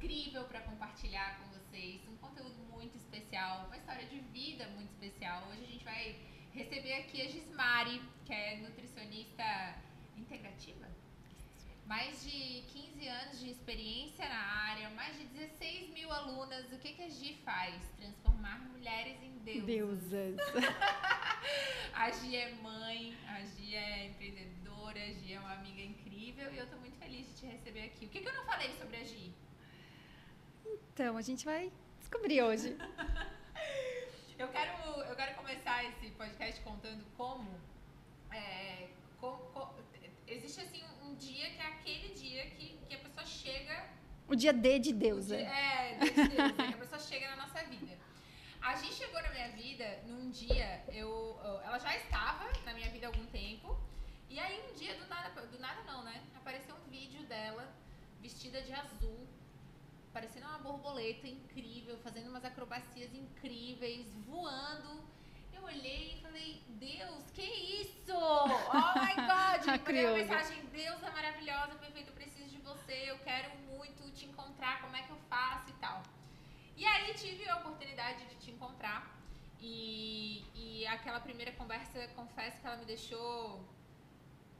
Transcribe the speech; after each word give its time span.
incrível 0.00 0.44
para 0.44 0.60
compartilhar 0.60 1.38
com 1.38 1.58
vocês, 1.58 2.00
um 2.08 2.16
conteúdo 2.16 2.58
muito 2.72 2.96
especial, 2.96 3.66
uma 3.66 3.76
história 3.76 4.06
de 4.06 4.18
vida 4.32 4.66
muito 4.68 4.90
especial. 4.92 5.46
Hoje 5.50 5.62
a 5.62 5.66
gente 5.66 5.84
vai 5.84 6.16
receber 6.54 6.94
aqui 6.94 7.20
a 7.20 7.28
Gismari, 7.28 8.00
que 8.24 8.32
é 8.32 8.56
nutricionista 8.56 9.44
integrativa. 10.16 10.88
Mais 11.84 12.24
de 12.24 12.62
15 12.72 13.08
anos 13.08 13.40
de 13.40 13.50
experiência 13.50 14.26
na 14.26 14.40
área, 14.70 14.88
mais 14.90 15.18
de 15.18 15.26
16 15.26 15.90
mil 15.90 16.10
alunas. 16.10 16.72
O 16.72 16.78
que, 16.78 16.94
que 16.94 17.02
a 17.02 17.10
Gi 17.10 17.34
faz? 17.44 17.74
Transformar 17.98 18.58
mulheres 18.70 19.22
em 19.22 19.36
deusas. 19.40 19.66
Deusas. 19.66 20.36
a 21.92 22.10
Gi 22.10 22.36
é 22.36 22.54
mãe, 22.54 23.14
a 23.28 23.42
Gi 23.42 23.74
é 23.74 24.06
empreendedora, 24.06 24.98
a 24.98 25.12
Gi 25.12 25.34
é 25.34 25.40
uma 25.40 25.52
amiga 25.52 25.82
incrível 25.82 26.50
e 26.54 26.56
eu 26.56 26.66
tô 26.70 26.76
muito 26.78 26.96
feliz 26.96 27.26
de 27.26 27.34
te 27.34 27.46
receber 27.46 27.82
aqui. 27.82 28.06
O 28.06 28.08
que, 28.08 28.20
que 28.20 28.28
eu 28.28 28.34
não 28.34 28.46
falei 28.46 28.72
sobre 28.78 28.96
a 28.96 29.04
Gi? 29.04 29.34
Então, 30.92 31.16
a 31.16 31.22
gente 31.22 31.44
vai 31.44 31.72
descobrir 31.98 32.42
hoje. 32.42 32.76
eu, 34.38 34.48
quero, 34.48 35.00
eu 35.02 35.16
quero 35.16 35.34
começar 35.36 35.84
esse 35.84 36.10
podcast 36.10 36.60
contando 36.62 37.04
como, 37.16 37.50
é, 38.32 38.88
como, 39.20 39.38
existe 40.26 40.60
assim 40.60 40.82
um 41.02 41.14
dia 41.14 41.50
que 41.50 41.60
é 41.60 41.66
aquele 41.66 42.14
dia 42.14 42.46
que, 42.50 42.78
que 42.88 42.94
a 42.94 42.98
pessoa 42.98 43.26
chega. 43.26 43.88
O 44.28 44.34
dia 44.34 44.52
D 44.52 44.78
de 44.78 44.92
Deus, 44.92 45.26
dia, 45.26 45.38
é. 45.38 45.92
É, 45.92 45.98
de 45.98 46.10
Deus, 46.10 46.36
né, 46.36 46.68
que 46.68 46.74
a 46.74 46.78
pessoa 46.78 47.00
chega 47.00 47.28
na 47.30 47.36
nossa 47.36 47.64
vida. 47.64 47.98
A 48.60 48.76
gente 48.76 48.94
chegou 48.94 49.20
na 49.22 49.30
minha 49.30 49.48
vida 49.52 50.02
num 50.06 50.30
dia, 50.30 50.84
eu, 50.92 51.40
ela 51.64 51.78
já 51.78 51.96
estava 51.96 52.46
na 52.64 52.74
minha 52.74 52.90
vida 52.90 53.06
há 53.06 53.08
algum 53.08 53.26
tempo. 53.26 53.76
E 54.28 54.38
aí 54.38 54.62
um 54.70 54.74
dia, 54.74 54.94
do 54.94 55.08
nada, 55.08 55.28
do 55.46 55.58
nada 55.58 55.82
não, 55.84 56.04
né? 56.04 56.22
Apareceu 56.36 56.76
um 56.76 56.90
vídeo 56.90 57.22
dela 57.24 57.66
vestida 58.20 58.60
de 58.62 58.72
azul, 58.72 59.26
parecendo 60.12 60.46
uma 60.46 60.58
borboleta 60.58 61.26
incrível, 61.26 61.96
fazendo 61.98 62.28
umas 62.28 62.44
acrobacias 62.44 63.12
incríveis, 63.14 64.06
voando. 64.26 65.02
Eu 65.52 65.62
olhei 65.64 66.14
e 66.14 66.20
falei, 66.20 66.62
Deus, 66.68 67.30
que 67.32 67.42
isso? 67.42 68.12
Oh 68.12 68.46
my 68.98 69.14
God! 69.14 69.66
Mandei 69.86 70.06
uma 70.06 70.16
mensagem, 70.16 70.64
Deus 70.66 71.02
é 71.02 71.10
maravilhosa, 71.10 71.74
perfeito, 71.76 72.08
eu 72.08 72.14
preciso 72.14 72.48
de 72.48 72.58
você, 72.58 73.10
eu 73.10 73.18
quero 73.18 73.50
muito 73.68 74.10
te 74.12 74.26
encontrar, 74.26 74.80
como 74.80 74.96
é 74.96 75.02
que 75.02 75.10
eu 75.10 75.18
faço 75.28 75.70
e 75.70 75.74
tal. 75.74 76.02
E 76.76 76.84
aí 76.86 77.12
tive 77.14 77.48
a 77.48 77.56
oportunidade 77.56 78.24
de 78.24 78.34
te 78.36 78.50
encontrar. 78.50 79.18
E, 79.60 80.42
e 80.54 80.86
aquela 80.86 81.20
primeira 81.20 81.52
conversa, 81.52 82.08
confesso 82.16 82.58
que 82.60 82.66
ela 82.66 82.78
me 82.78 82.86
deixou 82.86 83.62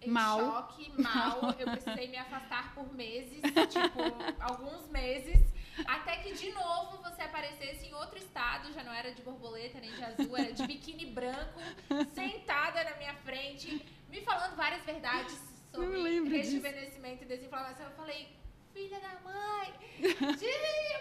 em 0.03 0.11
mal. 0.11 0.39
choque, 0.39 0.93
mal. 1.01 1.55
Eu 1.59 1.71
precisei 1.71 2.09
me 2.09 2.17
afastar 2.17 2.75
por 2.75 2.93
meses, 2.95 3.41
tipo, 3.43 4.01
alguns 4.41 4.89
meses. 4.89 5.39
Até 5.87 6.17
que 6.17 6.33
de 6.33 6.53
novo 6.53 6.99
você 6.99 7.23
aparecesse 7.23 7.87
em 7.87 7.95
outro 7.95 8.19
estado, 8.19 8.73
já 8.73 8.83
não 8.83 8.93
era 8.93 9.13
de 9.13 9.23
borboleta 9.23 9.81
nem 9.81 9.93
de 9.93 10.05
azul, 10.05 10.37
era 10.37 10.53
de 10.53 10.67
biquíni 10.67 11.07
branco, 11.07 11.61
sentada 12.15 12.85
na 12.85 12.97
minha 12.97 13.15
frente, 13.15 13.85
me 14.09 14.21
falando 14.23 14.57
várias 14.57 14.85
verdades 14.85 15.39
sobre 15.73 16.29
rejuvenescimento 16.29 17.23
e 17.25 17.27
desinflamação. 17.27 17.87
Eu 17.87 17.93
falei, 17.93 18.37
filha 18.73 19.01
da 19.01 19.21
mãe, 19.21 19.75
eu 20.01 20.15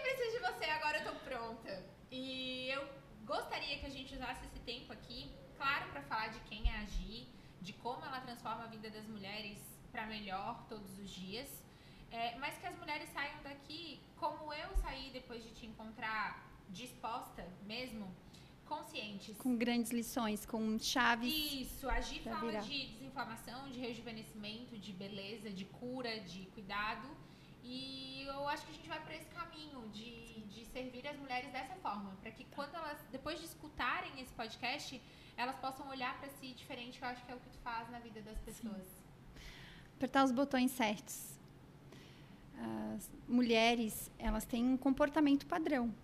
preciso 0.00 0.32
de 0.32 0.38
você, 0.38 0.64
agora 0.70 0.98
eu 0.98 1.12
tô 1.12 1.18
pronta. 1.20 1.84
E 2.10 2.70
eu 2.70 2.86
gostaria 3.24 3.78
que 3.78 3.86
a 3.86 3.90
gente 3.90 4.14
usasse 4.14 4.44
esse 4.46 4.58
tempo 4.60 4.92
aqui, 4.92 5.30
claro, 5.56 5.90
para 5.90 6.02
falar 6.02 6.28
de 6.28 6.40
quem 6.40 6.68
é 6.70 6.78
a 6.78 6.84
Gi, 6.84 7.28
de 7.60 7.72
como 7.74 8.04
ela 8.04 8.20
transforma 8.20 8.64
a 8.64 8.66
vida 8.66 8.90
das 8.90 9.06
mulheres 9.06 9.58
para 9.92 10.06
melhor 10.06 10.64
todos 10.68 10.98
os 10.98 11.10
dias. 11.10 11.62
É, 12.10 12.36
mas 12.38 12.56
que 12.58 12.66
as 12.66 12.76
mulheres 12.76 13.08
saiam 13.10 13.40
daqui 13.42 14.00
como 14.16 14.52
eu 14.52 14.74
saí 14.76 15.10
depois 15.12 15.42
de 15.44 15.50
te 15.52 15.66
encontrar 15.66 16.50
disposta 16.68 17.46
mesmo, 17.66 18.12
conscientes. 18.66 19.36
Com 19.36 19.56
grandes 19.56 19.90
lições, 19.90 20.46
com 20.46 20.78
chaves. 20.78 21.32
Isso, 21.32 21.88
a 21.88 22.00
Gi 22.00 22.20
fala 22.20 22.40
virar. 22.40 22.60
de 22.60 22.86
desinflamação, 22.86 23.68
de 23.70 23.80
rejuvenescimento, 23.80 24.78
de 24.78 24.92
beleza, 24.92 25.50
de 25.50 25.64
cura, 25.64 26.20
de 26.20 26.46
cuidado. 26.54 27.08
E 27.62 28.24
eu 28.26 28.48
acho 28.48 28.64
que 28.64 28.72
a 28.72 28.74
gente 28.74 28.88
vai 28.88 29.00
por 29.00 29.12
esse 29.12 29.26
caminho 29.26 29.88
de, 29.88 30.40
de 30.44 30.64
servir 30.66 31.06
as 31.06 31.16
mulheres 31.16 31.50
dessa 31.52 31.74
forma, 31.76 32.16
para 32.20 32.30
que 32.30 32.44
quando 32.56 32.74
elas, 32.74 32.98
depois 33.10 33.38
de 33.38 33.46
escutarem 33.46 34.12
esse 34.20 34.32
podcast, 34.32 35.00
elas 35.40 35.56
possam 35.56 35.88
olhar 35.88 36.18
para 36.20 36.28
si 36.28 36.52
diferente, 36.52 36.98
que 36.98 37.04
eu 37.04 37.08
acho 37.08 37.24
que 37.24 37.32
é 37.32 37.34
o 37.34 37.40
que 37.40 37.48
tu 37.48 37.58
faz 37.58 37.90
na 37.90 37.98
vida 37.98 38.20
das 38.20 38.38
pessoas. 38.40 38.82
Sim. 38.82 39.42
Apertar 39.96 40.24
os 40.24 40.32
botões 40.32 40.70
certos. 40.70 41.38
As 42.94 43.10
mulheres, 43.26 44.10
elas 44.18 44.44
têm 44.44 44.62
um 44.62 44.76
comportamento 44.76 45.46
padrão. 45.46 45.94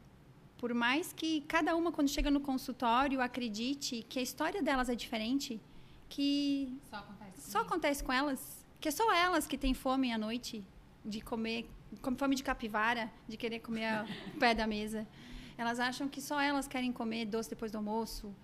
Por 0.57 0.73
mais 0.73 1.13
que 1.13 1.43
cada 1.43 1.77
uma, 1.77 1.93
quando 1.93 2.09
chega 2.09 2.31
no 2.31 2.41
consultório, 2.41 3.21
acredite 3.21 4.03
que 4.09 4.19
a 4.19 4.23
história 4.23 4.63
delas 4.63 4.89
é 4.89 4.95
diferente, 4.95 5.61
que 6.09 6.75
só 6.91 6.97
acontece, 6.97 7.51
só 7.51 7.59
acontece 7.61 8.05
com 8.05 8.13
elas, 8.13 8.67
que 8.81 8.89
é 8.89 8.91
só 8.91 9.13
elas 9.15 9.47
que 9.47 9.59
têm 9.59 9.75
fome 9.75 10.11
à 10.11 10.17
noite 10.17 10.67
de 11.05 11.21
comer, 11.21 11.69
com 12.01 12.17
fome 12.17 12.35
de 12.35 12.43
capivara, 12.43 13.13
de 13.29 13.37
querer 13.37 13.61
comer 13.61 14.07
o 14.35 14.39
pé 14.41 14.55
da 14.55 14.67
mesa. 14.67 15.07
Elas 15.59 15.79
acham 15.79 16.09
que 16.09 16.23
só 16.23 16.41
elas 16.41 16.67
querem 16.67 16.91
comer 16.91 17.27
doce 17.27 17.51
depois 17.51 17.71
do 17.71 17.77
almoço, 17.77 18.35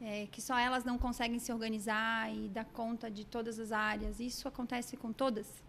é, 0.00 0.26
que 0.26 0.40
só 0.40 0.58
elas 0.58 0.84
não 0.84 0.98
conseguem 0.98 1.38
se 1.38 1.52
organizar 1.52 2.32
e 2.34 2.48
dar 2.48 2.64
conta 2.64 3.10
de 3.10 3.24
todas 3.24 3.58
as 3.58 3.72
áreas. 3.72 4.20
Isso 4.20 4.46
acontece 4.48 4.96
com 4.96 5.12
todas. 5.12 5.62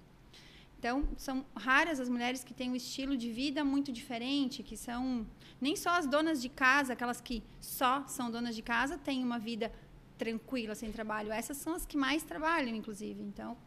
Então, 0.78 1.08
são 1.18 1.46
raras 1.56 2.00
as 2.00 2.10
mulheres 2.10 2.44
que 2.44 2.54
têm 2.54 2.70
um 2.70 2.76
estilo 2.76 3.18
de 3.18 3.32
vida 3.32 3.64
muito 3.64 3.92
diferente, 3.92 4.62
que 4.62 4.78
são 4.78 5.26
nem 5.60 5.76
só 5.76 5.92
as 5.92 6.06
donas 6.06 6.42
de 6.42 6.50
casa, 6.50 6.94
aquelas 6.94 7.20
que 7.20 7.42
só 7.60 8.06
são 8.08 8.30
donas 8.30 8.56
de 8.56 8.62
casa, 8.62 8.98
têm 8.98 9.24
uma 9.24 9.40
vida 9.40 9.72
tranquila, 10.18 10.76
sem 10.76 10.92
trabalho. 10.92 11.32
Essas 11.32 11.58
são 11.58 11.74
as 11.74 11.86
que 11.86 11.98
mais 11.98 12.24
trabalham, 12.24 12.76
inclusive. 12.76 13.24
Então, 13.24 13.58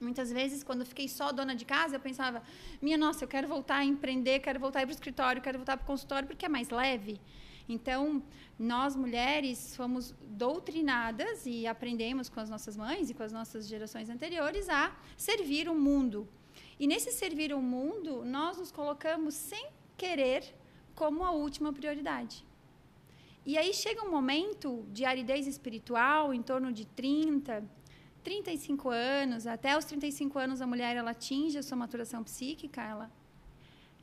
muitas 0.00 0.30
vezes, 0.30 0.62
quando 0.62 0.80
eu 0.80 0.86
fiquei 0.86 1.08
só 1.08 1.32
dona 1.32 1.54
de 1.54 1.64
casa, 1.64 1.96
eu 1.96 2.00
pensava: 2.00 2.42
minha 2.82 2.98
nossa, 2.98 3.24
eu 3.24 3.28
quero 3.28 3.48
voltar 3.48 3.76
a 3.76 3.84
empreender, 3.84 4.40
quero 4.40 4.60
voltar 4.60 4.80
para 4.80 4.88
o 4.88 4.92
escritório, 4.92 5.40
quero 5.40 5.58
voltar 5.58 5.76
para 5.76 5.84
o 5.84 5.86
consultório, 5.86 6.28
porque 6.28 6.44
é 6.44 6.48
mais 6.48 6.68
leve. 6.70 7.20
Então, 7.68 8.22
nós 8.58 8.96
mulheres 8.96 9.76
fomos 9.76 10.14
doutrinadas 10.22 11.44
e 11.44 11.66
aprendemos 11.66 12.28
com 12.28 12.40
as 12.40 12.48
nossas 12.48 12.76
mães 12.76 13.10
e 13.10 13.14
com 13.14 13.22
as 13.22 13.32
nossas 13.32 13.68
gerações 13.68 14.08
anteriores 14.08 14.68
a 14.68 14.96
servir 15.16 15.68
o 15.68 15.74
mundo. 15.74 16.26
E 16.80 16.86
nesse 16.86 17.10
servir 17.12 17.52
o 17.52 17.60
mundo, 17.60 18.24
nós 18.24 18.56
nos 18.56 18.72
colocamos 18.72 19.34
sem 19.34 19.68
querer 19.96 20.42
como 20.94 21.22
a 21.22 21.30
última 21.30 21.72
prioridade. 21.72 22.44
E 23.44 23.56
aí 23.56 23.72
chega 23.72 24.04
um 24.04 24.10
momento 24.10 24.84
de 24.92 25.04
aridez 25.04 25.46
espiritual, 25.46 26.34
em 26.34 26.42
torno 26.42 26.72
de 26.72 26.86
30, 26.86 27.64
35 28.22 28.90
anos, 28.90 29.46
até 29.46 29.76
os 29.76 29.84
35 29.84 30.38
anos 30.38 30.60
a 30.60 30.66
mulher 30.66 30.96
ela 30.96 31.12
atinge 31.12 31.56
a 31.58 31.62
sua 31.62 31.76
maturação 31.76 32.22
psíquica, 32.22 32.82
ela 32.82 33.10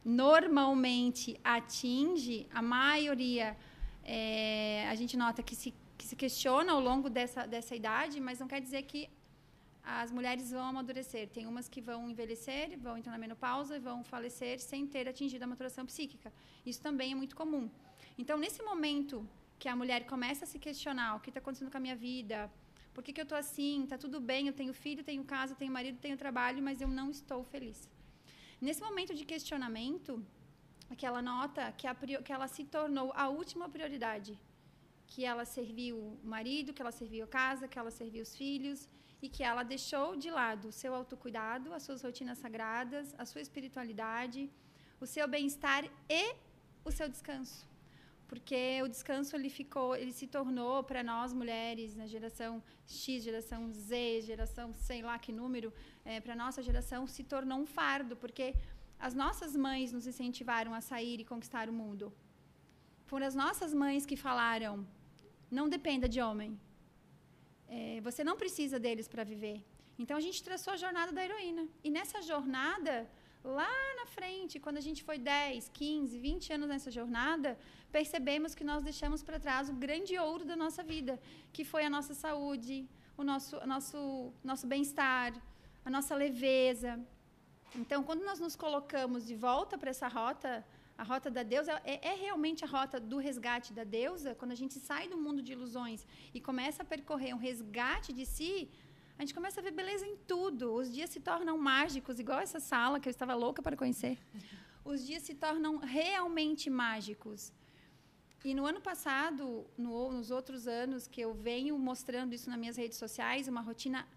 normalmente 0.05 1.39
atinge, 1.43 2.47
a 2.53 2.61
maioria 2.61 3.57
é, 4.03 4.87
a 4.87 4.93
gente 4.93 5.17
nota 5.17 5.41
que 5.41 5.55
se, 5.55 5.73
que 5.97 6.05
se 6.05 6.15
questiona 6.15 6.71
ao 6.73 6.79
longo 6.79 7.09
dessa, 7.09 7.47
dessa 7.47 7.75
idade, 7.75 8.21
mas 8.21 8.39
não 8.39 8.47
quer 8.47 8.61
dizer 8.61 8.83
que 8.83 9.09
as 9.83 10.11
mulheres 10.11 10.51
vão 10.51 10.65
amadurecer. 10.65 11.27
Tem 11.29 11.47
umas 11.47 11.67
que 11.67 11.81
vão 11.81 12.09
envelhecer, 12.09 12.77
vão 12.77 12.97
entrar 12.97 13.11
na 13.11 13.17
menopausa 13.17 13.75
e 13.75 13.79
vão 13.79 14.03
falecer 14.03 14.59
sem 14.59 14.85
ter 14.85 15.07
atingido 15.07 15.43
a 15.43 15.47
maturação 15.47 15.85
psíquica. 15.85 16.31
Isso 16.65 16.81
também 16.81 17.11
é 17.11 17.15
muito 17.15 17.35
comum. 17.35 17.69
Então, 18.17 18.37
nesse 18.37 18.61
momento 18.61 19.27
que 19.57 19.67
a 19.67 19.75
mulher 19.75 20.05
começa 20.05 20.45
a 20.45 20.47
se 20.47 20.59
questionar 20.59 21.15
o 21.15 21.19
que 21.19 21.29
está 21.29 21.39
acontecendo 21.39 21.71
com 21.71 21.77
a 21.77 21.79
minha 21.79 21.95
vida, 21.95 22.51
por 22.93 23.03
que, 23.03 23.11
que 23.11 23.21
eu 23.21 23.23
estou 23.23 23.37
assim, 23.37 23.83
está 23.83 23.97
tudo 23.97 24.19
bem, 24.19 24.47
eu 24.47 24.53
tenho 24.53 24.73
filho, 24.73 25.03
tenho 25.03 25.23
casa, 25.23 25.55
tenho 25.55 25.71
marido, 25.71 25.97
tenho 25.99 26.17
trabalho, 26.17 26.61
mas 26.61 26.79
eu 26.79 26.87
não 26.87 27.09
estou 27.09 27.43
feliz. 27.43 27.89
Nesse 28.61 28.81
momento 28.81 29.13
de 29.13 29.25
questionamento, 29.25 30.25
que 30.97 31.05
ela 31.05 31.21
nota 31.21 31.71
que, 31.71 31.87
a, 31.87 31.95
que 31.95 32.31
ela 32.31 32.47
se 32.47 32.63
tornou 32.63 33.11
a 33.15 33.27
última 33.27 33.67
prioridade. 33.67 34.39
Que 35.07 35.25
ela 35.25 35.45
serviu 35.45 35.97
o 35.97 36.19
marido, 36.23 36.73
que 36.73 36.81
ela 36.81 36.91
serviu 36.91 37.25
a 37.25 37.27
casa, 37.27 37.67
que 37.67 37.77
ela 37.77 37.91
serviu 37.91 38.23
os 38.23 38.35
filhos 38.35 38.87
e 39.21 39.29
que 39.29 39.43
ela 39.43 39.63
deixou 39.63 40.15
de 40.15 40.29
lado 40.29 40.69
o 40.69 40.71
seu 40.71 40.93
autocuidado, 40.93 41.73
as 41.73 41.83
suas 41.83 42.01
rotinas 42.01 42.37
sagradas, 42.37 43.13
a 43.17 43.25
sua 43.25 43.41
espiritualidade, 43.41 44.49
o 44.99 45.05
seu 45.05 45.27
bem-estar 45.27 45.83
e 46.09 46.35
o 46.83 46.91
seu 46.91 47.09
descanso. 47.09 47.74
Porque 48.27 48.81
o 48.83 48.87
descanso 48.87 49.35
ele 49.35 49.49
ficou, 49.49 49.95
ele 49.95 50.11
se 50.11 50.27
tornou 50.27 50.83
para 50.83 51.03
nós 51.03 51.31
mulheres 51.31 51.95
na 51.95 52.07
geração 52.07 52.63
X, 52.87 53.23
geração 53.23 53.71
Z, 53.71 54.21
geração 54.21 54.73
sei 54.73 55.01
lá 55.01 55.17
que 55.19 55.31
número, 55.31 55.71
é, 56.03 56.19
para 56.19 56.35
nossa 56.35 56.61
geração 56.63 57.05
se 57.05 57.23
tornou 57.23 57.59
um 57.59 57.65
fardo, 57.65 58.15
porque 58.15 58.55
as 58.99 59.13
nossas 59.13 59.55
mães 59.55 59.91
nos 59.91 60.07
incentivaram 60.07 60.73
a 60.73 60.81
sair 60.81 61.19
e 61.19 61.25
conquistar 61.25 61.69
o 61.69 61.73
mundo. 61.73 62.11
Foram 63.05 63.27
as 63.27 63.35
nossas 63.35 63.73
mães 63.73 64.05
que 64.05 64.15
falaram: 64.15 64.73
não 65.51 65.69
dependa 65.69 66.07
de 66.09 66.19
homem. 66.19 66.59
É, 67.67 68.01
você 68.01 68.23
não 68.23 68.35
precisa 68.35 68.79
deles 68.79 69.07
para 69.07 69.23
viver. 69.23 69.63
Então 69.97 70.17
a 70.17 70.23
gente 70.25 70.43
traçou 70.43 70.73
a 70.73 70.77
jornada 70.77 71.11
da 71.11 71.23
heroína. 71.23 71.67
E 71.83 71.89
nessa 71.89 72.21
jornada, 72.21 73.09
Lá 73.45 73.77
na 73.95 74.07
frente, 74.07 74.59
quando 74.59 74.77
a 74.77 74.81
gente 74.81 75.03
foi 75.03 75.19
10, 75.19 75.69
15, 75.69 76.17
20 76.17 76.53
anos 76.53 76.67
nessa 76.67 76.89
jornada, 76.89 77.55
percebemos 77.91 78.55
que 78.55 78.63
nós 78.63 78.83
deixamos 78.83 79.21
para 79.21 79.39
trás 79.39 79.69
o 79.69 79.73
grande 79.73 80.17
ouro 80.17 80.43
da 80.43 80.55
nossa 80.55 80.81
vida, 80.81 81.19
que 81.53 81.63
foi 81.63 81.85
a 81.85 81.89
nossa 81.89 82.15
saúde, 82.15 82.89
o 83.15 83.23
nosso, 83.23 83.55
nosso, 83.67 84.33
nosso 84.43 84.65
bem-estar, 84.65 85.31
a 85.85 85.91
nossa 85.91 86.15
leveza. 86.15 86.99
Então, 87.75 88.01
quando 88.03 88.25
nós 88.25 88.39
nos 88.39 88.55
colocamos 88.55 89.27
de 89.27 89.35
volta 89.35 89.77
para 89.77 89.91
essa 89.91 90.07
rota, 90.07 90.65
a 90.97 91.03
rota 91.03 91.29
da 91.29 91.43
deusa 91.43 91.79
é, 91.83 91.95
é, 92.11 92.15
realmente 92.15 92.65
a 92.65 92.67
rota 92.67 92.99
do 92.99 93.17
resgate 93.17 93.73
da 93.73 93.83
deusa, 93.83 94.33
quando 94.33 94.53
a 94.53 94.55
gente 94.55 94.79
sai 94.79 95.07
do 95.07 95.17
mundo 95.19 95.43
de 95.43 95.51
ilusões 95.51 96.03
e 96.33 96.41
começa 96.41 96.81
a 96.81 96.85
percorrer 96.85 97.35
um 97.35 97.37
resgate 97.37 98.11
de 98.11 98.25
si, 98.25 98.71
a 99.17 99.21
gente 99.21 99.33
começa 99.33 99.59
a 99.59 99.63
ver 99.63 99.71
beleza 99.71 100.05
em 100.05 100.17
tudo. 100.31 100.73
Os 100.73 100.93
dias 100.93 101.09
se 101.09 101.19
tornam 101.19 101.57
mágicos, 101.57 102.19
igual 102.19 102.39
essa 102.39 102.59
sala 102.59 102.99
que 102.99 103.07
eu 103.07 103.11
estava 103.11 103.33
louca 103.33 103.61
para 103.61 103.77
conhecer. 103.77 104.17
Os 104.83 105.05
dias 105.05 105.23
se 105.23 105.33
tornam 105.33 105.77
realmente 105.77 106.69
mágicos. 106.69 107.53
E 108.43 108.53
no 108.53 108.65
ano 108.65 108.79
passado, 108.79 109.65
no, 109.77 110.11
nos 110.11 110.29
outros 110.31 110.67
anos 110.67 111.07
que 111.07 111.21
eu 111.21 111.33
venho 111.33 111.77
mostrando 111.79 112.33
isso 112.33 112.49
nas 112.49 112.59
minhas 112.59 112.77
redes 112.77 112.97
sociais, 112.97 113.47
uma 113.47 113.61
rotina 113.61 114.07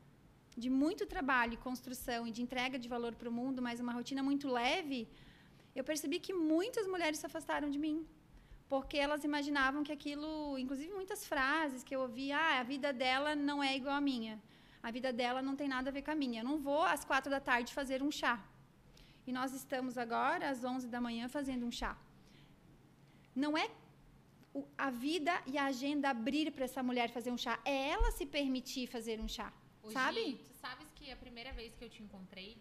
de 0.56 0.68
muito 0.68 1.06
trabalho 1.06 1.54
e 1.54 1.56
construção 1.56 2.26
e 2.26 2.32
de 2.32 2.42
entrega 2.42 2.78
de 2.78 2.88
valor 2.88 3.14
para 3.14 3.28
o 3.28 3.32
mundo, 3.32 3.62
mas 3.62 3.80
uma 3.80 3.92
rotina 3.92 4.22
muito 4.22 4.48
leve, 4.48 5.08
eu 5.74 5.84
percebi 5.84 6.18
que 6.18 6.32
muitas 6.34 6.86
mulheres 6.86 7.20
se 7.20 7.26
afastaram 7.26 7.70
de 7.70 7.78
mim. 7.78 8.06
Porque 8.68 8.98
elas 8.98 9.24
imaginavam 9.24 9.82
que 9.82 9.92
aquilo, 9.92 10.58
inclusive 10.58 10.92
muitas 10.92 11.24
frases 11.24 11.82
que 11.82 11.94
eu 11.96 12.00
ouvia, 12.00 12.36
ah, 12.36 12.60
a 12.60 12.62
vida 12.62 12.92
dela 12.92 13.34
não 13.34 13.62
é 13.62 13.74
igual 13.74 13.94
à 13.94 14.00
minha. 14.00 14.42
A 14.82 14.90
vida 14.90 15.12
dela 15.12 15.40
não 15.42 15.56
tem 15.56 15.68
nada 15.68 15.90
a 15.90 15.92
ver 15.92 16.02
com 16.02 16.10
a 16.10 16.14
minha. 16.14 16.40
Eu 16.40 16.44
não 16.44 16.58
vou 16.58 16.82
às 16.82 17.04
quatro 17.04 17.30
da 17.30 17.40
tarde 17.40 17.72
fazer 17.72 18.02
um 18.02 18.10
chá. 18.10 18.42
E 19.26 19.32
nós 19.32 19.52
estamos 19.52 19.98
agora 19.98 20.48
às 20.48 20.64
onze 20.64 20.86
da 20.88 21.00
manhã 21.00 21.28
fazendo 21.28 21.66
um 21.66 21.70
chá. 21.70 21.96
Não 23.34 23.56
é 23.56 23.70
a 24.76 24.90
vida 24.90 25.32
e 25.46 25.58
a 25.58 25.66
agenda 25.66 26.10
abrir 26.10 26.50
para 26.50 26.64
essa 26.64 26.82
mulher 26.82 27.10
fazer 27.10 27.30
um 27.30 27.38
chá. 27.38 27.60
É 27.64 27.90
ela 27.90 28.10
se 28.12 28.24
permitir 28.26 28.86
fazer 28.86 29.20
um 29.20 29.28
chá. 29.28 29.52
Hoje, 29.82 29.94
sabe? 29.94 30.40
Tu 30.44 30.54
sabes 30.54 30.88
que 30.94 31.10
a 31.10 31.16
primeira 31.16 31.52
vez 31.52 31.74
que 31.74 31.84
eu 31.84 31.90
te 31.90 32.02
encontrei, 32.02 32.56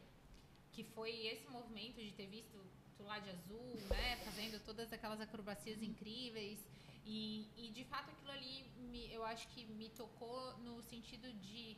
que 0.71 0.83
foi 0.83 1.11
esse 1.27 1.47
movimento 1.49 2.01
de 2.01 2.11
ter 2.11 2.27
visto 2.27 2.57
tu 2.97 3.03
lá 3.03 3.19
de 3.19 3.29
azul, 3.29 3.67
né? 3.89 4.17
Fazendo 4.17 4.59
todas 4.65 4.91
aquelas 4.91 5.21
acrobacias 5.21 5.81
incríveis. 5.81 6.59
E, 7.05 7.47
e 7.55 7.69
de 7.69 7.85
fato 7.85 8.11
aquilo 8.11 8.31
ali 8.31 8.65
me, 8.91 9.11
eu 9.13 9.23
acho 9.23 9.47
que 9.49 9.65
me 9.65 9.89
tocou 9.89 10.57
no 10.57 10.81
sentido 10.83 11.31
de 11.33 11.77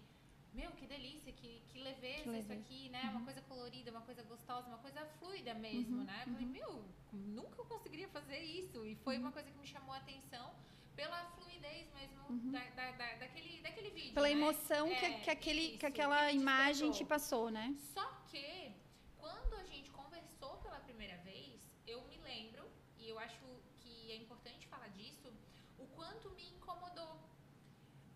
meu, 0.54 0.72
que 0.72 0.86
delícia, 0.88 1.32
que, 1.32 1.62
que 1.68 1.80
leveza 1.80 2.24
que 2.24 2.40
isso 2.40 2.54
aqui, 2.54 2.90
né? 2.90 3.04
Uhum. 3.04 3.12
Uma 3.12 3.26
coisa 3.26 3.42
colorida, 3.42 3.92
uma 3.92 4.02
coisa 4.02 4.24
gostosa, 4.24 4.68
uma 4.68 4.78
coisa 4.80 5.06
fluida 5.20 5.54
mesmo, 5.54 6.00
uhum. 6.00 6.04
né? 6.04 6.24
Eu 6.26 6.34
falei, 6.34 6.46
uhum. 6.48 6.52
meu, 6.52 6.86
nunca 7.14 7.62
eu 7.62 7.66
conseguiria 7.66 8.08
fazer 8.10 8.40
isso. 8.40 8.86
E 8.86 8.96
foi 8.96 9.18
uma 9.18 9.28
uhum. 9.28 9.34
coisa 9.34 9.50
que 9.52 9.58
me 9.58 9.68
chamou 9.68 9.94
a 9.94 9.98
atenção 9.98 10.54
pela 10.96 11.24
fluidez 11.36 11.88
mesmo 11.94 12.22
uhum. 12.30 12.52
da, 12.52 12.64
da, 12.72 12.92
da, 12.92 13.16
daquele, 13.16 13.62
daquele 13.62 13.90
vídeo. 13.92 14.14
Pela 14.14 14.28
né? 14.28 14.34
emoção 14.34 14.88
é, 14.88 14.96
que, 14.96 15.20
que, 15.22 15.30
aquele, 15.30 15.62
isso, 15.62 15.78
que 15.78 15.86
aquela 15.86 16.30
que 16.30 16.36
imagem 16.36 16.92
te 16.92 17.06
passou, 17.06 17.50
né? 17.50 17.74
Só 17.94 18.06
que, 18.28 18.74
quando 19.18 19.54
a 19.56 19.64
gente 19.64 19.90
conversou 19.92 20.58
pela 20.58 20.80
primeira 20.80 21.18
vez, 21.20 21.62
eu 21.88 22.02
me 22.08 22.18
lembro, 22.18 22.64
e 22.98 23.08
eu 23.08 23.18
acho 23.18 23.40
que 23.80 24.12
é 24.12 24.16
importante 24.16 24.68
falar 24.68 24.90
disso, 24.90 25.32
o 25.78 25.86
quanto 25.88 26.30
me 26.32 26.46
incomodou 26.50 27.16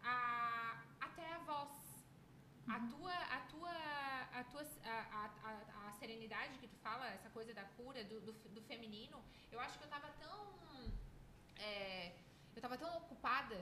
a, 0.01 0.83
até 0.99 1.25
a 1.33 1.37
voz 1.39 1.71
a 2.67 2.79
tua, 2.79 3.13
a 3.13 3.39
tua, 3.51 3.71
a 4.39 4.43
tua, 4.43 4.63
a, 4.85 5.29
a, 5.43 5.87
a, 5.87 5.91
serenidade 5.93 6.57
que 6.57 6.67
tu 6.67 6.77
fala, 6.77 7.07
essa 7.09 7.29
coisa 7.29 7.53
da 7.53 7.63
cura 7.63 8.03
do, 8.03 8.21
do, 8.21 8.33
do 8.33 8.61
feminino, 8.61 9.23
eu 9.51 9.59
acho 9.59 9.77
que 9.77 9.83
eu 9.83 9.89
tava 9.89 10.09
tão, 10.19 10.55
é, 11.57 12.13
eu 12.55 12.61
tava 12.61 12.77
tão 12.77 12.97
ocupada 12.97 13.59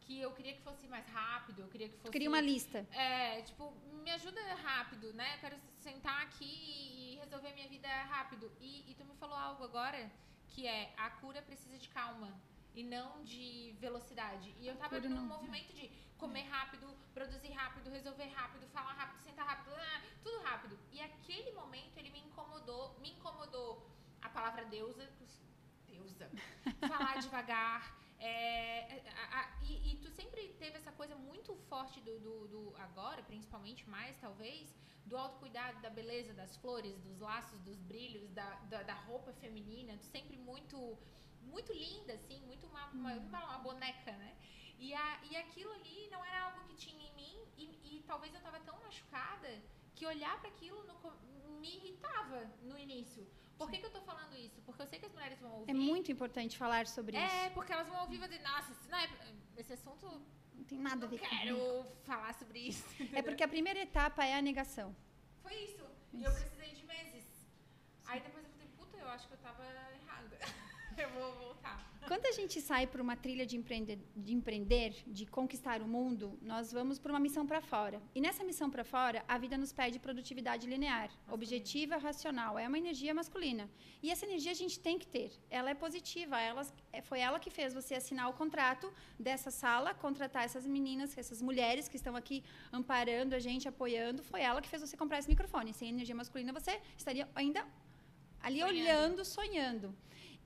que 0.00 0.20
eu 0.20 0.32
queria 0.32 0.52
que 0.52 0.62
fosse 0.62 0.86
mais 0.86 1.06
rápido, 1.08 1.62
eu 1.62 1.68
queria 1.68 1.88
que 1.88 1.96
fosse... 1.96 2.12
Queria 2.12 2.28
uma 2.28 2.40
lista. 2.40 2.86
É, 2.92 3.40
tipo, 3.42 3.72
me 4.02 4.10
ajuda 4.10 4.40
rápido, 4.56 5.14
né? 5.14 5.36
Eu 5.36 5.38
quero 5.38 5.56
sentar 5.78 6.22
aqui 6.22 6.44
e 6.44 7.16
resolver 7.20 7.54
minha 7.54 7.68
vida 7.68 7.88
rápido. 8.04 8.52
E, 8.60 8.90
e 8.90 8.94
tu 8.94 9.04
me 9.06 9.14
falou 9.16 9.36
algo 9.36 9.64
agora, 9.64 10.10
que 10.48 10.66
é, 10.66 10.92
a 10.98 11.08
cura 11.10 11.40
precisa 11.40 11.78
de 11.78 11.88
calma 11.88 12.38
e 12.74 12.82
não 12.82 13.22
de 13.22 13.74
velocidade. 13.78 14.54
E 14.58 14.66
eu 14.66 14.76
tava 14.76 15.00
num 15.00 15.10
não. 15.10 15.24
movimento 15.24 15.72
de 15.72 15.88
comer 16.18 16.42
rápido, 16.42 16.86
produzir 17.12 17.52
rápido, 17.52 17.90
resolver 17.90 18.26
rápido, 18.26 18.66
falar 18.68 18.94
rápido, 18.94 19.20
sentar 19.20 19.46
rápido, 19.46 19.74
ah, 19.76 20.02
tudo 20.22 20.40
rápido. 20.42 20.78
E 20.92 21.00
aquele 21.00 21.52
momento 21.52 21.96
ele 21.96 22.10
me 22.10 22.20
incomodou, 22.20 22.98
me 23.00 23.10
incomodou 23.12 23.88
a 24.20 24.28
palavra 24.28 24.64
deusa, 24.64 25.08
deusa, 25.86 26.30
falar 26.88 27.20
devagar. 27.20 28.04
É, 28.18 29.02
a, 29.10 29.40
a, 29.40 29.58
e, 29.62 29.92
e, 29.92 29.96
tu 29.98 30.08
sempre 30.10 30.48
teve 30.58 30.76
essa 30.78 30.90
coisa 30.92 31.14
muito 31.14 31.54
forte 31.68 32.00
do, 32.00 32.18
do, 32.20 32.48
do, 32.48 32.76
agora, 32.78 33.22
principalmente 33.22 33.88
mais 33.88 34.16
talvez, 34.18 34.74
do 35.04 35.16
autocuidado, 35.16 35.82
da 35.82 35.90
beleza, 35.90 36.32
das 36.32 36.56
flores, 36.56 36.98
dos 37.00 37.18
laços, 37.20 37.60
dos 37.60 37.78
brilhos, 37.82 38.30
da, 38.30 38.48
da, 38.70 38.82
da 38.82 38.94
roupa 38.94 39.32
feminina. 39.34 39.98
Tu 39.98 40.06
sempre 40.06 40.38
muito 40.38 40.96
muito 41.44 41.72
linda, 41.72 42.12
assim, 42.14 42.40
muito 42.46 42.66
uma, 42.66 42.86
uma, 42.88 43.12
uhum. 43.12 43.28
uma 43.28 43.58
boneca, 43.58 44.12
né? 44.12 44.36
E, 44.78 44.92
a, 44.92 45.20
e 45.30 45.36
aquilo 45.36 45.72
ali 45.72 46.08
não 46.10 46.24
era 46.24 46.44
algo 46.46 46.64
que 46.66 46.74
tinha 46.74 47.06
em 47.08 47.14
mim 47.14 47.36
e, 47.56 47.96
e 47.98 48.02
talvez 48.06 48.32
eu 48.34 48.38
estava 48.38 48.58
tão 48.60 48.78
machucada 48.80 49.62
que 49.94 50.04
olhar 50.06 50.38
para 50.40 50.48
aquilo 50.48 50.82
no, 50.84 50.94
me 51.60 51.76
irritava 51.76 52.50
no 52.62 52.76
início. 52.76 53.26
Por 53.56 53.70
que, 53.70 53.78
que 53.78 53.84
eu 53.84 53.88
estou 53.88 54.02
falando 54.02 54.36
isso? 54.36 54.60
Porque 54.62 54.82
eu 54.82 54.86
sei 54.86 54.98
que 54.98 55.06
as 55.06 55.12
mulheres 55.12 55.38
vão 55.40 55.52
ouvir. 55.52 55.70
É 55.70 55.74
muito 55.74 56.10
importante 56.10 56.58
falar 56.58 56.86
sobre 56.86 57.16
é, 57.16 57.24
isso. 57.24 57.36
É, 57.36 57.50
porque 57.50 57.72
elas 57.72 57.88
vão 57.88 58.00
ouvir 58.00 58.16
e 58.16 58.18
vão 58.18 58.28
dizer, 58.28 58.42
nossa, 58.42 58.72
não 58.90 58.98
é, 58.98 59.08
esse 59.56 59.72
assunto. 59.72 60.06
Não 60.52 60.64
tem 60.64 60.78
nada 60.78 61.06
a 61.06 61.08
ver 61.08 61.18
com 61.18 61.26
quero 61.26 61.86
falar 62.04 62.34
sobre 62.34 62.58
isso. 62.58 62.84
É 63.14 63.22
porque 63.22 63.42
a 63.42 63.48
primeira 63.48 63.80
etapa 63.80 64.24
é 64.24 64.34
a 64.34 64.42
negação. 64.42 64.94
Foi 65.42 65.54
isso. 65.54 65.74
isso. 65.74 66.16
E 66.16 66.24
eu 66.24 66.32
precisei 66.32 66.72
de 66.72 66.84
meses. 66.84 67.24
Sim. 67.24 67.46
Aí 68.06 68.20
depois 68.20 68.44
eu 68.44 68.50
falei, 68.50 68.68
puta, 68.76 68.96
eu 68.96 69.08
acho 69.08 69.28
que 69.28 69.34
eu 69.34 69.38
errada. 69.38 69.93
eu 71.02 71.10
vou 71.10 71.32
voltar. 71.34 71.94
Quando 72.06 72.26
a 72.26 72.32
gente 72.32 72.60
sai 72.60 72.86
para 72.86 73.02
uma 73.02 73.16
trilha 73.16 73.46
de 73.46 73.56
empreender, 73.56 73.98
de 74.14 74.34
empreender, 74.34 74.94
de 75.06 75.24
conquistar 75.24 75.80
o 75.80 75.88
mundo, 75.88 76.38
nós 76.42 76.70
vamos 76.70 76.98
para 76.98 77.10
uma 77.10 77.18
missão 77.18 77.46
para 77.46 77.62
fora. 77.62 77.98
E 78.14 78.20
nessa 78.20 78.44
missão 78.44 78.68
para 78.70 78.84
fora, 78.84 79.24
a 79.26 79.38
vida 79.38 79.56
nos 79.56 79.72
pede 79.72 79.98
produtividade 79.98 80.66
linear, 80.66 81.08
masculina. 81.08 81.34
objetiva, 81.34 81.96
racional. 81.96 82.58
É 82.58 82.68
uma 82.68 82.76
energia 82.76 83.14
masculina. 83.14 83.70
E 84.02 84.10
essa 84.10 84.26
energia 84.26 84.52
a 84.52 84.54
gente 84.62 84.78
tem 84.78 84.98
que 84.98 85.06
ter. 85.06 85.32
Ela 85.48 85.70
é 85.70 85.74
positiva. 85.74 86.38
Ela, 86.38 86.66
é, 86.92 87.00
foi 87.00 87.20
ela 87.20 87.40
que 87.40 87.48
fez 87.48 87.72
você 87.72 87.94
assinar 87.94 88.28
o 88.28 88.34
contrato 88.34 88.92
dessa 89.18 89.50
sala, 89.50 89.94
contratar 89.94 90.44
essas 90.44 90.66
meninas, 90.66 91.16
essas 91.16 91.40
mulheres 91.40 91.88
que 91.88 91.96
estão 91.96 92.14
aqui 92.14 92.44
amparando 92.70 93.34
a 93.34 93.38
gente, 93.38 93.66
apoiando. 93.66 94.22
Foi 94.22 94.42
ela 94.42 94.60
que 94.60 94.68
fez 94.68 94.82
você 94.82 94.94
comprar 94.94 95.20
esse 95.20 95.28
microfone. 95.28 95.72
Sem 95.72 95.88
energia 95.88 96.14
masculina, 96.14 96.52
você 96.52 96.78
estaria 96.98 97.26
ainda 97.34 97.66
ali 98.42 98.60
sonhando. 98.60 98.78
olhando, 98.78 99.24
sonhando. 99.24 99.96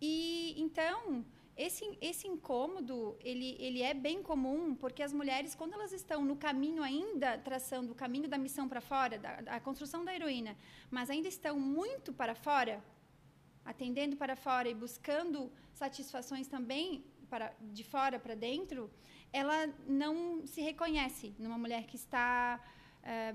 E 0.00 0.55
então 0.57 1.25
esse, 1.59 1.99
esse 2.00 2.28
incômodo, 2.28 3.17
ele, 3.21 3.57
ele 3.59 3.83
é 3.83 3.93
bem 3.93 4.23
comum, 4.23 4.76
porque 4.76 5.02
as 5.02 5.12
mulheres, 5.12 5.57
quando 5.57 5.73
elas 5.73 5.93
estão 5.93 6.25
no 6.25 6.37
caminho 6.37 6.85
ainda, 6.85 7.37
traçando 7.37 7.90
o 7.90 7.97
caminho 7.97 8.28
da 8.28 8.38
missão 8.38 8.69
para 8.69 8.81
fora, 8.81 9.19
da, 9.19 9.40
da 9.40 9.61
construção 9.61 10.05
da 10.05 10.14
heroína, 10.14 10.57
mas 10.88 11.11
ainda 11.11 11.26
estão 11.26 11.59
muito 11.59 12.12
para 12.12 12.37
fora, 12.37 12.83
atendendo 13.64 14.17
para 14.17 14.37
fora 14.37 14.69
e 14.69 14.75
buscando 14.75 15.50
satisfações 15.75 16.47
também 16.47 17.05
para, 17.28 17.52
de 17.61 17.83
fora 17.83 18.21
para 18.21 18.37
dentro, 18.37 18.88
ela 19.33 19.67
não 19.87 20.47
se 20.47 20.61
reconhece 20.61 21.35
numa 21.40 21.59
mulher 21.59 21.87
que 21.87 21.97
está 21.97 22.61
é, 23.02 23.35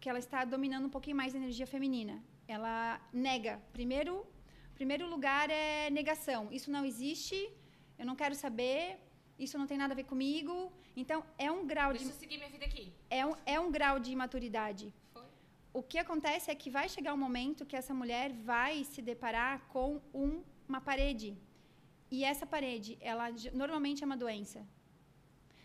que 0.00 0.08
ela 0.08 0.18
está 0.18 0.44
dominando 0.44 0.86
um 0.86 0.90
pouquinho 0.90 1.16
mais 1.16 1.34
a 1.34 1.38
energia 1.38 1.66
feminina. 1.66 2.24
Ela 2.48 3.00
nega 3.12 3.62
primeiro 3.72 4.26
Primeiro 4.82 5.06
lugar 5.08 5.48
é 5.48 5.88
negação. 5.90 6.40
Isso 6.50 6.68
não 6.68 6.84
existe, 6.84 7.36
eu 7.96 8.04
não 8.04 8.16
quero 8.16 8.34
saber, 8.34 8.98
isso 9.38 9.56
não 9.56 9.66
tem 9.70 9.78
nada 9.78 9.92
a 9.94 9.98
ver 10.00 10.06
comigo. 10.12 10.54
Então, 10.96 11.18
é 11.38 11.48
um 11.52 11.64
grau 11.64 11.90
Deixa 11.92 12.04
de. 12.04 12.10
Deixa 12.10 12.16
eu 12.16 12.22
seguir 12.24 12.38
minha 12.38 12.50
vida 12.50 12.64
aqui. 12.64 12.92
É 13.08 13.24
um, 13.24 13.34
é 13.46 13.60
um 13.60 13.70
grau 13.70 14.00
de 14.00 14.10
imaturidade. 14.10 14.92
Foi. 15.12 15.22
O 15.72 15.84
que 15.84 15.98
acontece 15.98 16.50
é 16.50 16.54
que 16.56 16.68
vai 16.68 16.88
chegar 16.88 17.14
um 17.14 17.22
momento 17.26 17.64
que 17.64 17.76
essa 17.76 17.94
mulher 17.94 18.32
vai 18.32 18.82
se 18.82 19.00
deparar 19.00 19.60
com 19.68 20.00
um, 20.12 20.42
uma 20.68 20.80
parede. 20.80 21.38
E 22.10 22.24
essa 22.24 22.44
parede, 22.44 22.98
ela 23.00 23.28
normalmente 23.54 24.02
é 24.02 24.06
uma 24.06 24.16
doença. 24.16 24.66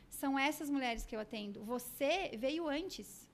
São 0.08 0.38
essas 0.38 0.70
mulheres 0.70 1.08
que 1.08 1.16
eu 1.16 1.20
atendo. 1.20 1.64
Você 1.64 2.38
veio 2.38 2.68
antes. 2.68 3.27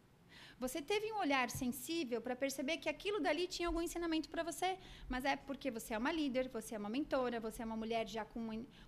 Você 0.64 0.80
teve 0.82 1.06
um 1.12 1.18
olhar 1.26 1.48
sensível 1.62 2.20
para 2.26 2.36
perceber 2.44 2.76
que 2.82 2.90
aquilo 2.94 3.20
dali 3.26 3.46
tinha 3.56 3.68
algum 3.70 3.82
ensinamento 3.88 4.28
para 4.34 4.44
você, 4.50 4.70
mas 5.14 5.26
é 5.32 5.36
porque 5.48 5.70
você 5.78 5.90
é 5.94 5.98
uma 6.04 6.14
líder, 6.20 6.46
você 6.58 6.72
é 6.76 6.80
uma 6.84 6.92
mentora, 6.98 7.38
você 7.48 7.60
é 7.64 7.66
uma 7.70 7.80
mulher 7.84 8.06
já 8.16 8.24
com, 8.34 8.44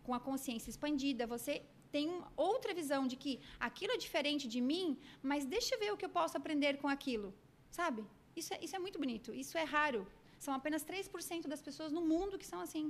com 0.05 0.13
a 0.17 0.21
consciência 0.27 0.69
expandida, 0.73 1.27
você 1.35 1.53
tem 1.95 2.05
outra 2.37 2.73
visão 2.81 3.01
de 3.11 3.17
que 3.23 3.33
aquilo 3.67 3.91
é 3.95 3.97
diferente 4.05 4.47
de 4.53 4.61
mim, 4.69 4.97
mas 5.31 5.43
deixa 5.55 5.75
eu 5.75 5.79
ver 5.83 5.91
o 5.91 5.97
que 5.99 6.07
eu 6.07 6.13
posso 6.19 6.37
aprender 6.37 6.73
com 6.81 6.87
aquilo, 6.95 7.29
sabe? 7.79 8.05
Isso 8.39 8.53
é, 8.53 8.57
isso 8.65 8.75
é 8.77 8.79
muito 8.85 8.97
bonito, 9.03 9.33
isso 9.43 9.57
é 9.57 9.65
raro. 9.77 10.01
São 10.45 10.53
apenas 10.59 10.85
3% 10.85 11.47
das 11.53 11.61
pessoas 11.67 11.91
no 11.97 12.03
mundo 12.13 12.39
que 12.41 12.47
são 12.53 12.61
assim, 12.65 12.85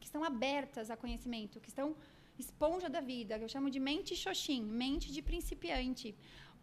que 0.00 0.06
estão 0.10 0.24
abertas 0.32 0.90
a 0.90 0.96
conhecimento, 1.04 1.60
que 1.64 1.72
estão 1.74 1.88
esponja 2.38 2.88
da 2.88 3.00
vida, 3.00 3.38
que 3.38 3.44
eu 3.44 3.52
chamo 3.54 3.70
de 3.70 3.80
mente 3.88 4.16
xoxin, 4.16 4.62
mente 4.84 5.08
de 5.16 5.22
principiante. 5.22 6.08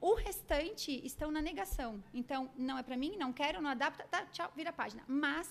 O 0.02 0.16
restante 0.16 1.00
estão 1.06 1.30
na 1.30 1.42
negação. 1.44 2.04
Então, 2.12 2.50
não 2.58 2.76
é 2.76 2.82
para 2.82 2.98
mim, 2.98 3.16
não 3.18 3.32
quero, 3.32 3.62
não 3.62 3.70
adapta, 3.70 4.04
tá, 4.10 4.26
tchau, 4.26 4.52
vira 4.56 4.72
a 4.72 4.74
página. 4.74 5.04
Mas 5.08 5.48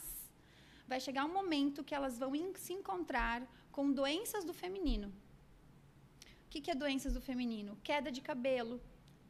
vai 0.89 0.99
chegar 0.99 1.25
um 1.25 1.33
momento 1.33 1.85
que 1.85 1.95
elas 1.95 2.19
vão 2.19 2.33
se 2.57 2.73
encontrar 2.73 3.41
com 3.71 3.93
doenças 3.93 4.45
do 4.45 4.53
feminino. 4.53 5.09
O 6.47 6.51
que, 6.51 6.61
que 6.61 6.71
é 6.73 6.75
doenças 6.75 7.15
do 7.15 7.21
feminino? 7.21 7.79
Queda 7.85 8.11
de 8.11 8.21
cabelo, 8.21 8.81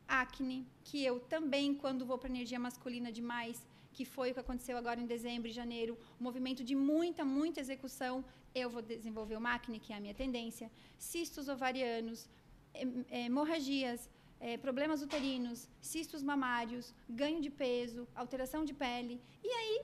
acne, 0.09 0.67
que 0.83 1.05
eu 1.05 1.21
também, 1.21 1.75
quando 1.75 2.07
vou 2.07 2.17
para 2.17 2.31
energia 2.31 2.59
masculina 2.59 3.13
demais, 3.13 3.63
que 3.93 4.07
foi 4.07 4.31
o 4.31 4.35
que 4.35 4.41
aconteceu 4.41 4.79
agora 4.79 4.99
em 4.99 5.07
dezembro 5.07 5.49
e 5.51 5.53
janeiro, 5.53 5.99
um 6.19 6.25
movimento 6.25 6.65
de 6.65 6.75
muita, 6.75 7.27
muita 7.27 7.61
execução, 7.61 8.25
eu 8.55 8.71
vou 8.71 8.81
desenvolver 8.81 9.37
uma 9.37 9.53
acne, 9.55 9.79
que 9.79 9.93
é 9.93 9.97
a 9.97 10.01
minha 10.01 10.15
tendência, 10.15 10.71
cistos 10.99 11.47
ovarianos, 11.49 12.27
hemorragias, 13.11 14.09
é, 14.41 14.57
problemas 14.57 15.03
uterinos, 15.03 15.69
cistos 15.81 16.23
mamários, 16.23 16.95
ganho 17.09 17.41
de 17.41 17.51
peso, 17.51 18.09
alteração 18.15 18.65
de 18.65 18.73
pele. 18.73 19.21
E 19.45 19.49
aí, 19.49 19.83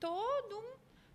todo 0.00 0.58
um, 0.58 0.72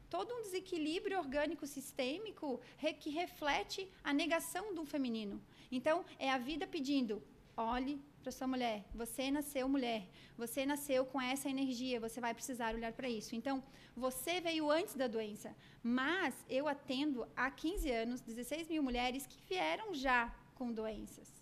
todo 0.10 0.34
um 0.36 0.42
desequilíbrio 0.44 1.18
orgânico 1.18 1.66
sistêmico 1.66 2.62
que 3.00 3.10
reflete 3.10 3.92
a 4.04 4.14
negação 4.14 4.74
do 4.76 4.86
feminino. 4.86 5.42
Então, 5.72 6.06
é 6.20 6.30
a 6.30 6.38
vida 6.38 6.68
pedindo: 6.68 7.24
olhe 7.58 8.00
para 8.22 8.32
sua 8.32 8.46
mulher. 8.46 8.86
Você 8.94 9.32
nasceu 9.32 9.68
mulher. 9.68 10.08
Você 10.38 10.64
nasceu 10.64 11.06
com 11.06 11.20
essa 11.20 11.50
energia. 11.50 12.00
Você 12.00 12.22
vai 12.22 12.36
precisar 12.36 12.76
olhar 12.76 12.94
para 12.94 13.10
isso. 13.10 13.36
Então, 13.36 13.64
você 13.96 14.40
veio 14.40 14.70
antes 14.70 14.94
da 14.94 15.08
doença. 15.08 15.56
Mas 15.82 16.36
eu 16.48 16.68
atendo 16.68 17.28
há 17.36 17.50
15 17.50 17.92
anos 17.92 18.22
16 18.22 18.68
mil 18.68 18.84
mulheres 18.84 19.26
que 19.26 19.42
vieram 19.50 19.94
já 19.96 20.32
com 20.54 20.72
doenças. 20.72 21.41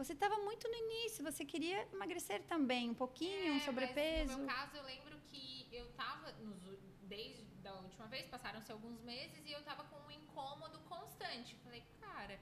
Você 0.00 0.14
estava 0.14 0.38
muito 0.38 0.66
no 0.66 0.74
início, 0.74 1.22
você 1.22 1.44
queria 1.44 1.86
emagrecer 1.92 2.40
também, 2.44 2.88
um 2.88 2.94
pouquinho, 2.94 3.52
é, 3.52 3.56
um 3.56 3.60
sobrepeso. 3.60 4.32
no 4.32 4.38
meu 4.38 4.46
caso, 4.46 4.74
eu 4.74 4.82
lembro 4.84 5.20
que 5.28 5.68
eu 5.70 5.84
estava, 5.90 6.32
desde 7.02 7.68
a 7.68 7.74
última 7.74 8.06
vez, 8.06 8.26
passaram-se 8.26 8.72
alguns 8.72 8.98
meses, 9.02 9.44
e 9.44 9.52
eu 9.52 9.58
estava 9.58 9.84
com 9.84 9.96
um 10.06 10.10
incômodo 10.10 10.78
constante. 10.88 11.54
Falei, 11.56 11.84
cara, 12.00 12.40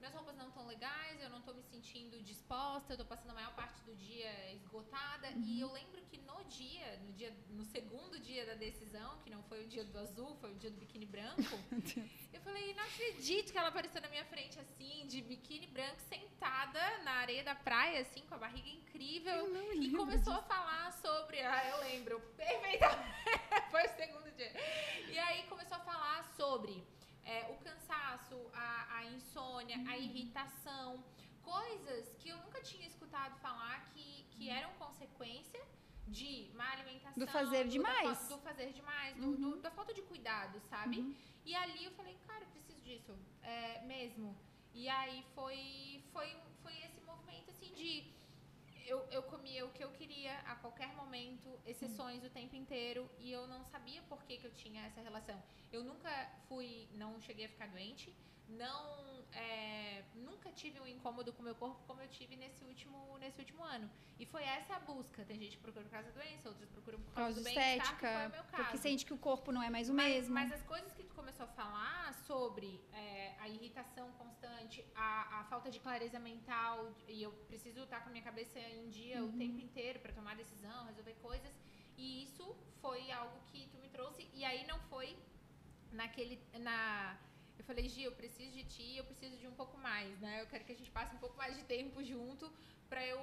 minhas 0.00 0.14
roupas 0.14 0.34
não 0.36 0.48
estão 0.48 0.66
legais, 0.66 1.20
eu 1.20 1.28
não 1.28 1.38
estou 1.40 1.54
me 1.54 1.62
sentindo 1.62 2.20
disposta, 2.22 2.92
eu 2.92 2.94
estou 2.94 3.06
passando 3.06 3.30
a 3.30 3.34
maior 3.34 3.54
parte 3.54 3.82
do 3.82 3.94
dia 3.94 4.52
esgotada. 4.54 5.28
Uhum. 5.28 5.42
E 5.42 5.60
eu 5.60 5.70
lembro 5.70 6.00
que 6.06 6.18
no 6.18 6.42
dia, 6.44 6.98
no 7.04 7.12
dia, 7.12 7.36
no 7.50 7.64
segundo 7.64 8.18
dia 8.18 8.46
da 8.46 8.54
decisão, 8.54 9.18
que 9.18 9.30
não 9.30 9.42
foi 9.42 9.64
o 9.64 9.68
dia 9.68 9.84
do 9.84 9.98
azul, 9.98 10.34
foi 10.36 10.52
o 10.52 10.56
dia 10.56 10.70
do 10.70 10.78
biquíni 10.78 11.04
branco, 11.04 11.42
eu 12.32 12.40
falei, 12.40 12.74
não 12.74 12.84
acredito 12.84 13.52
que 13.52 13.58
ela 13.58 13.68
apareceu 13.68 14.00
na 14.00 14.08
minha 14.08 14.24
frente 14.24 14.58
assim, 14.58 15.06
de 15.06 15.20
biquíni 15.20 15.66
branco, 15.66 16.00
sentada 16.08 16.98
na 17.04 17.12
areia 17.12 17.44
da 17.44 17.54
praia, 17.54 18.00
assim, 18.00 18.22
com 18.22 18.34
a 18.34 18.38
barriga 18.38 18.68
incrível. 18.68 19.74
e 19.74 19.92
começou 19.92 20.32
disso. 20.32 20.32
a 20.32 20.42
falar 20.42 20.92
sobre. 20.92 21.40
Ah, 21.40 21.68
eu 21.68 21.80
lembro, 21.80 22.20
perfeitamente. 22.36 23.20
foi 23.70 23.84
o 23.86 23.96
segundo 23.96 24.30
dia. 24.32 24.52
E 25.10 25.18
aí 25.18 25.42
começou 25.44 25.76
a 25.76 25.80
falar 25.80 26.24
sobre 26.36 26.82
é, 27.30 27.38
o 27.52 27.56
cansaço, 27.66 28.36
a, 28.52 28.96
a 28.98 29.04
insônia, 29.16 29.76
uhum. 29.78 29.88
a 29.88 29.96
irritação, 29.96 31.04
coisas 31.42 32.12
que 32.18 32.28
eu 32.28 32.38
nunca 32.38 32.60
tinha 32.70 32.86
escutado 32.86 33.38
falar 33.46 33.78
que, 33.92 34.24
que 34.32 34.48
uhum. 34.48 34.56
eram 34.58 34.70
consequência 34.84 35.62
de 36.08 36.50
má 36.54 36.72
alimentação. 36.72 37.24
Do 37.24 37.30
fazer 37.30 37.68
demais. 37.68 38.18
Do, 38.28 38.34
do 38.34 38.38
fazer 38.48 38.72
demais, 38.72 39.16
uhum. 39.16 39.32
do, 39.32 39.50
do, 39.50 39.60
da 39.60 39.70
falta 39.70 39.94
de 39.94 40.02
cuidado, 40.02 40.60
sabe? 40.68 40.98
Uhum. 40.98 41.14
E 41.44 41.54
ali 41.54 41.84
eu 41.84 41.92
falei, 41.92 42.16
cara, 42.26 42.42
eu 42.44 42.48
preciso 42.48 42.80
disso, 42.82 43.16
é, 43.42 43.80
mesmo. 43.82 44.36
E 44.74 44.88
aí 44.88 45.24
foi, 45.34 46.02
foi, 46.12 46.36
foi 46.62 46.76
esse 46.86 47.00
movimento, 47.02 47.50
assim, 47.50 47.72
de 47.72 48.12
eu, 48.90 49.06
eu 49.10 49.22
comia 49.22 49.64
o 49.64 49.70
que 49.70 49.84
eu 49.84 49.90
queria 49.90 50.34
a 50.52 50.54
qualquer 50.56 50.92
momento, 50.94 51.48
exceções 51.64 52.24
o 52.24 52.30
tempo 52.30 52.56
inteiro, 52.56 53.08
e 53.20 53.30
eu 53.30 53.46
não 53.46 53.64
sabia 53.64 54.02
por 54.10 54.20
que, 54.24 54.36
que 54.36 54.46
eu 54.48 54.52
tinha 54.52 54.84
essa 54.88 55.00
relação. 55.00 55.40
Eu 55.72 55.84
nunca 55.84 56.10
fui, 56.48 56.88
não 56.94 57.20
cheguei 57.20 57.46
a 57.46 57.48
ficar 57.48 57.68
doente, 57.68 58.12
não 58.50 59.00
é, 59.32 60.02
nunca 60.14 60.50
tive 60.52 60.80
um 60.80 60.86
incômodo 60.86 61.32
com 61.32 61.42
o 61.42 61.44
meu 61.44 61.54
corpo 61.54 61.80
como 61.86 62.00
eu 62.02 62.08
tive 62.08 62.36
nesse 62.36 62.64
último, 62.64 63.18
nesse 63.18 63.38
último 63.40 63.62
ano. 63.62 63.90
E 64.18 64.26
foi 64.26 64.42
essa 64.42 64.76
a 64.76 64.78
busca. 64.80 65.24
Tem 65.24 65.38
gente 65.38 65.56
que 65.56 65.62
procura 65.62 65.84
por 65.84 65.90
causa 65.90 66.10
da 66.10 66.22
doença, 66.22 66.48
outras 66.48 66.68
procuram 66.68 66.98
por 67.00 67.12
causa, 67.12 67.34
causa 67.34 67.40
do 67.40 67.48
estética, 67.48 68.32
porque 68.56 68.78
sente 68.78 69.04
que 69.04 69.14
o 69.14 69.18
corpo 69.18 69.52
não 69.52 69.62
é 69.62 69.70
mais 69.70 69.88
o 69.88 69.94
mas, 69.94 70.14
mesmo. 70.14 70.34
Mas 70.34 70.52
as 70.52 70.62
coisas 70.62 70.92
que 70.92 71.04
tu 71.04 71.14
começou 71.14 71.44
a 71.44 71.48
falar 71.48 72.12
sobre 72.26 72.80
é, 72.92 73.34
a 73.38 73.48
irritação 73.48 74.10
constante, 74.12 74.84
a, 74.94 75.40
a, 75.40 75.44
falta 75.44 75.70
de 75.70 75.80
clareza 75.80 76.18
mental, 76.18 76.92
e 77.08 77.22
eu 77.22 77.32
preciso 77.48 77.80
estar 77.82 78.00
com 78.00 78.08
a 78.08 78.12
minha 78.12 78.24
cabeça 78.24 78.58
em 78.58 78.88
dia 78.88 79.22
uhum. 79.22 79.28
o 79.28 79.32
tempo 79.32 79.60
inteiro 79.60 80.00
para 80.00 80.12
tomar 80.12 80.36
decisão, 80.36 80.86
resolver 80.86 81.14
coisas. 81.22 81.52
E 81.96 82.24
isso 82.24 82.56
foi 82.80 83.10
algo 83.12 83.38
que 83.48 83.68
tu 83.68 83.78
me 83.78 83.88
trouxe. 83.88 84.28
E 84.32 84.44
aí 84.44 84.66
não 84.66 84.78
foi 84.80 85.16
naquele 85.92 86.40
na 86.58 87.18
eu 87.60 87.64
falei, 87.64 87.86
Gi, 87.88 88.02
eu 88.04 88.12
preciso 88.20 88.50
de 88.58 88.64
ti, 88.64 88.88
eu 88.96 89.04
preciso 89.04 89.36
de 89.36 89.46
um 89.46 89.56
pouco 89.60 89.76
mais, 89.78 90.18
né? 90.24 90.40
Eu 90.40 90.46
quero 90.46 90.64
que 90.64 90.72
a 90.72 90.78
gente 90.80 90.90
passe 90.90 91.14
um 91.14 91.18
pouco 91.24 91.36
mais 91.36 91.54
de 91.58 91.64
tempo 91.74 92.02
junto 92.02 92.50
para 92.88 93.04
eu 93.12 93.20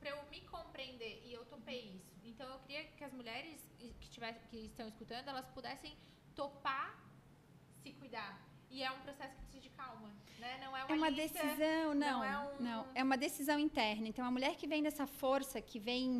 para 0.00 0.10
eu 0.10 0.18
me 0.30 0.40
compreender 0.54 1.14
e 1.24 1.32
eu 1.32 1.44
topei 1.46 1.80
isso. 1.96 2.12
Então 2.30 2.46
eu 2.54 2.58
queria 2.64 2.84
que 2.96 3.02
as 3.02 3.12
mulheres 3.12 3.58
que 4.00 4.08
tivessem 4.14 4.42
que 4.50 4.58
estão 4.66 4.86
escutando, 4.88 5.28
elas 5.28 5.48
pudessem 5.56 5.96
topar 6.34 6.88
se 7.82 7.92
cuidar. 7.92 8.32
E 8.68 8.82
é 8.82 8.90
um 8.90 9.00
processo 9.06 9.34
que 9.36 9.42
precisa 9.42 9.62
de 9.62 9.70
calma, 9.70 10.10
né? 10.40 10.52
Não 10.62 10.76
é 10.76 10.84
uma, 10.84 10.92
é 10.92 10.96
uma 10.96 11.08
lista, 11.08 11.42
decisão, 11.42 11.94
não, 11.94 12.18
não 12.18 12.24
é, 12.24 12.38
um... 12.38 12.62
não, 12.68 12.86
é 12.94 13.02
uma 13.02 13.16
decisão 13.16 13.58
interna. 13.58 14.06
Então 14.08 14.24
a 14.26 14.30
mulher 14.30 14.56
que 14.56 14.66
vem 14.66 14.82
dessa 14.82 15.06
força, 15.06 15.62
que 15.62 15.78
vem 15.78 16.10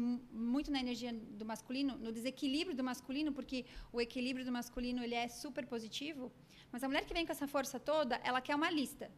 muito 0.51 0.71
na 0.71 0.81
energia 0.87 1.13
do 1.13 1.45
masculino, 1.45 1.97
no 1.99 2.13
desequilíbrio 2.13 2.77
do 2.77 2.85
masculino, 2.85 3.33
porque 3.33 3.67
o 3.93 4.01
equilíbrio 4.01 4.45
do 4.45 4.53
masculino 4.53 5.03
ele 5.03 5.17
é 5.17 5.29
super 5.29 5.67
positivo, 5.67 6.33
mas 6.77 6.85
a 6.85 6.89
mulher 6.89 7.07
que 7.07 7.15
vem 7.15 7.25
com 7.25 7.33
essa 7.33 7.47
força 7.53 7.77
toda, 7.81 8.17
ela 8.23 8.39
quer 8.47 8.55
uma 8.55 8.71
lista. 8.71 9.11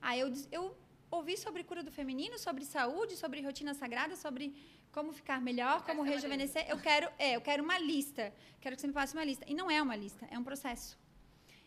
Ah, 0.00 0.16
eu, 0.16 0.28
eu 0.52 0.64
ouvi 1.10 1.36
sobre 1.36 1.64
cura 1.64 1.82
do 1.82 1.90
feminino, 1.90 2.38
sobre 2.38 2.64
saúde, 2.64 3.16
sobre 3.16 3.40
rotina 3.40 3.74
sagrada, 3.74 4.14
sobre 4.14 4.44
como 4.92 5.12
ficar 5.12 5.40
melhor, 5.48 5.84
como 5.84 6.04
rejuvenescer. 6.04 6.64
Eu 6.68 6.78
quero, 6.78 7.08
é, 7.18 7.30
eu 7.34 7.40
quero 7.40 7.64
uma 7.64 7.76
lista. 7.76 8.32
Quero 8.60 8.76
que 8.76 8.82
você 8.82 8.86
me 8.86 8.92
passe 8.92 9.14
uma 9.16 9.24
lista. 9.24 9.44
E 9.48 9.54
não 9.60 9.68
é 9.68 9.82
uma 9.82 9.96
lista, 9.96 10.28
é 10.30 10.38
um 10.38 10.44
processo. 10.44 10.96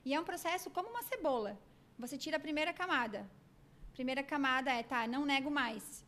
E 0.05 0.13
é 0.13 0.19
um 0.21 0.23
processo 0.23 0.69
como 0.69 0.87
uma 0.93 1.03
cebola. 1.03 1.59
Você 1.97 2.17
tira 2.17 2.37
a 2.37 2.45
primeira 2.47 2.71
camada. 2.71 3.29
Primeira 3.91 4.23
camada 4.23 4.71
é, 4.71 4.83
tá, 4.83 5.05
não 5.05 5.25
nego 5.25 5.51
mais. 5.51 6.05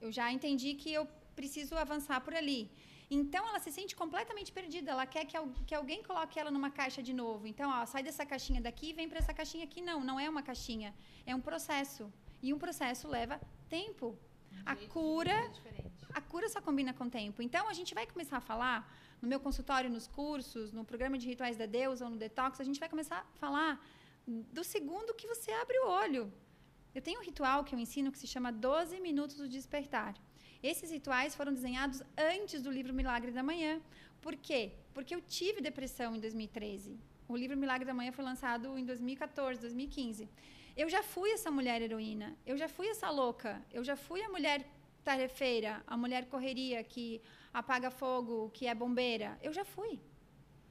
Eu 0.00 0.12
já 0.12 0.30
entendi 0.30 0.74
que 0.74 0.92
eu 0.92 1.04
preciso 1.34 1.74
avançar 1.74 2.20
por 2.20 2.32
ali. 2.32 2.70
Então 3.20 3.42
ela 3.48 3.60
se 3.64 3.70
sente 3.76 3.94
completamente 4.02 4.50
perdida. 4.58 4.90
Ela 4.94 5.06
quer 5.14 5.24
que, 5.30 5.36
que 5.66 5.74
alguém 5.74 6.02
coloque 6.02 6.38
ela 6.40 6.50
numa 6.50 6.70
caixa 6.70 7.02
de 7.08 7.12
novo. 7.12 7.46
Então, 7.52 7.68
ó, 7.70 7.84
sai 7.92 8.02
dessa 8.02 8.24
caixinha 8.32 8.60
daqui 8.66 8.86
e 8.90 8.94
vem 8.98 9.08
para 9.10 9.18
essa 9.22 9.34
caixinha 9.40 9.64
aqui. 9.68 9.80
Não, 9.90 9.98
não 10.08 10.18
é 10.18 10.28
uma 10.34 10.42
caixinha. 10.42 10.94
É 11.26 11.34
um 11.34 11.42
processo. 11.48 12.04
E 12.42 12.54
um 12.54 12.58
processo 12.58 13.06
leva 13.16 13.40
tempo. 13.68 14.06
a 14.64 14.74
cura, 14.94 15.38
a 16.18 16.20
cura 16.20 16.48
só 16.48 16.60
combina 16.68 16.92
com 16.98 17.08
tempo. 17.20 17.42
Então 17.46 17.68
a 17.68 17.74
gente 17.78 17.92
vai 17.98 18.06
começar 18.06 18.38
a 18.38 18.44
falar 18.52 18.78
no 19.22 19.28
meu 19.32 19.40
consultório, 19.46 19.88
nos 19.96 20.06
cursos, 20.20 20.72
no 20.72 20.84
programa 20.84 21.16
de 21.16 21.26
rituais 21.32 21.56
da 21.56 21.66
Deus 21.78 22.00
ou 22.00 22.08
no 22.10 22.16
detox, 22.16 22.60
a 22.60 22.64
gente 22.68 22.80
vai 22.80 22.88
começar 22.94 23.18
a 23.20 23.38
falar 23.44 23.72
do 24.56 24.64
segundo 24.64 25.14
que 25.14 25.28
você 25.32 25.50
abre 25.52 25.78
o 25.80 25.88
olho. 26.02 26.32
Eu 26.94 27.02
tenho 27.06 27.20
um 27.20 27.24
ritual 27.30 27.62
que 27.64 27.74
eu 27.74 27.78
ensino 27.78 28.10
que 28.12 28.18
se 28.18 28.26
chama 28.26 28.50
12 28.50 29.00
minutos 29.00 29.36
do 29.36 29.48
despertar. 29.48 30.14
Esses 30.62 30.90
rituais 30.92 31.34
foram 31.34 31.52
desenhados 31.52 32.02
antes 32.16 32.62
do 32.62 32.70
livro 32.70 32.94
Milagre 32.94 33.32
da 33.32 33.42
Manhã. 33.42 33.80
Por 34.20 34.36
quê? 34.36 34.72
Porque 34.94 35.12
eu 35.14 35.20
tive 35.20 35.60
depressão 35.60 36.14
em 36.14 36.20
2013. 36.20 36.96
O 37.28 37.36
livro 37.36 37.56
Milagre 37.56 37.84
da 37.84 37.92
Manhã 37.92 38.12
foi 38.12 38.24
lançado 38.24 38.78
em 38.78 38.84
2014, 38.84 39.60
2015. 39.60 40.28
Eu 40.76 40.88
já 40.88 41.02
fui 41.02 41.32
essa 41.32 41.50
mulher 41.50 41.82
heroína, 41.82 42.36
eu 42.46 42.56
já 42.56 42.68
fui 42.68 42.86
essa 42.88 43.10
louca, 43.10 43.60
eu 43.72 43.82
já 43.82 43.96
fui 43.96 44.22
a 44.22 44.28
mulher 44.28 44.64
tarefeira, 45.02 45.82
a 45.84 45.96
mulher 45.96 46.26
correria 46.26 46.84
que 46.84 47.20
apaga 47.52 47.90
fogo, 47.90 48.48
que 48.50 48.68
é 48.68 48.74
bombeira. 48.74 49.36
Eu 49.42 49.52
já 49.52 49.64
fui. 49.64 49.98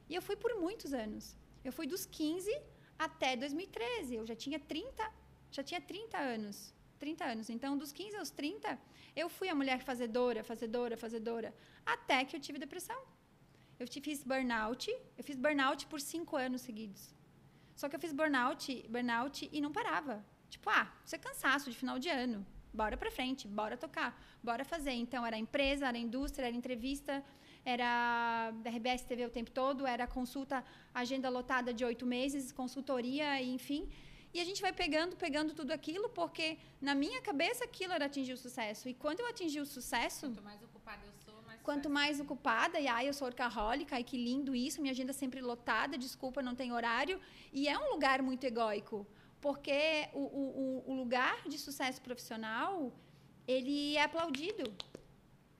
E 0.08 0.14
eu 0.14 0.22
fui 0.22 0.36
por 0.36 0.54
muitos 0.58 0.94
anos. 0.94 1.36
Eu 1.62 1.72
fui 1.72 1.86
dos 1.86 2.06
15 2.06 2.50
até 2.98 3.36
2013. 3.36 4.14
Eu 4.14 4.26
já 4.26 4.34
tinha 4.34 4.58
30, 4.58 5.12
já 5.50 5.62
tinha 5.62 5.80
30 5.80 6.16
anos. 6.16 6.74
30 7.04 7.24
anos. 7.32 7.46
Então, 7.54 7.70
dos 7.82 7.92
15 8.00 8.16
aos 8.20 8.30
30, 8.30 8.78
eu 9.22 9.28
fui 9.36 9.48
a 9.48 9.56
mulher 9.60 9.80
fazedora, 9.88 10.40
fazedora, 10.50 10.96
fazedora, 11.04 11.50
até 11.94 12.18
que 12.24 12.36
eu 12.36 12.40
tive 12.46 12.58
depressão. 12.66 13.00
Eu 13.80 13.86
fiz 14.06 14.18
burnout, 14.30 14.84
eu 15.18 15.24
fiz 15.28 15.36
burnout 15.44 15.80
por 15.92 16.00
cinco 16.12 16.36
anos 16.46 16.60
seguidos. 16.68 17.02
Só 17.74 17.88
que 17.88 17.96
eu 17.96 18.02
fiz 18.04 18.12
burnout, 18.20 18.64
burnout 18.94 19.48
e 19.56 19.60
não 19.64 19.72
parava. 19.78 20.16
Tipo, 20.54 20.68
ah, 20.70 20.86
isso 21.04 21.16
é 21.16 21.18
cansaço 21.28 21.70
de 21.72 21.76
final 21.82 21.98
de 22.04 22.08
ano. 22.24 22.40
bora 22.80 22.96
para 23.00 23.10
frente, 23.16 23.42
bora 23.60 23.76
tocar, 23.84 24.10
bora 24.48 24.64
fazer. 24.72 24.96
Então 25.04 25.20
era 25.28 25.36
empresa, 25.46 25.88
era 25.90 25.98
indústria, 26.06 26.46
era 26.46 26.56
entrevista, 26.60 27.14
era 27.74 27.90
RBS 28.76 29.02
TV 29.10 29.26
o 29.26 29.34
tempo 29.38 29.50
todo, 29.50 29.86
era 29.94 30.06
consulta, 30.18 30.64
agenda 31.02 31.28
lotada 31.38 31.70
de 31.78 31.84
oito 31.90 32.06
meses, 32.16 32.52
consultoria, 32.62 33.28
enfim. 33.56 33.82
E 34.34 34.40
a 34.40 34.44
gente 34.44 34.62
vai 34.62 34.72
pegando, 34.72 35.14
pegando 35.16 35.52
tudo 35.52 35.72
aquilo, 35.72 36.08
porque 36.08 36.58
na 36.80 36.94
minha 36.94 37.20
cabeça 37.20 37.64
aquilo 37.64 37.92
era 37.92 38.06
atingir 38.06 38.32
o 38.32 38.36
sucesso. 38.36 38.88
E 38.88 38.94
quando 38.94 39.20
eu 39.20 39.26
atingi 39.26 39.60
o 39.60 39.66
sucesso. 39.66 40.26
Quanto 40.26 40.42
mais 40.42 40.62
ocupada 40.62 41.02
eu 41.04 41.12
sou, 41.24 41.42
mais. 41.42 41.60
Quanto 41.60 41.88
sucesso. 41.88 41.94
mais 41.94 42.20
ocupada, 42.20 42.80
e 42.80 42.86
ai, 42.88 43.08
eu 43.08 43.12
sou 43.12 43.26
orcahólica, 43.28 43.96
ai, 43.96 44.04
que 44.04 44.16
lindo 44.16 44.54
isso, 44.54 44.80
minha 44.80 44.92
agenda 44.92 45.12
sempre 45.12 45.40
lotada, 45.40 45.98
desculpa, 45.98 46.42
não 46.42 46.54
tem 46.54 46.72
horário. 46.72 47.20
E 47.52 47.68
é 47.68 47.78
um 47.78 47.90
lugar 47.90 48.22
muito 48.22 48.44
egóico, 48.44 49.06
porque 49.40 50.08
o, 50.14 50.20
o, 50.20 50.84
o 50.92 50.94
lugar 50.94 51.46
de 51.46 51.58
sucesso 51.58 52.00
profissional, 52.00 52.90
ele 53.46 53.96
é 53.96 54.02
aplaudido. 54.02 54.64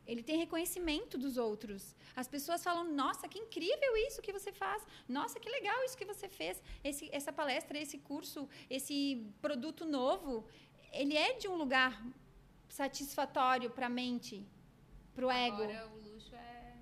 Ele 0.07 0.23
tem 0.23 0.37
reconhecimento 0.39 1.17
dos 1.17 1.37
outros. 1.37 1.95
As 2.15 2.27
pessoas 2.27 2.63
falam: 2.63 2.85
Nossa, 2.85 3.29
que 3.29 3.39
incrível 3.39 3.97
isso 4.07 4.21
que 4.21 4.33
você 4.33 4.53
faz. 4.53 4.85
Nossa, 5.09 5.39
que 5.39 5.49
legal 5.49 5.83
isso 5.85 5.97
que 5.97 6.05
você 6.05 6.29
fez. 6.29 6.63
Esse, 6.83 7.09
essa 7.13 7.33
palestra, 7.33 7.79
esse 7.79 7.99
curso, 7.99 8.49
esse 8.69 9.25
produto 9.41 9.85
novo. 9.85 10.47
Ele 10.93 11.17
é 11.17 11.35
de 11.35 11.49
um 11.49 11.57
lugar 11.57 12.05
satisfatório 12.69 13.71
para 13.71 13.87
a 13.87 13.89
mente, 13.89 14.47
para 15.15 15.27
o 15.27 15.31
ego. 15.31 15.63
O 15.63 16.11
luxo 16.11 16.35
é. 16.35 16.75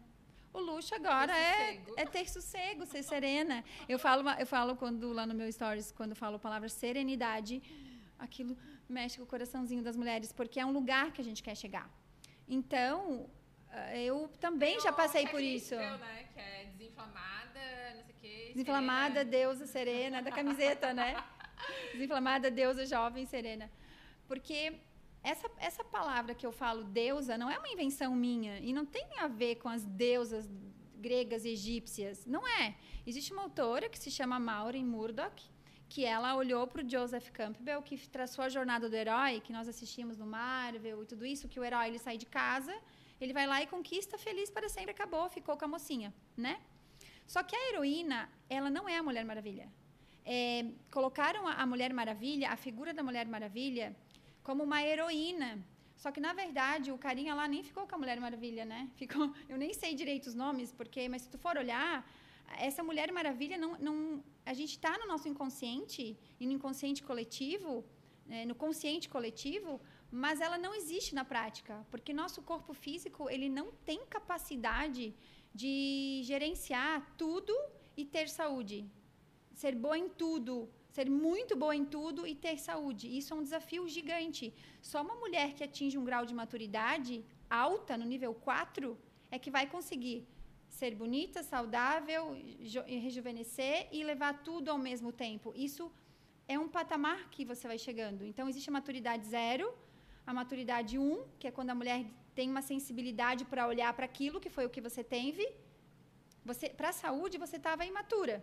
O 0.52 0.58
luxo 0.58 0.94
agora 0.94 1.32
Ter 1.32 1.40
é, 1.40 1.82
é 1.96 2.06
ter 2.06 2.28
sossego, 2.28 2.84
ser 2.84 3.02
serena. 3.04 3.62
Eu 3.88 3.98
falo, 3.98 4.28
eu 4.30 4.46
falo 4.46 4.74
quando 4.74 5.12
lá 5.12 5.24
no 5.26 5.34
meu 5.34 5.50
stories, 5.52 5.92
quando 5.92 6.16
falo 6.16 6.36
a 6.36 6.38
palavra 6.40 6.68
serenidade, 6.68 7.62
aquilo 8.18 8.56
mexe 8.88 9.18
com 9.18 9.24
o 9.24 9.26
coraçãozinho 9.26 9.82
das 9.82 9.96
mulheres, 9.96 10.32
porque 10.32 10.58
é 10.58 10.66
um 10.66 10.72
lugar 10.72 11.12
que 11.12 11.20
a 11.20 11.24
gente 11.24 11.42
quer 11.42 11.56
chegar. 11.56 11.88
Então, 12.50 13.30
ah, 13.70 13.96
eu 13.96 14.28
também 14.40 14.80
já 14.80 14.92
passei 14.92 15.22
por 15.28 15.40
checklist 15.40 15.66
isso. 15.66 15.76
né? 15.76 16.28
Que 16.34 16.40
é 16.40 16.64
desinflamada, 16.76 17.60
não 17.96 18.02
sei 18.02 18.14
o 18.14 18.18
quê. 18.20 18.50
Desinflamada, 18.52 19.14
serena. 19.14 19.30
deusa 19.30 19.66
serena, 19.66 20.22
da 20.22 20.32
camiseta, 20.32 20.92
né? 20.92 21.22
Desinflamada, 21.94 22.50
deusa 22.50 22.84
jovem 22.84 23.24
serena. 23.24 23.70
Porque 24.26 24.74
essa, 25.22 25.48
essa 25.58 25.84
palavra 25.84 26.34
que 26.34 26.44
eu 26.44 26.50
falo, 26.50 26.82
deusa, 26.82 27.38
não 27.38 27.48
é 27.48 27.56
uma 27.56 27.68
invenção 27.68 28.14
minha. 28.14 28.58
E 28.58 28.72
não 28.72 28.84
tem 28.84 29.06
a 29.18 29.28
ver 29.28 29.56
com 29.56 29.68
as 29.68 29.84
deusas 29.84 30.50
gregas 30.96 31.44
e 31.44 31.50
egípcias. 31.50 32.26
Não 32.26 32.46
é. 32.46 32.74
Existe 33.06 33.32
uma 33.32 33.42
autora 33.42 33.88
que 33.88 33.98
se 33.98 34.10
chama 34.10 34.38
Maureen 34.40 34.84
Murdoch, 34.84 35.40
que 35.92 36.02
ela 36.14 36.30
olhou 36.40 36.64
para 36.70 36.82
o 36.82 36.88
Joseph 36.92 37.28
Campbell, 37.38 37.82
que 37.88 37.96
traçou 38.16 38.42
a 38.44 38.48
jornada 38.56 38.88
do 38.88 38.96
herói, 39.02 39.40
que 39.46 39.52
nós 39.56 39.66
assistimos 39.72 40.16
no 40.22 40.26
Marvel 40.38 41.02
e 41.02 41.06
tudo 41.12 41.26
isso, 41.34 41.48
que 41.52 41.58
o 41.58 41.64
herói 41.68 41.88
ele 41.88 41.98
sai 42.06 42.16
de 42.16 42.26
casa, 42.26 42.74
ele 43.20 43.32
vai 43.38 43.46
lá 43.52 43.60
e 43.60 43.66
conquista 43.66 44.16
feliz 44.26 44.48
para 44.56 44.68
sempre, 44.68 44.92
acabou, 44.92 45.28
ficou 45.28 45.56
com 45.58 45.64
a 45.64 45.72
mocinha, 45.74 46.14
né? 46.36 46.54
Só 47.26 47.42
que 47.42 47.56
a 47.56 47.62
heroína, 47.68 48.18
ela 48.48 48.70
não 48.76 48.88
é 48.88 48.96
a 48.98 49.02
Mulher 49.02 49.24
Maravilha. 49.24 49.66
É, 50.24 50.64
colocaram 50.92 51.42
a, 51.48 51.66
Mulher 51.66 51.92
Maravilha, 51.92 52.50
a 52.50 52.56
figura 52.56 52.94
da 52.94 53.02
Mulher 53.02 53.26
Maravilha, 53.26 53.86
como 54.44 54.62
uma 54.62 54.80
heroína. 54.82 55.58
Só 55.96 56.12
que, 56.12 56.20
na 56.20 56.32
verdade, 56.32 56.92
o 56.92 56.98
carinha 57.06 57.34
lá 57.34 57.48
nem 57.48 57.62
ficou 57.64 57.84
com 57.88 57.96
a 57.96 57.98
Mulher 57.98 58.18
Maravilha, 58.20 58.64
né? 58.64 58.88
Ficou, 59.00 59.34
eu 59.48 59.56
nem 59.58 59.72
sei 59.74 59.94
direito 59.94 60.26
os 60.28 60.36
nomes, 60.44 60.72
porque, 60.72 61.08
mas 61.08 61.22
se 61.22 61.28
tu 61.28 61.38
for 61.38 61.56
olhar, 61.58 62.08
essa 62.58 62.82
Mulher 62.82 63.12
Maravilha 63.12 63.58
não, 63.58 63.72
não 63.78 64.24
a 64.50 64.54
gente 64.58 64.74
está 64.76 64.92
no 65.00 65.06
nosso 65.10 65.26
inconsciente 65.32 66.02
e 66.40 66.44
no 66.46 66.52
inconsciente 66.58 67.00
coletivo, 67.08 67.72
né, 68.30 68.40
no 68.50 68.56
consciente 68.62 69.06
coletivo, 69.14 69.72
mas 70.22 70.40
ela 70.46 70.58
não 70.64 70.72
existe 70.80 71.14
na 71.18 71.24
prática, 71.32 71.74
porque 71.90 72.20
nosso 72.22 72.40
corpo 72.50 72.72
físico 72.84 73.30
ele 73.34 73.48
não 73.58 73.66
tem 73.88 74.00
capacidade 74.16 75.04
de 75.60 75.74
gerenciar 76.30 76.96
tudo 77.22 77.54
e 77.96 78.04
ter 78.04 78.26
saúde, 78.40 78.78
ser 79.62 79.74
boa 79.84 79.98
em 80.04 80.08
tudo, 80.22 80.54
ser 80.96 81.08
muito 81.08 81.54
boa 81.62 81.76
em 81.80 81.84
tudo 81.96 82.26
e 82.26 82.34
ter 82.34 82.56
saúde. 82.58 83.06
Isso 83.18 83.32
é 83.32 83.36
um 83.36 83.46
desafio 83.48 83.86
gigante. 83.96 84.52
Só 84.90 84.98
uma 85.06 85.16
mulher 85.22 85.48
que 85.54 85.62
atinge 85.68 85.96
um 86.00 86.08
grau 86.10 86.24
de 86.30 86.34
maturidade 86.42 87.24
alta, 87.48 87.96
no 87.96 88.06
nível 88.14 88.34
4, 88.34 88.98
é 89.30 89.38
que 89.38 89.50
vai 89.56 89.64
conseguir 89.74 90.18
ser 90.80 90.92
bonita, 91.02 91.38
saudável, 91.54 92.22
rejuvenescer 93.06 93.78
e 93.96 93.98
levar 94.10 94.32
tudo 94.48 94.66
ao 94.74 94.78
mesmo 94.88 95.10
tempo. 95.24 95.48
Isso 95.68 95.84
é 96.54 96.56
um 96.64 96.68
patamar 96.78 97.20
que 97.34 97.42
você 97.50 97.64
vai 97.72 97.78
chegando. 97.86 98.22
Então, 98.30 98.44
existe 98.50 98.70
a 98.72 98.76
maturidade 98.78 99.24
zero, 99.36 99.66
a 100.30 100.32
maturidade 100.40 100.94
um, 101.08 101.16
que 101.40 101.46
é 101.48 101.52
quando 101.56 101.70
a 101.74 101.78
mulher 101.80 102.00
tem 102.38 102.48
uma 102.54 102.64
sensibilidade 102.72 103.42
para 103.50 103.68
olhar 103.72 103.90
para 103.98 104.06
aquilo 104.10 104.40
que 104.44 104.52
foi 104.56 104.64
o 104.66 104.72
que 104.74 104.82
você 104.88 105.02
teve. 105.16 105.44
Você, 106.50 106.66
para 106.80 106.90
a 106.92 106.96
saúde, 107.04 107.36
você 107.44 107.56
estava 107.62 107.90
imatura. 107.92 108.36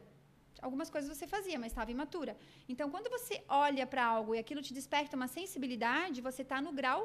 Algumas 0.67 0.89
coisas 0.93 1.07
você 1.15 1.27
fazia, 1.35 1.57
mas 1.63 1.71
estava 1.71 1.91
imatura. 1.97 2.33
Então, 2.71 2.87
quando 2.93 3.09
você 3.15 3.35
olha 3.65 3.85
para 3.91 4.03
algo 4.15 4.31
e 4.35 4.39
aquilo 4.43 4.61
te 4.67 4.73
desperta 4.79 5.15
uma 5.21 5.29
sensibilidade, 5.39 6.25
você 6.29 6.43
está 6.47 6.59
no 6.67 6.73
grau 6.81 7.01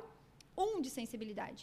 1 0.57 0.81
de 0.85 0.91
sensibilidade. 0.99 1.63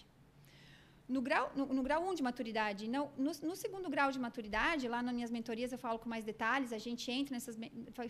No 1.15 1.21
grau, 1.27 1.45
no, 1.59 1.65
no 1.77 1.81
grau 1.87 2.01
1 2.09 2.13
de 2.19 2.23
maturidade. 2.29 2.87
Não, 2.95 3.05
no, 3.25 3.31
no 3.49 3.55
segundo 3.63 3.87
grau 3.95 4.09
de 4.15 4.19
maturidade, 4.27 4.87
lá 4.87 5.01
nas 5.01 5.13
minhas 5.17 5.31
mentorias 5.37 5.71
eu 5.71 5.79
falo 5.85 5.97
com 6.03 6.09
mais 6.15 6.23
detalhes, 6.23 6.71
a 6.71 6.81
gente 6.87 7.05
entra 7.11 7.33
nessas. 7.35 7.57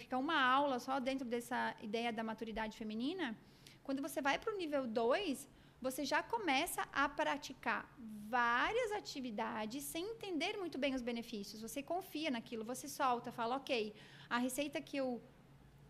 ficar 0.06 0.18
uma 0.26 0.40
aula 0.58 0.78
só 0.88 1.00
dentro 1.00 1.26
dessa 1.34 1.60
ideia 1.82 2.12
da 2.12 2.24
maturidade 2.32 2.76
feminina. 2.82 3.28
Quando 3.86 4.02
você 4.08 4.22
vai 4.28 4.38
para 4.38 4.54
o 4.54 4.58
nível 4.58 4.84
2, 4.86 5.48
você 5.82 6.04
já 6.04 6.22
começa 6.22 6.82
a 6.92 7.08
praticar 7.08 7.82
várias 8.38 8.92
atividades 8.92 9.84
sem 9.84 10.06
entender 10.14 10.54
muito 10.58 10.78
bem 10.78 10.94
os 10.94 11.02
benefícios. 11.02 11.62
Você 11.62 11.82
confia 11.82 12.30
naquilo, 12.30 12.64
você 12.74 12.88
solta, 12.88 13.32
fala, 13.32 13.56
ok, 13.56 13.94
a 14.30 14.38
receita 14.38 14.80
que 14.82 14.98
eu 14.98 15.22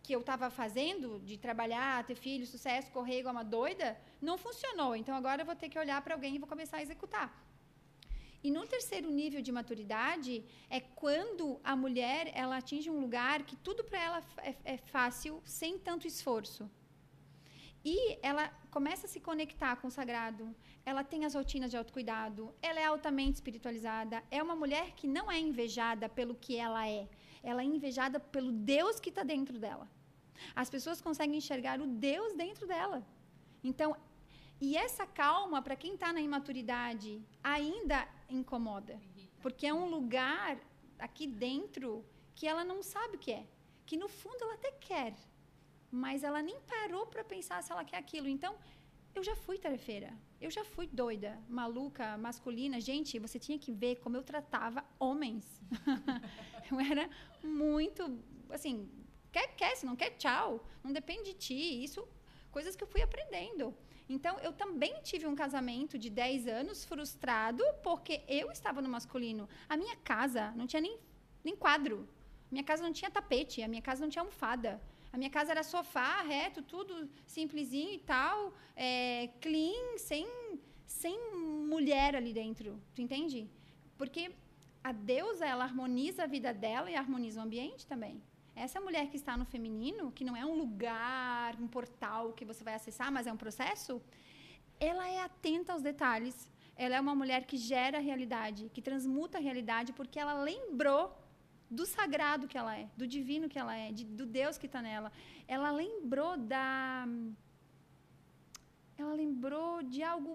que 0.10 0.15
eu 0.15 0.22
estava 0.22 0.50
fazendo 0.50 1.08
de 1.30 1.36
trabalhar, 1.38 2.04
ter 2.04 2.15
filho, 2.15 2.45
sucesso, 2.54 2.91
correr 2.98 3.19
igual 3.19 3.36
uma 3.36 3.43
doida, 3.58 3.88
não 4.19 4.39
funcionou. 4.45 4.95
Então 5.00 5.13
agora 5.13 5.43
eu 5.43 5.45
vou 5.45 5.56
ter 5.56 5.69
que 5.69 5.78
olhar 5.78 6.02
para 6.02 6.15
alguém 6.15 6.34
e 6.34 6.39
vou 6.43 6.48
começar 6.54 6.78
a 6.78 6.82
executar. 6.82 7.28
E 8.43 8.50
no 8.50 8.65
terceiro 8.65 9.12
nível 9.12 9.39
de 9.48 9.52
maturidade 9.52 10.34
é 10.67 10.80
quando 10.80 11.60
a 11.63 11.76
mulher 11.76 12.32
ela 12.34 12.58
atinge 12.58 12.89
um 12.89 13.00
lugar 13.06 13.43
que 13.43 13.56
tudo 13.67 13.84
para 13.84 14.02
ela 14.08 14.19
é, 14.39 14.56
é 14.74 14.78
fácil, 14.78 15.43
sem 15.45 15.78
tanto 15.78 16.08
esforço. 16.08 16.67
E 17.86 18.17
ela 18.24 18.48
começa 18.72 19.06
a 19.06 19.10
se 19.13 19.19
conectar 19.19 19.76
com 19.76 19.89
o 19.89 19.95
sagrado, 20.00 20.43
ela 20.84 21.04
tem 21.04 21.24
as 21.24 21.36
rotinas 21.36 21.69
de 21.69 21.78
autocuidado, 21.78 22.52
ela 22.63 22.80
é 22.80 22.86
altamente 22.86 23.36
espiritualizada, 23.36 24.24
é 24.32 24.41
uma 24.41 24.56
mulher 24.56 24.88
que 24.98 25.08
não 25.08 25.32
é 25.32 25.39
invejada 25.39 26.10
pelo 26.10 26.34
que 26.34 26.56
ela 26.58 26.84
é, 26.88 27.08
ela 27.43 27.62
é 27.62 27.65
invejada 27.65 28.19
pelo 28.19 28.52
Deus 28.52 29.00
que 29.00 29.10
está 29.10 29.24
dentro 29.36 29.60
dela. 29.60 29.88
As 30.56 30.69
pessoas 30.69 31.02
conseguem 31.02 31.38
enxergar 31.38 31.80
o 31.82 31.88
Deus 31.88 32.34
dentro 32.34 32.67
dela. 32.67 33.06
Então, 33.63 33.95
e 34.62 34.75
essa 34.75 35.06
calma, 35.06 35.62
para 35.62 35.75
quem 35.75 35.93
está 35.93 36.12
na 36.12 36.21
imaturidade, 36.21 37.23
ainda 37.43 38.08
incomoda. 38.30 38.99
Porque 39.41 39.65
é 39.65 39.73
um 39.73 39.88
lugar 39.89 40.60
aqui 40.97 41.25
dentro 41.25 42.06
que 42.36 42.45
ela 42.47 42.63
não 42.63 42.84
sabe 42.84 43.15
o 43.15 43.19
que 43.19 43.32
é. 43.32 43.45
Que 43.86 43.97
no 43.97 44.10
fundo 44.10 44.43
ela 44.43 44.54
até 44.56 44.71
quer, 44.71 45.15
mas 45.89 46.23
ela 46.23 46.41
nem 46.41 46.60
parou 46.62 47.06
para 47.08 47.23
pensar 47.23 47.63
se 47.63 47.71
ela 47.71 47.86
quer 47.86 47.97
aquilo. 47.97 48.28
Então, 48.28 48.56
eu 49.15 49.23
já 49.23 49.36
fui 49.36 49.58
tarefeira. 49.58 50.13
Eu 50.39 50.52
já 50.52 50.63
fui 50.63 50.88
doida, 50.88 51.38
maluca, 51.49 52.17
masculina. 52.17 52.80
Gente, 52.80 53.17
você 53.19 53.39
tinha 53.39 53.58
que 53.58 53.71
ver 53.71 53.95
como 53.97 54.15
eu 54.15 54.23
tratava 54.23 54.84
homens. 54.99 55.45
eu 56.71 56.80
era 56.80 57.10
muito, 57.43 58.19
assim, 58.49 58.89
quer, 59.32 59.48
quer, 59.56 59.76
se 59.76 59.86
não 59.86 59.96
quer, 59.96 60.12
tchau. 60.12 60.63
Não 60.84 60.92
depende 60.92 61.24
de 61.32 61.34
ti. 61.34 61.84
Isso, 61.84 62.08
coisas 62.52 62.76
que 62.76 62.84
eu 62.84 62.88
fui 62.88 63.02
aprendendo. 63.02 63.76
Então, 64.08 64.39
eu 64.39 64.52
também 64.52 64.94
tive 65.04 65.28
um 65.28 65.36
casamento 65.36 65.98
de 65.98 66.10
10 66.10 66.48
anos 66.48 66.84
frustrado 66.84 67.63
porque 67.84 68.22
eu 68.28 68.52
estava 68.52 68.82
no 68.82 68.89
masculino. 68.89 69.48
A 69.68 69.78
minha 69.78 69.96
casa 69.98 70.52
não 70.56 70.65
tinha 70.65 70.82
nem, 70.82 70.98
nem 71.44 71.56
quadro. 71.56 72.10
Minha 72.52 72.63
casa 72.63 72.82
não 72.82 72.92
tinha 72.92 73.12
tapete. 73.12 73.62
A 73.62 73.68
minha 73.68 73.82
casa 73.82 74.02
não 74.02 74.10
tinha 74.10 74.24
almofada. 74.24 74.82
A 75.12 75.18
minha 75.18 75.30
casa 75.30 75.52
era 75.52 75.63
sofá, 75.63 76.22
reto, 76.22 76.62
tudo 76.62 77.10
simplesinho 77.26 77.94
e 77.94 78.00
tal, 78.00 78.54
é, 78.76 79.30
clean, 79.42 79.98
sem, 79.98 80.28
sem 80.86 81.18
mulher 81.36 82.15
ali 82.15 82.32
dentro. 82.32 82.80
Tu 82.94 83.02
entende? 83.02 83.50
Porque 83.98 84.32
a 84.84 84.92
deusa, 84.92 85.46
ela 85.46 85.63
harmoniza 85.63 86.24
a 86.24 86.28
vida 86.28 86.54
dela 86.54 86.89
e 86.92 86.96
harmoniza 86.96 87.39
o 87.39 87.44
ambiente 87.44 87.88
também. 87.88 88.22
Essa 88.65 88.80
mulher 88.86 89.06
que 89.12 89.17
está 89.22 89.34
no 89.41 89.45
feminino, 89.54 90.12
que 90.17 90.26
não 90.28 90.36
é 90.41 90.45
um 90.52 90.56
lugar, 90.63 91.50
um 91.65 91.67
portal 91.78 92.34
que 92.38 92.45
você 92.50 92.62
vai 92.67 92.76
acessar, 92.80 93.10
mas 93.15 93.26
é 93.30 93.32
um 93.38 93.41
processo, 93.45 94.02
ela 94.89 95.06
é 95.15 95.19
atenta 95.30 95.72
aos 95.74 95.82
detalhes. 95.89 96.38
Ela 96.84 96.95
é 96.98 97.02
uma 97.06 97.15
mulher 97.22 97.41
que 97.50 97.58
gera 97.72 97.98
a 98.00 98.02
realidade, 98.10 98.69
que 98.74 98.82
transmuta 98.89 99.38
a 99.38 99.41
realidade, 99.48 99.91
porque 100.00 100.17
ela 100.24 100.34
lembrou 100.52 101.04
do 101.69 101.86
sagrado 101.86 102.48
que 102.52 102.58
ela 102.62 102.74
é, 102.82 102.86
do 102.98 103.06
divino 103.15 103.48
que 103.52 103.60
ela 103.63 103.76
é, 103.76 103.91
de- 103.98 104.06
do 104.19 104.26
Deus 104.26 104.58
que 104.58 104.65
está 104.65 104.82
nela. 104.82 105.10
Ela 105.48 105.72
lembrou 105.72 106.32
da. 106.38 107.06
ela 108.98 109.13
lembrou 109.13 109.82
de 109.84 110.02
algo, 110.04 110.34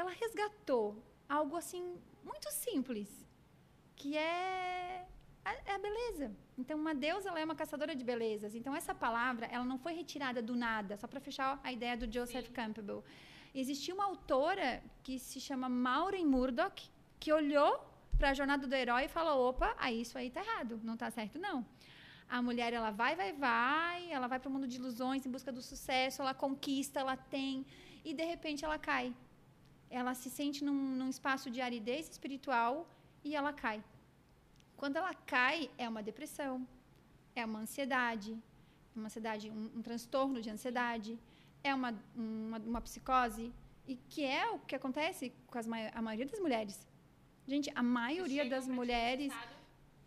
ela 0.00 0.10
resgatou 0.22 0.86
algo 1.28 1.54
assim 1.56 1.82
muito 2.24 2.50
simples, 2.64 3.08
que 3.96 4.16
é 4.16 5.06
a, 5.44 5.52
é 5.70 5.74
a 5.74 5.78
beleza. 5.78 6.28
Então, 6.60 6.76
uma 6.76 6.94
deusa 6.94 7.28
ela 7.28 7.40
é 7.40 7.44
uma 7.44 7.54
caçadora 7.54 7.94
de 7.94 8.04
belezas. 8.04 8.54
Então, 8.54 8.74
essa 8.74 8.94
palavra 8.94 9.46
ela 9.46 9.64
não 9.64 9.78
foi 9.78 9.92
retirada 9.92 10.42
do 10.42 10.56
nada, 10.56 10.96
só 10.96 11.06
para 11.06 11.20
fechar 11.20 11.60
a 11.62 11.72
ideia 11.72 11.96
do 11.96 12.12
Joseph 12.12 12.46
Sim. 12.46 12.52
Campbell. 12.52 13.04
Existia 13.54 13.94
uma 13.94 14.04
autora 14.04 14.82
que 15.04 15.18
se 15.18 15.40
chama 15.40 15.68
Maureen 15.68 16.26
Murdoch, 16.26 16.90
que 17.20 17.32
olhou 17.32 17.72
para 18.18 18.30
a 18.30 18.34
jornada 18.34 18.66
do 18.66 18.74
herói 18.74 19.04
e 19.04 19.08
falou: 19.08 19.48
opa, 19.48 19.74
aí 19.78 20.00
isso 20.00 20.18
aí 20.18 20.30
tá 20.30 20.40
errado, 20.44 20.80
não 20.82 20.96
tá 20.96 21.10
certo 21.10 21.38
não. 21.38 21.64
A 22.28 22.42
mulher 22.42 22.72
ela 22.78 22.90
vai, 22.90 23.14
vai, 23.16 23.32
vai, 23.32 24.12
ela 24.12 24.26
vai 24.26 24.38
para 24.38 24.50
o 24.50 24.52
mundo 24.52 24.68
de 24.68 24.76
ilusões 24.76 25.24
em 25.24 25.30
busca 25.30 25.50
do 25.50 25.62
sucesso, 25.62 26.20
ela 26.20 26.34
conquista, 26.34 27.00
ela 27.00 27.16
tem 27.16 27.64
e 28.04 28.12
de 28.12 28.24
repente 28.24 28.64
ela 28.64 28.78
cai. 28.78 29.14
Ela 29.88 30.12
se 30.14 30.28
sente 30.28 30.62
num, 30.62 30.80
num 30.98 31.08
espaço 31.08 31.50
de 31.50 31.60
aridez 31.60 32.06
espiritual 32.10 32.86
e 33.24 33.34
ela 33.34 33.52
cai. 33.52 33.82
Quando 34.78 34.96
ela 34.96 35.12
cai, 35.12 35.68
é 35.76 35.88
uma 35.88 36.02
depressão, 36.08 36.66
é 37.34 37.44
uma 37.44 37.58
ansiedade, 37.58 38.40
uma 38.94 39.06
ansiedade, 39.06 39.50
um, 39.50 39.64
um 39.76 39.82
transtorno 39.82 40.40
de 40.40 40.48
ansiedade, 40.50 41.18
é 41.64 41.74
uma, 41.74 41.90
uma, 42.14 42.58
uma, 42.58 42.80
psicose, 42.80 43.52
e 43.88 43.96
que 43.96 44.24
é 44.24 44.48
o 44.50 44.60
que 44.60 44.76
acontece 44.76 45.32
com 45.48 45.58
as, 45.58 45.66
a 45.66 46.00
maioria 46.00 46.26
das 46.26 46.38
mulheres. 46.38 46.88
Gente, 47.44 47.72
a 47.74 47.82
maioria 47.82 48.48
das 48.48 48.68
mulheres 48.68 49.32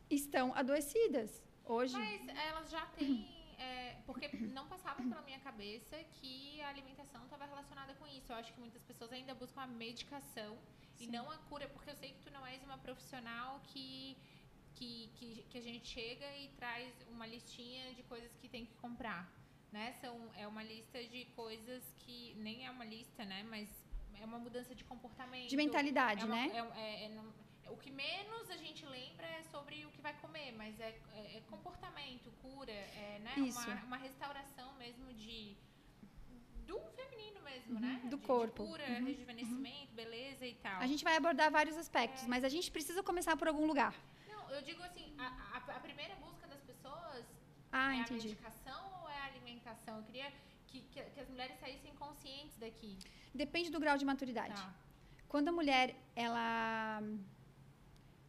estão 0.10 0.56
adoecidas 0.56 1.44
hoje. 1.66 1.98
Mas 1.98 2.30
elas 2.48 2.70
já 2.70 2.86
têm. 2.98 3.28
É, 3.60 3.98
porque 4.06 4.30
não 4.58 4.68
passava 4.68 5.04
pela 5.04 5.22
minha 5.22 5.40
cabeça 5.40 5.98
que 6.14 6.62
a 6.62 6.70
alimentação 6.70 7.22
estava 7.26 7.46
relacionada 7.46 7.94
com 7.96 8.08
isso. 8.08 8.32
Eu 8.32 8.38
acho 8.38 8.54
que 8.54 8.60
muitas 8.60 8.82
pessoas 8.84 9.12
ainda 9.12 9.36
buscam 9.36 9.62
a 9.64 9.68
medicação 9.68 10.58
Sim. 10.96 11.04
e 11.04 11.08
não 11.08 11.30
a 11.30 11.38
cura, 11.50 11.68
porque 11.68 11.90
eu 11.90 11.96
sei 11.96 12.14
que 12.14 12.22
tu 12.22 12.32
não 12.32 12.46
és 12.46 12.64
uma 12.64 12.78
profissional 12.78 13.60
que 13.66 14.18
que, 14.76 15.10
que, 15.16 15.46
que, 15.50 15.58
a 15.58 15.62
gente 15.62 15.88
chega 15.88 16.26
e 16.38 16.50
traz 16.50 16.94
uma 17.10 17.26
listinha 17.26 17.94
de 17.94 18.04
coisas 18.04 18.32
que 18.38 18.48
tem 18.48 18.66
que 18.66 18.74
comprar, 18.76 19.32
né? 19.72 19.94
São, 20.02 20.30
é 20.36 20.48
uma 20.48 20.64
lista 20.64 21.04
de 21.04 21.26
coisas 21.36 21.84
que 22.00 22.36
nem 22.38 22.66
é 22.66 22.72
uma 22.72 22.86
lista, 22.86 23.24
né? 23.26 23.44
Mas 23.44 23.70
é 24.20 24.26
uma 24.26 24.40
mudança 24.40 24.74
de 24.76 24.84
comportamento. 24.84 25.50
De 25.50 25.58
mentalidade, 25.58 26.22
é 26.22 26.26
uma, 26.26 26.36
né? 26.36 26.52
É, 26.76 27.06
é, 27.06 27.10
não, 27.10 27.26
o 27.70 27.78
que 27.78 27.92
menos 27.92 28.50
a 28.50 28.58
gente 28.58 28.86
lembra 28.86 29.26
é 29.26 29.44
sobre 29.44 29.86
o 29.86 29.92
que 29.92 30.02
vai 30.02 30.14
comer, 30.20 30.52
mas 30.54 30.80
é, 30.80 30.90
é 31.38 31.42
comportamento, 31.50 32.32
cura, 32.42 32.72
é 32.72 33.20
né? 33.24 33.34
Uma, 33.38 33.84
uma 33.86 33.98
restauração 33.98 34.74
mesmo 34.76 35.14
de 35.14 35.56
do 36.66 36.80
feminino 36.96 37.42
mesmo, 37.42 37.76
uhum, 37.76 37.82
né? 37.82 38.02
Do 38.06 38.18
de, 38.18 38.26
corpo. 38.26 38.64
De 38.64 38.70
cura, 38.70 38.86
uhum, 38.88 39.06
rejuvenescimento, 39.06 39.90
uhum. 39.90 39.96
beleza 39.96 40.46
e 40.46 40.56
tal. 40.56 40.80
A 40.82 40.88
gente 40.88 41.04
vai 41.04 41.16
abordar 41.18 41.52
vários 41.52 41.78
aspectos, 41.78 42.26
mas 42.28 42.44
a 42.44 42.50
gente 42.50 42.72
precisa 42.72 43.04
começar 43.04 43.36
por 43.36 43.48
algum 43.48 43.66
lugar 43.66 43.94
eu 44.58 44.62
digo 44.62 44.82
assim, 44.84 45.14
a, 45.18 45.28
a, 45.56 45.58
a 45.78 45.80
primeira 45.80 46.16
busca 46.16 46.48
das 46.48 46.62
pessoas 46.62 47.26
ah, 47.72 47.96
é 47.96 48.00
entendi. 48.00 48.28
a 48.28 48.30
medicação 48.30 48.82
ou 49.02 49.10
é 49.10 49.18
a 49.22 49.26
alimentação? 49.26 49.98
Eu 49.98 50.04
queria 50.04 50.32
que, 50.68 50.82
que, 50.92 51.02
que, 51.14 51.20
as 51.20 51.30
mulheres 51.30 51.60
saíssem 51.60 51.94
conscientes 51.96 52.58
daqui. 52.58 52.98
Depende 53.34 53.70
do 53.70 53.80
grau 53.80 53.98
de 53.98 54.06
maturidade. 54.06 54.62
Tá. 54.62 54.74
Quando 55.28 55.48
a 55.50 55.52
mulher 55.52 55.96
ela 56.16 57.02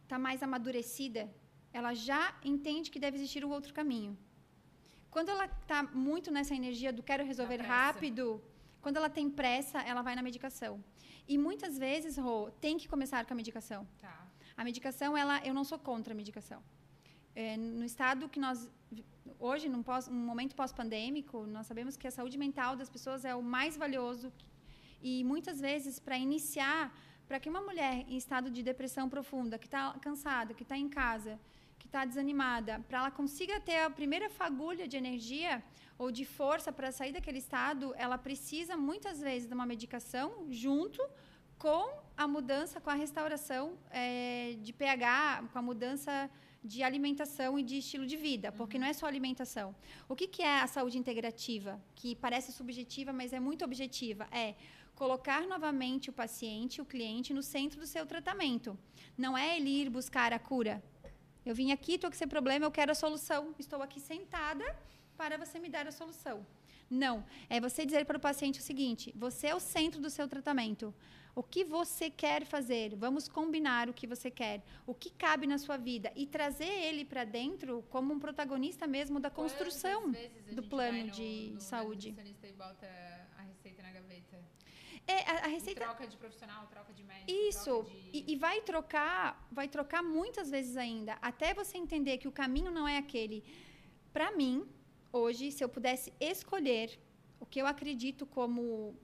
está 0.03 0.17
mais 0.17 0.41
amadurecida, 0.41 1.29
ela 1.73 1.93
já 1.93 2.35
entende 2.43 2.89
que 2.91 2.99
deve 2.99 3.17
existir 3.17 3.43
um 3.43 3.51
outro 3.51 3.73
caminho. 3.73 4.17
Quando 5.09 5.29
ela 5.29 5.45
está 5.45 5.83
muito 5.83 6.31
nessa 6.31 6.55
energia 6.55 6.91
do 6.93 7.03
quero 7.03 7.25
resolver 7.25 7.57
rápido, 7.57 8.41
quando 8.81 8.97
ela 8.97 9.09
tem 9.09 9.29
pressa, 9.29 9.81
ela 9.81 10.01
vai 10.01 10.15
na 10.15 10.21
medicação. 10.21 10.83
E 11.27 11.37
muitas 11.37 11.77
vezes, 11.77 12.17
Rô, 12.17 12.51
tem 12.59 12.77
que 12.77 12.87
começar 12.87 13.25
com 13.25 13.33
a 13.33 13.35
medicação. 13.35 13.87
Tá. 13.99 14.22
A 14.55 14.63
medicação, 14.63 15.17
ela, 15.17 15.45
eu 15.45 15.53
não 15.53 15.63
sou 15.63 15.79
contra 15.79 16.13
a 16.13 16.15
medicação. 16.15 16.61
É, 17.35 17.57
no 17.57 17.83
estado 17.83 18.29
que 18.29 18.39
nós 18.39 18.69
hoje, 19.39 19.67
num, 19.69 19.83
pós, 19.83 20.07
num 20.07 20.25
momento 20.31 20.55
pós-pandêmico, 20.55 21.45
nós 21.47 21.67
sabemos 21.67 21.95
que 21.97 22.07
a 22.07 22.11
saúde 22.11 22.37
mental 22.37 22.75
das 22.75 22.89
pessoas 22.89 23.25
é 23.25 23.33
o 23.35 23.41
mais 23.41 23.75
valioso 23.75 24.31
e 25.01 25.23
muitas 25.23 25.59
vezes 25.59 25.99
para 25.99 26.17
iniciar, 26.17 26.93
para 27.27 27.39
que 27.39 27.49
uma 27.49 27.61
mulher 27.61 28.05
em 28.07 28.17
estado 28.17 28.49
de 28.49 28.61
depressão 28.63 29.09
profunda, 29.09 29.57
que 29.57 29.65
está 29.65 29.93
cansada, 29.99 30.53
que 30.53 30.63
está 30.63 30.77
em 30.77 30.89
casa, 30.89 31.39
que 31.79 31.87
está 31.87 32.05
desanimada, 32.05 32.79
para 32.87 32.99
ela 32.99 33.11
consiga 33.11 33.59
ter 33.59 33.79
a 33.81 33.89
primeira 33.89 34.29
fagulha 34.29 34.87
de 34.87 34.95
energia 34.95 35.63
ou 35.97 36.11
de 36.11 36.25
força 36.25 36.71
para 36.71 36.91
sair 36.91 37.11
daquele 37.11 37.39
estado, 37.39 37.93
ela 37.97 38.17
precisa 38.17 38.75
muitas 38.77 39.19
vezes 39.19 39.47
de 39.47 39.53
uma 39.53 39.65
medicação 39.65 40.45
junto 40.49 41.01
com 41.57 41.89
a 42.15 42.27
mudança, 42.27 42.79
com 42.79 42.89
a 42.89 42.93
restauração 42.93 43.77
é, 43.91 44.55
de 44.61 44.71
pH, 44.73 45.45
com 45.51 45.59
a 45.59 45.61
mudança 45.61 46.29
de 46.63 46.81
alimentação 46.81 47.59
e 47.59 47.63
de 47.63 47.77
estilo 47.79 48.05
de 48.05 48.15
vida, 48.15 48.51
porque 48.51 48.77
uhum. 48.77 48.81
não 48.83 48.87
é 48.87 48.93
só 48.93 49.05
alimentação. 49.05 49.75
O 50.07 50.15
que, 50.15 50.27
que 50.27 50.41
é 50.41 50.61
a 50.61 50.67
saúde 50.67 50.97
integrativa? 50.97 51.81
Que 51.95 52.15
parece 52.15 52.51
subjetiva, 52.51 53.11
mas 53.11 53.33
é 53.33 53.39
muito 53.39 53.65
objetiva. 53.65 54.27
É 54.31 54.55
colocar 54.95 55.41
novamente 55.47 56.09
o 56.09 56.13
paciente, 56.13 56.81
o 56.81 56.85
cliente, 56.85 57.33
no 57.33 57.43
centro 57.43 57.79
do 57.79 57.87
seu 57.87 58.05
tratamento. 58.05 58.77
Não 59.17 59.37
é 59.37 59.57
ele 59.57 59.69
ir 59.69 59.89
buscar 59.89 60.31
a 60.31 60.39
cura. 60.39 60.81
Eu 61.45 61.53
vim 61.53 61.71
aqui, 61.71 61.95
estou 61.95 62.09
com 62.09 62.15
esse 62.15 62.27
problema, 62.27 62.65
eu 62.65 62.71
quero 62.71 62.91
a 62.91 62.95
solução. 62.95 63.53
Estou 63.59 63.81
aqui 63.81 63.99
sentada 63.99 64.63
para 65.17 65.37
você 65.37 65.59
me 65.59 65.67
dar 65.67 65.85
a 65.87 65.91
solução. 65.91 66.45
Não. 66.89 67.25
É 67.49 67.59
você 67.59 67.85
dizer 67.85 68.05
para 68.05 68.17
o 68.17 68.21
paciente 68.21 68.59
o 68.59 68.63
seguinte: 68.63 69.13
você 69.15 69.47
é 69.47 69.55
o 69.55 69.59
centro 69.59 69.99
do 69.99 70.09
seu 70.09 70.27
tratamento. 70.27 70.93
O 71.35 71.41
que 71.41 71.63
você 71.63 72.11
quer 72.11 72.45
fazer? 72.45 72.95
Vamos 72.95 73.27
combinar 73.27 73.89
o 73.89 73.93
que 73.93 74.05
você 74.05 74.29
quer, 74.29 74.63
o 74.85 74.93
que 74.93 75.09
cabe 75.09 75.47
na 75.47 75.57
sua 75.57 75.77
vida 75.77 76.11
e 76.15 76.27
trazer 76.27 76.69
ele 76.87 77.03
para 77.03 77.23
dentro 77.23 77.83
como 77.89 78.13
um 78.13 78.19
protagonista 78.19 78.85
mesmo 78.85 79.19
da 79.19 79.31
construção 79.31 80.13
do 80.51 80.61
plano 80.61 81.05
no, 81.05 81.11
de 81.11 81.51
no 81.55 81.61
saúde. 81.61 82.15
E 82.43 82.51
bota 82.53 82.87
a 83.35 83.41
receita 83.41 83.81
na 83.81 83.91
gaveta. 83.91 84.39
É, 85.07 85.29
a, 85.31 85.45
a 85.45 85.47
receita. 85.47 85.81
E 85.81 85.85
troca 85.85 86.07
de 86.07 86.17
profissional, 86.17 86.67
troca 86.67 86.93
de 86.93 87.03
médico. 87.03 87.31
Isso. 87.31 87.83
De... 87.83 88.09
E, 88.13 88.33
e, 88.33 88.35
vai 88.35 88.61
trocar, 88.61 89.47
vai 89.51 89.67
trocar 89.67 90.03
muitas 90.03 90.51
vezes 90.51 90.77
ainda, 90.77 91.17
até 91.19 91.51
você 91.53 91.77
entender 91.77 92.19
que 92.19 92.27
o 92.27 92.31
caminho 92.31 92.69
não 92.69 92.87
é 92.87 92.99
aquele. 92.99 93.43
Para 94.13 94.31
mim, 94.31 94.69
hoje, 95.11 95.51
se 95.51 95.63
eu 95.63 95.67
pudesse 95.67 96.13
escolher 96.19 96.99
o 97.39 97.45
que 97.45 97.59
eu 97.59 97.65
acredito 97.65 98.23
como 98.27 98.95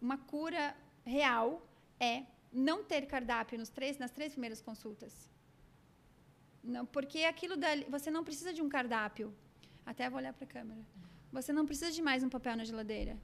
uma 0.00 0.16
cura 0.16 0.74
real 1.04 1.62
é 2.04 2.26
não 2.68 2.78
ter 2.90 3.02
cardápio 3.14 3.58
nos 3.62 3.70
três, 3.76 3.94
nas 4.02 4.12
três 4.16 4.32
primeiras 4.34 4.60
consultas. 4.68 5.12
Não, 6.74 6.84
porque 6.94 7.20
aquilo 7.32 7.56
você 7.94 8.10
não 8.16 8.22
precisa 8.28 8.52
de 8.56 8.62
um 8.66 8.70
cardápio. 8.76 9.28
Até 9.90 10.04
vou 10.08 10.18
olhar 10.22 10.32
para 10.38 10.46
a 10.48 10.52
câmera. 10.56 10.82
Você 11.36 11.52
não 11.58 11.66
precisa 11.70 11.90
de 11.96 12.02
mais 12.08 12.20
um 12.26 12.30
papel 12.36 12.54
na 12.60 12.64
geladeira. 12.70 13.14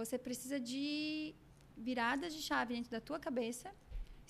Você 0.00 0.16
precisa 0.26 0.58
de 0.70 1.34
viradas 1.88 2.30
de 2.36 2.42
chave 2.48 2.74
dentro 2.76 2.90
da 2.96 3.00
tua 3.08 3.18
cabeça, 3.26 3.68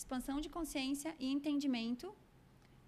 expansão 0.01 0.37
de 0.45 0.49
consciência 0.57 1.11
e 1.19 1.27
entendimento, 1.37 2.07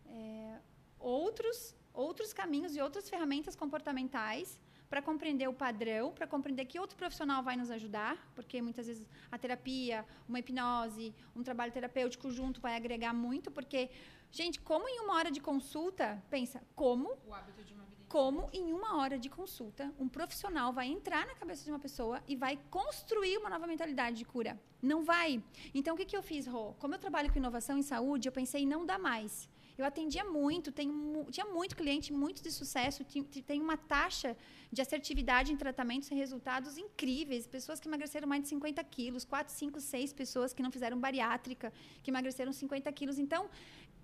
é, 0.07 0.59
outros 0.99 1.59
outros 2.07 2.33
caminhos 2.41 2.73
e 2.77 2.81
outras 2.87 3.07
ferramentas 3.13 3.55
comportamentais 3.63 4.49
para 4.89 5.03
compreender 5.03 5.49
o 5.49 5.53
padrão, 5.53 6.13
para 6.13 6.27
compreender 6.27 6.65
que 6.65 6.79
outro 6.79 6.97
profissional 6.97 7.43
vai 7.43 7.57
nos 7.57 7.71
ajudar, 7.71 8.17
porque 8.35 8.61
muitas 8.63 8.87
vezes 8.87 9.07
a 9.31 9.39
terapia, 9.39 10.05
uma 10.29 10.39
hipnose, 10.39 11.15
um 11.37 11.43
trabalho 11.43 11.73
terapêutico 11.73 12.31
junto 12.31 12.61
vai 12.61 12.75
agregar 12.77 13.13
muito, 13.13 13.51
porque, 13.51 13.91
gente, 14.31 14.61
como 14.61 14.89
em 14.89 15.01
uma 15.01 15.15
hora 15.15 15.31
de 15.31 15.41
consulta, 15.41 16.23
pensa, 16.31 16.63
como 16.75 17.19
o 17.27 17.35
hábito 17.35 17.63
de 17.63 17.75
uma 17.75 17.85
vida 17.85 17.99
como 18.09 18.49
em 18.55 18.73
uma 18.73 18.97
hora 18.97 19.19
de 19.19 19.29
consulta 19.29 19.93
um 19.99 20.09
profissional 20.09 20.73
vai 20.73 20.87
entrar 20.89 21.27
na 21.27 21.35
cabeça 21.35 21.63
de 21.63 21.71
uma 21.71 21.79
pessoa 21.79 22.23
e 22.27 22.35
vai 22.35 22.59
construir 22.71 23.37
uma 23.37 23.51
nova 23.51 23.67
mentalidade 23.67 24.17
de 24.17 24.25
cura. 24.25 24.59
Não 24.81 25.05
vai. 25.05 25.43
Então, 25.75 25.95
o 25.95 25.99
que, 25.99 26.07
que 26.07 26.17
eu 26.17 26.23
fiz, 26.23 26.47
Rô? 26.47 26.73
Como 26.79 26.95
eu 26.95 26.99
trabalho 26.99 27.31
com 27.31 27.39
inovação 27.39 27.77
em 27.77 27.83
saúde, 27.83 28.27
eu 28.27 28.33
pensei, 28.33 28.65
não 28.65 28.87
dá 28.87 28.99
mais. 28.99 29.49
Eu 29.79 29.85
atendia 29.85 30.25
muito, 30.25 30.73
tenho, 30.73 31.25
tinha 31.31 31.47
muito 31.47 31.77
cliente, 31.77 32.13
muito 32.13 32.43
de 32.43 32.51
sucesso, 32.51 33.05
tem 33.47 33.61
uma 33.61 33.77
taxa 33.77 34.37
de 34.73 34.83
assertividade 34.83 35.53
em 35.53 35.57
tratamentos 35.57 36.11
e 36.11 36.17
resultados 36.17 36.77
incríveis. 36.77 37.47
Pessoas 37.47 37.79
que 37.79 37.87
emagreceram 37.87 38.27
mais 38.27 38.43
de 38.43 38.49
50 38.49 38.83
quilos, 38.83 39.25
4, 39.25 39.55
5, 39.55 39.81
6 39.81 40.13
pessoas 40.13 40.53
que 40.53 40.65
não 40.65 40.73
fizeram 40.73 40.99
bariátrica, 40.99 41.73
que 42.03 42.11
emagreceram 42.11 42.53
50 42.53 42.91
quilos. 42.91 43.21
Então, 43.21 43.49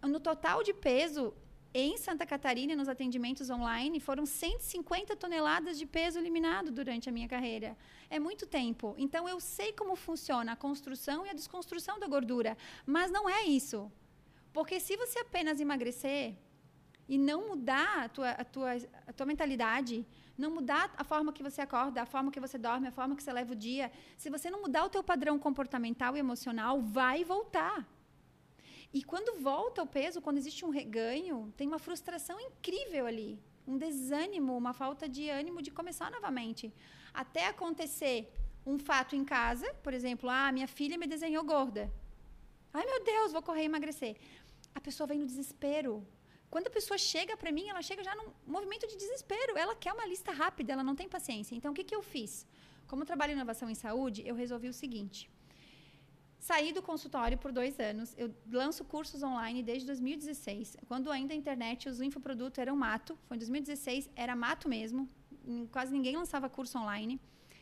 no 0.01 0.21
total 0.21 0.63
de 0.63 0.73
peso, 0.73 1.35
em 1.75 1.97
Santa 1.97 2.25
Catarina, 2.25 2.77
nos 2.77 2.89
atendimentos 2.89 3.51
online, 3.51 3.99
foram 3.99 4.25
150 4.25 5.17
toneladas 5.17 5.77
de 5.77 5.87
peso 5.87 6.21
eliminado 6.21 6.71
durante 6.71 7.09
a 7.09 7.13
minha 7.13 7.27
carreira. 7.27 7.77
É 8.09 8.21
muito 8.21 8.47
tempo. 8.47 8.95
Então, 8.97 9.29
eu 9.29 9.41
sei 9.41 9.73
como 9.73 9.97
funciona 9.97 10.53
a 10.53 10.57
construção 10.57 11.27
e 11.27 11.31
a 11.31 11.35
desconstrução 11.35 11.99
da 11.99 12.07
gordura. 12.07 12.57
Mas 12.87 13.11
não 13.11 13.29
é 13.29 13.43
isso. 13.43 13.91
Porque 14.57 14.77
se 14.87 14.97
você 15.03 15.19
apenas 15.19 15.61
emagrecer 15.65 16.37
e 17.13 17.17
não 17.29 17.39
mudar 17.49 18.05
a 18.05 18.09
tua, 18.09 18.31
a 18.43 18.45
tua, 18.55 18.71
a 19.09 19.13
tua 19.13 19.27
mentalidade, 19.27 20.07
não 20.43 20.51
mudar 20.59 20.85
a 20.97 21.05
forma 21.13 21.33
que 21.33 21.43
você 21.43 21.61
acorda, 21.61 22.03
a 22.03 22.07
forma 22.07 22.31
que 22.35 22.43
você 22.45 22.57
dorme, 22.67 22.87
a 22.87 22.93
forma 22.99 23.17
que 23.17 23.23
você 23.25 23.33
leva 23.33 23.53
o 23.53 23.61
dia, 23.69 23.91
se 24.17 24.31
você 24.35 24.49
não 24.55 24.63
mudar 24.63 24.85
o 24.85 24.93
teu 24.95 25.03
padrão 25.03 25.37
comportamental 25.47 26.17
e 26.17 26.21
emocional, 26.21 26.81
vai 26.81 27.25
voltar. 27.25 27.77
E 28.93 29.03
quando 29.03 29.41
volta 29.41 29.83
o 29.83 29.89
peso, 29.99 30.23
quando 30.23 30.39
existe 30.39 30.65
um 30.65 30.71
reganho, 30.71 31.53
tem 31.57 31.67
uma 31.67 31.81
frustração 31.81 32.39
incrível 32.49 33.07
ali, 33.07 33.31
um 33.67 33.77
desânimo, 33.77 34.57
uma 34.57 34.73
falta 34.73 35.09
de 35.09 35.29
ânimo 35.41 35.61
de 35.61 35.73
começar 35.73 36.13
novamente. 36.13 36.73
Até 37.13 37.49
acontecer 37.49 38.33
um 38.65 38.79
fato 38.79 39.17
em 39.17 39.25
casa, 39.25 39.69
por 39.83 39.93
exemplo, 39.93 40.31
ah, 40.31 40.53
minha 40.53 40.69
filha 40.69 40.97
me 40.97 41.09
desenhou 41.09 41.45
gorda. 41.45 41.93
Ai, 42.77 42.85
meu 42.87 43.05
Deus, 43.05 43.31
vou 43.31 43.41
correr 43.41 43.63
e 43.63 43.67
emagrecer. 43.67 44.17
A 44.75 44.81
pessoa 44.81 45.07
vem 45.07 45.19
no 45.19 45.27
desespero. 45.27 46.07
Quando 46.51 46.69
a 46.69 46.71
pessoa 46.71 46.97
chega 46.97 47.37
para 47.37 47.51
mim, 47.51 47.69
ela 47.69 47.83
chega 47.83 48.03
já 48.03 48.15
num 48.15 48.29
movimento 48.47 48.87
de 48.87 48.97
desespero. 48.97 49.57
Ela 49.57 49.75
quer 49.75 49.93
uma 49.93 50.07
lista 50.07 50.33
rápida, 50.33 50.73
ela 50.73 50.85
não 50.85 50.95
tem 50.95 51.09
paciência. 51.09 51.55
Então, 51.55 51.73
o 51.73 51.75
que, 51.75 51.85
que 51.85 51.95
eu 51.95 52.03
fiz? 52.03 52.47
Como 52.87 53.05
trabalho 53.05 53.33
em 53.33 53.37
inovação 53.37 53.69
em 53.69 53.75
saúde, 53.75 54.23
eu 54.27 54.35
resolvi 54.35 54.69
o 54.69 54.73
seguinte. 54.73 55.31
Saí 56.39 56.73
do 56.73 56.83
consultório 56.83 57.39
por 57.39 57.51
dois 57.51 57.81
anos. 57.81 58.15
Eu 58.19 58.29
lanço 58.53 58.85
cursos 58.85 59.23
online 59.23 59.63
desde 59.63 59.87
2016. 59.87 60.77
Quando 60.87 61.11
ainda 61.11 61.33
a 61.33 61.37
internet, 61.37 61.89
os 61.89 62.01
infoprodutos 62.01 62.59
eram 62.59 62.77
mato. 62.77 63.19
Foi 63.27 63.37
em 63.37 63.41
2016, 63.41 64.11
era 64.15 64.37
mato 64.37 64.69
mesmo. 64.69 65.09
Quase 65.73 65.91
ninguém 65.91 66.15
lançava 66.17 66.49
curso 66.49 66.79
online. 66.79 67.19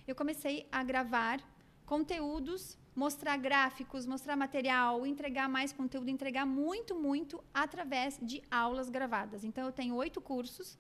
Eu 0.07 0.16
comecei 0.16 0.66
a 0.72 0.83
gravar 0.83 1.40
conteúdos 1.87 2.77
mostrar 2.94 3.37
gráficos, 3.37 4.07
mostrar 4.07 4.37
material, 4.37 5.07
entregar 5.07 5.48
mais 5.48 5.72
conteúdo, 5.72 6.11
entregar 6.11 6.44
muito, 6.46 6.94
muito 6.94 7.42
através 7.52 8.18
de 8.20 8.42
aulas 8.50 8.90
gravadas. 8.90 9.44
Então, 9.44 9.64
eu 9.66 9.72
tenho 9.72 9.94
oito 9.94 10.20
cursos. 10.20 10.78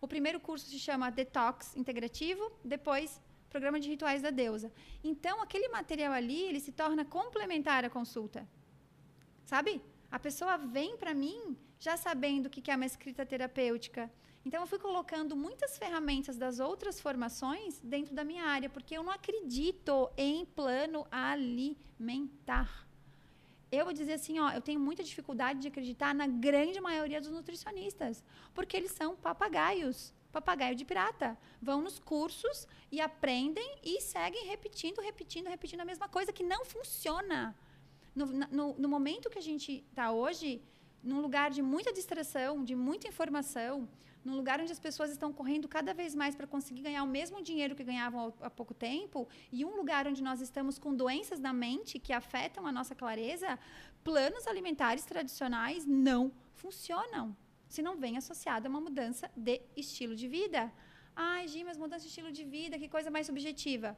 O 0.00 0.08
primeiro 0.08 0.40
curso 0.40 0.66
se 0.66 0.78
chama 0.78 1.10
Detox 1.10 1.76
Integrativo, 1.76 2.50
depois 2.64 3.20
Programa 3.50 3.80
de 3.80 3.88
Rituais 3.88 4.22
da 4.22 4.30
Deusa. 4.30 4.72
Então, 5.02 5.42
aquele 5.42 5.68
material 5.68 6.12
ali, 6.12 6.40
ele 6.42 6.60
se 6.60 6.72
torna 6.72 7.04
complementar 7.04 7.84
à 7.84 7.90
consulta. 7.90 8.48
Sabe? 9.44 9.82
A 10.10 10.18
pessoa 10.18 10.56
vem 10.56 10.96
para 10.96 11.12
mim 11.12 11.56
já 11.78 11.96
sabendo 11.96 12.46
o 12.46 12.50
que 12.50 12.70
é 12.70 12.76
uma 12.76 12.86
escrita 12.86 13.26
terapêutica, 13.26 14.10
então, 14.44 14.62
eu 14.62 14.66
fui 14.66 14.78
colocando 14.78 15.36
muitas 15.36 15.76
ferramentas 15.76 16.36
das 16.38 16.60
outras 16.60 16.98
formações 16.98 17.78
dentro 17.80 18.14
da 18.14 18.24
minha 18.24 18.44
área, 18.44 18.70
porque 18.70 18.96
eu 18.96 19.02
não 19.02 19.12
acredito 19.12 20.10
em 20.16 20.46
plano 20.46 21.06
alimentar. 21.10 22.88
Eu 23.70 23.84
vou 23.84 23.92
dizer 23.92 24.14
assim, 24.14 24.40
ó, 24.40 24.50
eu 24.50 24.62
tenho 24.62 24.80
muita 24.80 25.04
dificuldade 25.04 25.60
de 25.60 25.68
acreditar 25.68 26.14
na 26.14 26.26
grande 26.26 26.80
maioria 26.80 27.20
dos 27.20 27.30
nutricionistas, 27.30 28.24
porque 28.54 28.76
eles 28.76 28.92
são 28.92 29.14
papagaios, 29.14 30.12
papagaio 30.32 30.74
de 30.74 30.86
pirata. 30.86 31.38
Vão 31.60 31.82
nos 31.82 31.98
cursos 31.98 32.66
e 32.90 33.00
aprendem 33.00 33.78
e 33.84 34.00
seguem 34.00 34.46
repetindo, 34.46 35.00
repetindo, 35.02 35.48
repetindo 35.48 35.82
a 35.82 35.84
mesma 35.84 36.08
coisa 36.08 36.32
que 36.32 36.42
não 36.42 36.64
funciona. 36.64 37.54
No, 38.14 38.26
no, 38.26 38.74
no 38.74 38.88
momento 38.88 39.30
que 39.30 39.38
a 39.38 39.42
gente 39.42 39.84
está 39.90 40.10
hoje, 40.10 40.62
num 41.02 41.20
lugar 41.20 41.50
de 41.50 41.62
muita 41.62 41.92
distração, 41.92 42.64
de 42.64 42.74
muita 42.74 43.06
informação, 43.06 43.88
num 44.24 44.36
lugar 44.36 44.60
onde 44.60 44.72
as 44.72 44.78
pessoas 44.78 45.10
estão 45.10 45.32
correndo 45.32 45.66
cada 45.68 45.92
vez 45.94 46.14
mais 46.14 46.34
para 46.34 46.46
conseguir 46.46 46.82
ganhar 46.82 47.02
o 47.02 47.06
mesmo 47.06 47.42
dinheiro 47.42 47.74
que 47.74 47.84
ganhavam 47.84 48.32
há 48.40 48.50
pouco 48.50 48.74
tempo, 48.74 49.28
e 49.50 49.64
um 49.64 49.76
lugar 49.76 50.06
onde 50.06 50.22
nós 50.22 50.40
estamos 50.40 50.78
com 50.78 50.94
doenças 50.94 51.40
na 51.40 51.52
mente 51.52 51.98
que 51.98 52.12
afetam 52.12 52.66
a 52.66 52.72
nossa 52.72 52.94
clareza, 52.94 53.58
planos 54.04 54.46
alimentares 54.46 55.04
tradicionais 55.04 55.86
não 55.86 56.32
funcionam 56.54 57.36
se 57.68 57.82
não 57.82 57.96
vem 57.96 58.16
associada 58.16 58.68
a 58.68 58.70
uma 58.70 58.80
mudança 58.80 59.30
de 59.36 59.60
estilo 59.76 60.14
de 60.16 60.26
vida. 60.26 60.72
Ai, 61.14 61.46
Gi, 61.46 61.62
mas 61.64 61.78
mudança 61.78 62.02
de 62.02 62.08
estilo 62.08 62.32
de 62.32 62.44
vida, 62.44 62.78
que 62.78 62.88
coisa 62.88 63.10
mais 63.10 63.26
subjetiva. 63.26 63.96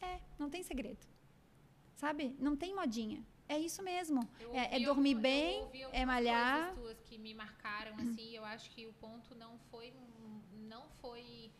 É, 0.00 0.20
não 0.38 0.50
tem 0.50 0.62
segredo. 0.62 1.06
Sabe? 1.94 2.36
Não 2.38 2.54
tem 2.54 2.74
modinha. 2.74 3.24
É 3.48 3.58
isso 3.58 3.82
mesmo. 3.82 4.28
É, 4.52 4.76
é, 4.76 4.80
dormir 4.80 5.14
bem, 5.14 5.68
é 5.92 6.04
malhar. 6.04 6.74
Coisas 6.74 6.96
tuas 6.96 7.00
que 7.02 7.18
me 7.18 7.32
marcaram 7.34 7.94
assim. 7.96 8.34
Eu 8.34 8.44
acho 8.44 8.70
que 8.70 8.86
o 8.86 8.92
ponto 8.94 9.34
não 9.34 9.58
foi, 9.70 9.92
não 10.52 10.88
foi, 11.00 11.50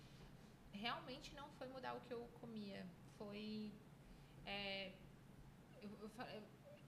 realmente 0.72 1.34
não 1.34 1.48
foi 1.58 1.68
mudar 1.68 1.94
o 1.94 2.00
que 2.00 2.12
eu 2.12 2.28
comia. 2.40 2.84
Foi, 3.16 3.72
é, 4.44 4.92
eu, 5.80 5.90
eu, 6.00 6.10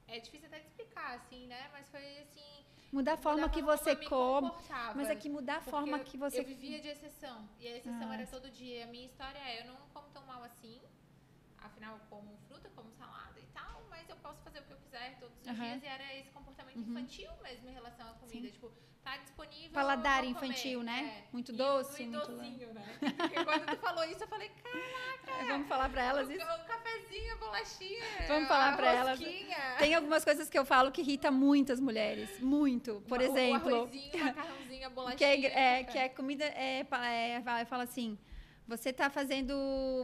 é 0.08 0.18
difícil 0.18 0.48
até 0.48 0.58
de 0.58 0.66
explicar 0.66 1.14
assim, 1.16 1.46
né? 1.46 1.68
Mas 1.72 1.88
foi 1.88 2.18
assim. 2.18 2.64
Mudar 2.90 3.14
a 3.14 3.16
forma 3.18 3.42
mudar 3.42 3.52
que 3.52 3.62
você 3.62 3.94
come. 3.94 4.50
Mas 4.94 5.11
é 5.11 5.14
que 5.14 5.28
mudar 5.28 5.56
a 5.58 5.61
forma 5.61 5.98
que 6.00 6.16
você. 6.16 6.40
Eu 6.40 6.44
vivia 6.44 6.80
de 6.80 6.88
exceção. 6.88 7.48
E 7.61 7.68
a 7.68 7.76
exceção 7.76 8.11
ah. 8.11 8.14
era 8.14 8.26
todo 8.26 8.50
dia. 8.50 8.84
A 8.84 8.87
minha 8.87 9.06
história 9.06 9.38
é: 9.38 9.61
eu 9.61 9.66
não 9.66 9.76
como 9.92 10.08
tão 10.08 10.24
mal 10.26 10.42
assim. 10.42 10.80
Afinal, 11.61 11.94
eu 11.94 12.01
como 12.09 12.38
fruta, 12.47 12.71
como 12.75 12.90
salada 12.92 13.38
e 13.40 13.47
tal, 13.53 13.85
mas 13.90 14.09
eu 14.09 14.16
posso 14.16 14.42
fazer 14.42 14.61
o 14.61 14.62
que 14.62 14.73
eu 14.73 14.79
quiser 14.79 15.18
todos 15.18 15.38
os 15.40 15.47
uhum. 15.47 15.55
dias. 15.55 15.83
E 15.83 15.87
era 15.87 16.14
esse 16.16 16.31
comportamento 16.31 16.77
uhum. 16.77 16.83
infantil 16.83 17.31
mesmo 17.42 17.68
em 17.68 17.73
relação 17.73 18.09
à 18.09 18.14
comida. 18.14 18.47
Sim. 18.47 18.53
Tipo, 18.53 18.73
tá 19.03 19.16
disponível. 19.16 19.71
Paladar 19.73 20.25
infantil, 20.25 20.83
né? 20.83 21.25
É. 21.25 21.33
Muito 21.33 21.53
doce. 21.53 22.03
E, 22.03 22.07
muito 22.07 22.27
docinho, 22.27 22.75
né? 22.75 22.99
Porque 23.16 23.44
quando 23.44 23.66
tu 23.66 23.77
falou 23.79 24.05
isso, 24.05 24.23
eu 24.23 24.29
falei, 24.29 24.51
caraca. 24.51 25.47
Vamos 25.47 25.68
falar 25.68 25.88
pra 25.88 26.03
elas 26.03 26.29
isso? 26.29 26.44
O 26.44 26.64
cafezinho, 26.66 27.38
bolachinha. 27.38 28.05
Vamos 28.27 28.49
falar 28.49 28.77
pra 28.77 28.92
elas. 28.92 29.21
Tem 29.79 29.94
algumas 29.94 30.25
coisas 30.25 30.49
que 30.49 30.59
eu 30.59 30.64
falo 30.64 30.92
que 30.92 31.01
irrita 31.01 31.31
muitas 31.31 31.81
mulheres. 31.81 32.40
Muito. 32.40 33.03
Por 33.09 33.21
o, 33.21 33.23
exemplo. 33.23 33.71
O 33.71 33.77
arrozinho, 33.77 34.25
macarrãozinho, 34.25 34.90
bolachinha. 34.90 35.18
Que 35.18 35.25
é, 35.25 35.81
é, 35.81 35.85
que 35.85 35.99
é 35.99 36.09
comida. 36.09 36.44
É, 36.44 36.81
é, 36.81 37.64
fala 37.66 37.83
assim. 37.83 38.18
Você 38.68 38.90
está 38.90 39.09
fazendo. 39.09 39.54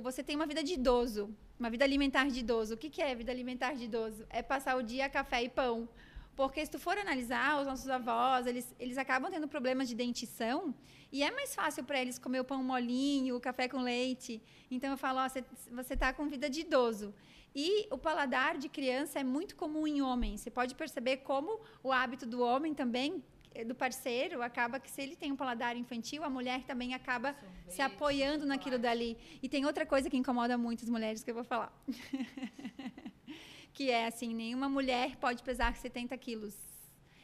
Você 0.02 0.22
tem 0.22 0.34
uma 0.36 0.46
vida 0.46 0.62
de 0.64 0.72
idoso. 0.72 1.22
Uma 1.60 1.68
vida 1.68 1.84
alimentar 1.84 2.28
de 2.28 2.40
idoso. 2.40 2.72
O 2.72 2.78
que, 2.78 2.88
que 2.88 3.02
é 3.02 3.14
vida 3.14 3.30
alimentar 3.30 3.74
de 3.74 3.84
idoso? 3.84 4.24
É 4.30 4.42
passar 4.42 4.74
o 4.78 4.82
dia 4.82 5.06
café 5.06 5.42
e 5.42 5.50
pão. 5.50 5.86
Porque 6.34 6.64
se 6.64 6.70
tu 6.72 6.78
for 6.78 6.96
analisar, 6.96 7.60
os 7.60 7.66
nossos 7.66 7.88
avós, 7.88 8.46
eles, 8.46 8.74
eles 8.80 8.96
acabam 8.96 9.30
tendo 9.30 9.46
problemas 9.46 9.86
de 9.86 9.94
dentição 9.94 10.74
e 11.12 11.22
é 11.22 11.30
mais 11.30 11.54
fácil 11.54 11.84
para 11.84 12.00
eles 12.00 12.18
comer 12.18 12.40
o 12.40 12.44
pão 12.44 12.60
molinho, 12.64 13.36
o 13.36 13.40
café 13.40 13.68
com 13.68 13.82
leite. 13.82 14.42
Então 14.70 14.90
eu 14.90 14.96
falo, 14.96 15.18
ó, 15.20 15.28
você 15.28 15.94
está 15.94 16.12
com 16.14 16.26
vida 16.26 16.48
de 16.48 16.60
idoso. 16.60 17.14
E 17.54 17.86
o 17.90 17.98
paladar 17.98 18.56
de 18.56 18.68
criança 18.68 19.20
é 19.20 19.22
muito 19.22 19.54
comum 19.54 19.86
em 19.86 20.00
homens. 20.00 20.40
Você 20.40 20.50
pode 20.50 20.74
perceber 20.74 21.18
como 21.18 21.60
o 21.82 21.92
hábito 21.92 22.26
do 22.26 22.40
homem 22.40 22.74
também 22.74 23.22
do 23.62 23.74
parceiro, 23.74 24.42
acaba 24.42 24.80
que 24.80 24.90
se 24.90 25.00
ele 25.00 25.14
tem 25.14 25.30
um 25.30 25.36
paladar 25.36 25.76
infantil, 25.76 26.24
a 26.24 26.30
mulher 26.30 26.64
também 26.64 26.94
acaba 26.94 27.34
Sorvete, 27.34 27.74
se 27.74 27.82
apoiando 27.82 28.44
naquilo 28.44 28.78
dali. 28.78 29.16
E 29.40 29.48
tem 29.48 29.64
outra 29.64 29.86
coisa 29.86 30.10
que 30.10 30.16
incomoda 30.16 30.58
muito 30.58 30.82
as 30.82 30.88
mulheres 30.88 31.22
que 31.22 31.30
eu 31.30 31.34
vou 31.34 31.44
falar. 31.44 31.72
que 33.72 33.90
é 33.90 34.06
assim, 34.06 34.34
nenhuma 34.34 34.68
mulher 34.68 35.16
pode 35.16 35.42
pesar 35.42 35.76
70 35.76 36.16
quilos. 36.18 36.56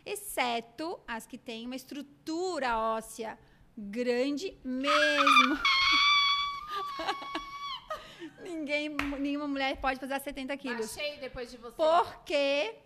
Exceto 0.05 1.01
as 1.07 1.27
que 1.27 1.39
têm 1.39 1.67
uma 1.67 1.77
estrutura 1.77 2.77
óssea 2.77 3.39
grande 3.77 4.57
mesmo. 4.63 5.59
Ninguém, 8.43 8.89
nenhuma 9.19 9.49
mulher 9.49 9.81
pode 9.81 9.99
pesar 9.99 10.21
70 10.21 10.57
quilos. 10.57 10.97
Achei 10.97 11.19
depois 11.19 11.51
de 11.51 11.57
você. 11.57 11.77
Por 11.77 12.25
quê? 12.25 12.77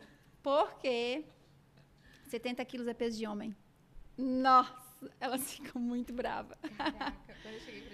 Porque 0.42 1.24
70 2.34 2.64
quilos 2.64 2.88
é 2.88 2.94
peso 2.94 3.16
de 3.16 3.26
homem. 3.30 3.54
Nossa, 4.18 4.74
elas 5.20 5.42
ficam 5.54 5.80
muito 5.80 6.12
bravas. 6.12 6.58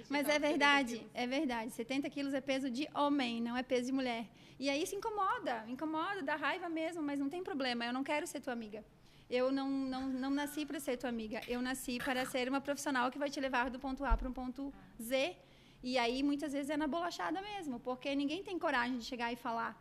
Mas 0.09 0.29
é 0.29 0.39
verdade, 0.39 1.07
é 1.13 1.27
verdade. 1.27 1.71
70 1.73 2.09
quilos 2.09 2.33
é 2.33 2.41
peso 2.41 2.71
de 2.71 2.89
homem, 2.95 3.43
não 3.43 3.55
é 3.55 3.63
peso 3.63 3.87
de 3.91 3.93
mulher. 3.93 4.25
E 4.59 4.71
aí 4.71 4.83
isso 4.83 4.95
incomoda, 4.95 5.65
incomoda, 5.69 6.23
dá 6.23 6.37
raiva 6.37 6.69
mesmo, 6.71 7.03
mas 7.03 7.19
não 7.21 7.29
tem 7.29 7.43
problema. 7.51 7.85
Eu 7.85 7.93
não 7.93 8.03
quero 8.03 8.27
ser 8.27 8.41
tua 8.41 8.55
amiga. 8.55 8.83
Eu 9.29 9.53
não, 9.53 9.69
não, 9.69 10.03
não 10.09 10.31
nasci 10.31 10.65
para 10.65 10.81
ser 10.81 10.97
tua 10.97 11.11
amiga. 11.11 11.41
Eu 11.47 11.61
nasci 11.61 11.99
para 11.99 12.25
ser 12.25 12.49
uma 12.49 12.63
profissional 12.63 13.11
que 13.11 13.19
vai 13.19 13.29
te 13.29 13.41
levar 13.41 13.69
do 13.69 13.79
ponto 13.79 14.03
A 14.07 14.17
para 14.17 14.29
um 14.29 14.33
ponto 14.33 14.73
Z. 15.01 15.37
E 15.83 15.99
aí, 15.99 16.23
muitas 16.23 16.53
vezes, 16.55 16.71
é 16.71 16.79
na 16.79 16.87
bolachada 16.87 17.41
mesmo, 17.43 17.79
porque 17.79 18.15
ninguém 18.15 18.43
tem 18.43 18.59
coragem 18.59 18.97
de 18.97 19.05
chegar 19.05 19.31
e 19.33 19.37
falar 19.37 19.73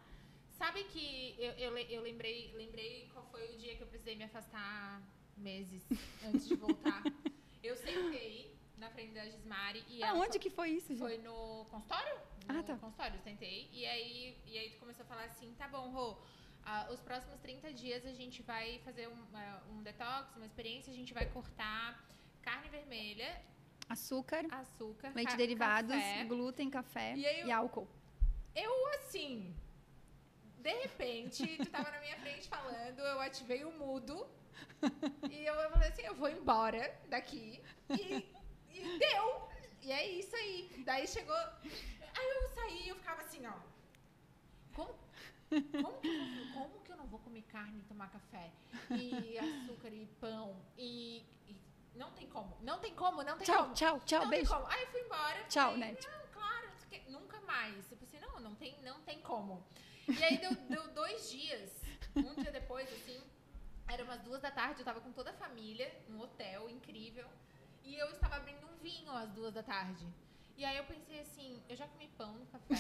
Sabe 0.60 0.84
que 0.84 1.36
eu, 1.40 1.52
eu, 1.54 1.78
eu, 1.78 2.02
lembrei, 2.02 2.54
lembrei 2.54 3.10
qual 3.14 3.26
foi 3.32 3.56
o 3.56 3.58
dia 3.58 3.78
que 3.78 3.82
eu 3.82 3.88
precisei 3.88 4.18
me 4.18 4.26
afastar 4.26 5.02
meses 5.38 5.82
antes 6.28 6.46
de 6.50 6.56
voltar. 6.56 7.02
eu 7.64 7.78
sentei 7.78 8.60
na 8.78 8.90
frente 8.90 9.14
da 9.14 9.24
Gismari 9.26 9.86
e 9.88 10.04
ah, 10.04 10.14
onde 10.16 10.38
que 10.38 10.50
foi 10.50 10.72
isso? 10.72 10.94
Foi 10.98 11.18
no 11.20 11.66
consultório? 11.72 12.18
Ah, 12.50 12.54
no 12.54 12.60
ah, 12.60 12.64
tá. 12.64 12.76
consultório, 12.76 13.16
eu 13.16 13.22
sentei. 13.22 13.70
E 13.72 13.86
aí, 13.86 14.38
e 14.46 14.58
aí 14.58 14.70
tu 14.72 14.80
começou 14.80 15.06
a 15.06 15.08
falar 15.08 15.24
assim, 15.24 15.56
tá 15.58 15.66
bom, 15.70 15.92
Rô, 15.92 16.12
uh, 16.12 16.92
os 16.94 17.00
próximos 17.00 17.40
30 17.40 17.72
dias 17.74 18.06
a 18.06 18.12
gente 18.12 18.42
vai 18.42 18.80
fazer 18.80 19.08
um, 19.08 19.14
uh, 19.14 19.72
um 19.72 19.82
detox, 19.82 20.36
uma 20.36 20.46
experiência, 20.46 20.92
a 20.92 20.96
gente 20.96 21.14
vai 21.14 21.26
cortar 21.28 22.06
carne 22.42 22.68
vermelha, 22.68 23.42
açúcar, 23.88 24.46
açúcar 24.52 25.14
leite 25.16 25.38
derivados, 25.38 25.96
café. 25.96 26.26
glúten, 26.26 26.70
café 26.70 27.16
e, 27.16 27.26
eu, 27.26 27.48
e 27.48 27.52
álcool. 27.52 27.88
Eu, 28.54 28.88
assim, 28.96 29.56
de 30.74 30.82
repente, 30.84 31.58
tu 31.58 31.66
tava 31.68 31.90
na 31.92 32.00
minha 32.00 32.18
frente 32.18 32.48
falando, 32.48 33.00
eu 33.00 33.20
ativei 33.20 33.64
o 33.66 33.72
mudo. 33.72 34.28
e 35.30 35.46
eu 35.46 35.56
falei 35.72 35.90
assim, 35.90 36.04
eu 36.04 36.16
vou 36.16 36.30
embora 36.30 36.94
daqui. 37.08 37.62
E, 37.90 38.26
e 38.72 39.00
deu. 39.00 39.50
E 39.82 39.92
é 39.92 40.08
isso 40.08 40.36
aí. 40.36 40.84
Daí 40.86 41.08
chegou. 41.08 41.36
Aí 41.36 42.30
eu 42.42 42.50
saí 42.50 42.84
e 42.86 42.90
eu 42.90 42.96
ficava 42.96 43.22
assim, 43.22 43.46
ó. 43.46 43.54
Como, 44.76 44.94
como, 45.50 46.00
que 46.00 46.08
eu, 46.08 46.54
como 46.54 46.80
que 46.84 46.92
eu 46.92 46.98
não 46.98 47.08
vou 47.08 47.20
comer 47.20 47.44
carne 47.44 47.80
e 47.80 47.84
tomar 47.84 48.10
café? 48.10 48.52
E 48.92 49.38
açúcar 49.40 49.90
e 49.90 50.06
pão? 50.20 50.56
E. 50.78 51.26
e 51.48 51.56
não 51.96 52.12
tem 52.12 52.28
como. 52.28 52.58
Não 52.62 52.80
tem 52.80 52.94
como, 52.94 53.24
não 53.24 53.38
tem 53.38 53.46
Tchau, 53.46 53.64
como. 53.64 53.74
tchau, 53.74 54.00
tchau, 54.06 54.22
não 54.22 54.30
beijo. 54.30 54.50
Tem 54.50 54.60
como. 54.60 54.72
Aí 54.72 54.82
eu 54.82 54.88
fui 54.88 55.02
embora. 55.02 55.44
Tchau, 55.46 55.72
falei, 55.72 55.92
né? 55.92 55.98
Não, 56.02 56.28
claro, 56.32 56.70
nunca 57.08 57.42
mais. 57.42 57.92
Eu 57.92 57.98
pensei, 57.98 58.20
não, 58.20 58.40
não 58.40 58.56
tem, 58.56 58.76
não 58.84 59.00
tem 59.02 59.20
como. 59.22 59.66
E 60.18 60.24
aí 60.24 60.38
deu, 60.38 60.54
deu 60.56 60.88
dois 60.94 61.30
dias. 61.30 61.82
Um 62.16 62.34
dia 62.36 62.52
depois, 62.52 62.92
assim, 62.92 63.22
era 63.88 64.04
umas 64.04 64.22
duas 64.22 64.42
da 64.42 64.52
tarde, 64.52 64.82
eu 64.82 64.86
tava 64.86 65.02
com 65.02 65.12
toda 65.12 65.32
a 65.32 65.34
família, 65.34 65.92
num 66.08 66.20
hotel 66.22 66.70
incrível. 66.70 67.28
E 67.84 67.96
eu 67.96 68.10
estava 68.12 68.36
abrindo 68.36 68.66
um 68.68 68.78
vinho 68.78 69.12
às 69.12 69.30
duas 69.32 69.54
da 69.54 69.64
tarde. 69.64 70.06
E 70.58 70.66
aí 70.66 70.78
eu 70.78 70.84
pensei 70.84 71.20
assim, 71.22 71.64
eu 71.70 71.76
já 71.76 71.88
comi 71.88 72.08
pão 72.18 72.34
no 72.34 72.46
café, 72.48 72.76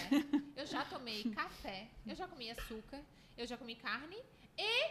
eu 0.56 0.66
já 0.66 0.84
tomei 0.86 1.24
café, 1.32 1.90
eu 2.06 2.14
já 2.16 2.28
comi 2.28 2.52
açúcar, 2.52 3.02
eu 3.38 3.48
já 3.48 3.58
comi 3.58 3.76
carne 3.76 4.22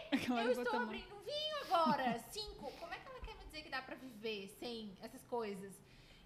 Agora 0.11 0.45
eu 0.45 0.51
estou 0.51 0.65
tomar. 0.65 0.83
abrindo 0.83 1.15
um 1.15 1.21
vinho 1.21 1.55
agora. 1.65 2.19
Cinco. 2.31 2.71
Como 2.79 2.93
é 2.93 2.99
que 2.99 3.07
ela 3.07 3.19
quer 3.21 3.35
me 3.35 3.45
dizer 3.45 3.63
que 3.63 3.69
dá 3.69 3.81
pra 3.81 3.95
viver 3.95 4.47
sem 4.59 4.95
essas 5.01 5.23
coisas? 5.25 5.79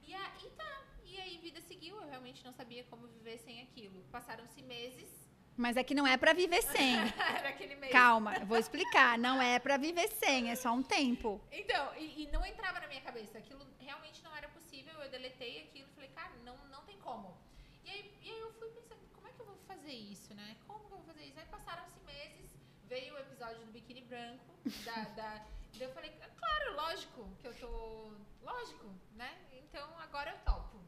E 0.08 0.13
aí 0.13 0.49
tá. 0.52 0.86
E 1.04 1.19
aí 1.19 1.38
vida 1.39 1.60
seguiu. 1.62 1.95
Eu 2.02 2.08
realmente 2.08 2.43
não 2.43 2.54
sabia 2.54 2.84
como 2.86 3.08
viver 3.08 3.38
sem 3.39 3.62
aquilo. 3.62 4.04
Passaram-se 4.12 4.62
meses. 4.62 5.23
Mas 5.56 5.78
é 5.78 5.84
que 5.84 5.94
não 5.94 6.08
é 6.08 6.18
pra 6.18 6.34
viver 6.34 6.62
sem. 6.63 6.96
Era 7.38 7.50
aquele 7.50 7.76
mês. 7.76 7.92
Calma, 7.92 8.36
eu 8.38 8.46
vou 8.46 8.58
explicar. 8.58 9.18
Não 9.18 9.42
é 9.42 9.60
pra 9.60 9.78
viver 9.78 10.10
sem, 10.13 10.50
é 10.50 10.56
só 10.56 10.72
um 10.72 10.82
tempo. 10.82 11.39
Então, 11.52 11.96
e, 11.96 12.24
e 12.24 12.32
não 12.32 12.44
entrava 12.46 12.80
na 12.80 12.88
minha 12.88 13.02
cabeça. 13.02 13.38
Aquilo 13.38 13.66
realmente 13.80 14.24
não 14.24 14.36
era 14.36 14.48
possível. 14.50 14.94
Eu 15.02 15.10
deletei 15.10 15.62
aquilo 15.62 15.88
e 15.92 15.94
falei, 15.94 16.10
cara, 16.10 16.32
não, 16.44 16.58
não 16.72 16.82
tem 16.86 16.98
como. 16.98 17.38
E 17.86 17.89
aí, 17.89 18.13
e 18.24 18.30
aí 18.32 18.39
eu 18.39 18.52
fui 18.54 18.70
pensando, 18.70 19.02
como 19.13 19.28
é 19.28 19.32
que 19.32 19.39
eu 19.42 19.46
vou 19.46 19.58
fazer 19.68 19.92
isso, 19.94 20.34
né? 20.34 20.58
Como 20.66 20.80
que 20.80 20.86
eu 20.86 20.98
vou 20.98 21.06
fazer 21.06 21.24
isso? 21.26 21.39
Aí 21.39 21.46
passaram-se 21.46 22.00
meses, 22.06 22.50
veio 22.86 23.13
o 23.13 23.20
episódio 23.20 23.60
do 23.60 23.72
biquíni 23.72 24.02
branco, 24.02 24.44
da, 24.86 25.02
da, 25.16 25.46
daí 25.74 25.88
eu 25.88 25.94
falei, 25.94 26.12
claro, 26.38 26.76
lógico 26.76 27.30
que 27.42 27.48
eu 27.48 27.54
tô. 27.54 28.12
Lógico, 28.42 28.88
né? 29.16 29.38
Então 29.52 29.88
agora 30.00 30.32
eu 30.32 30.38
topo. 30.39 30.80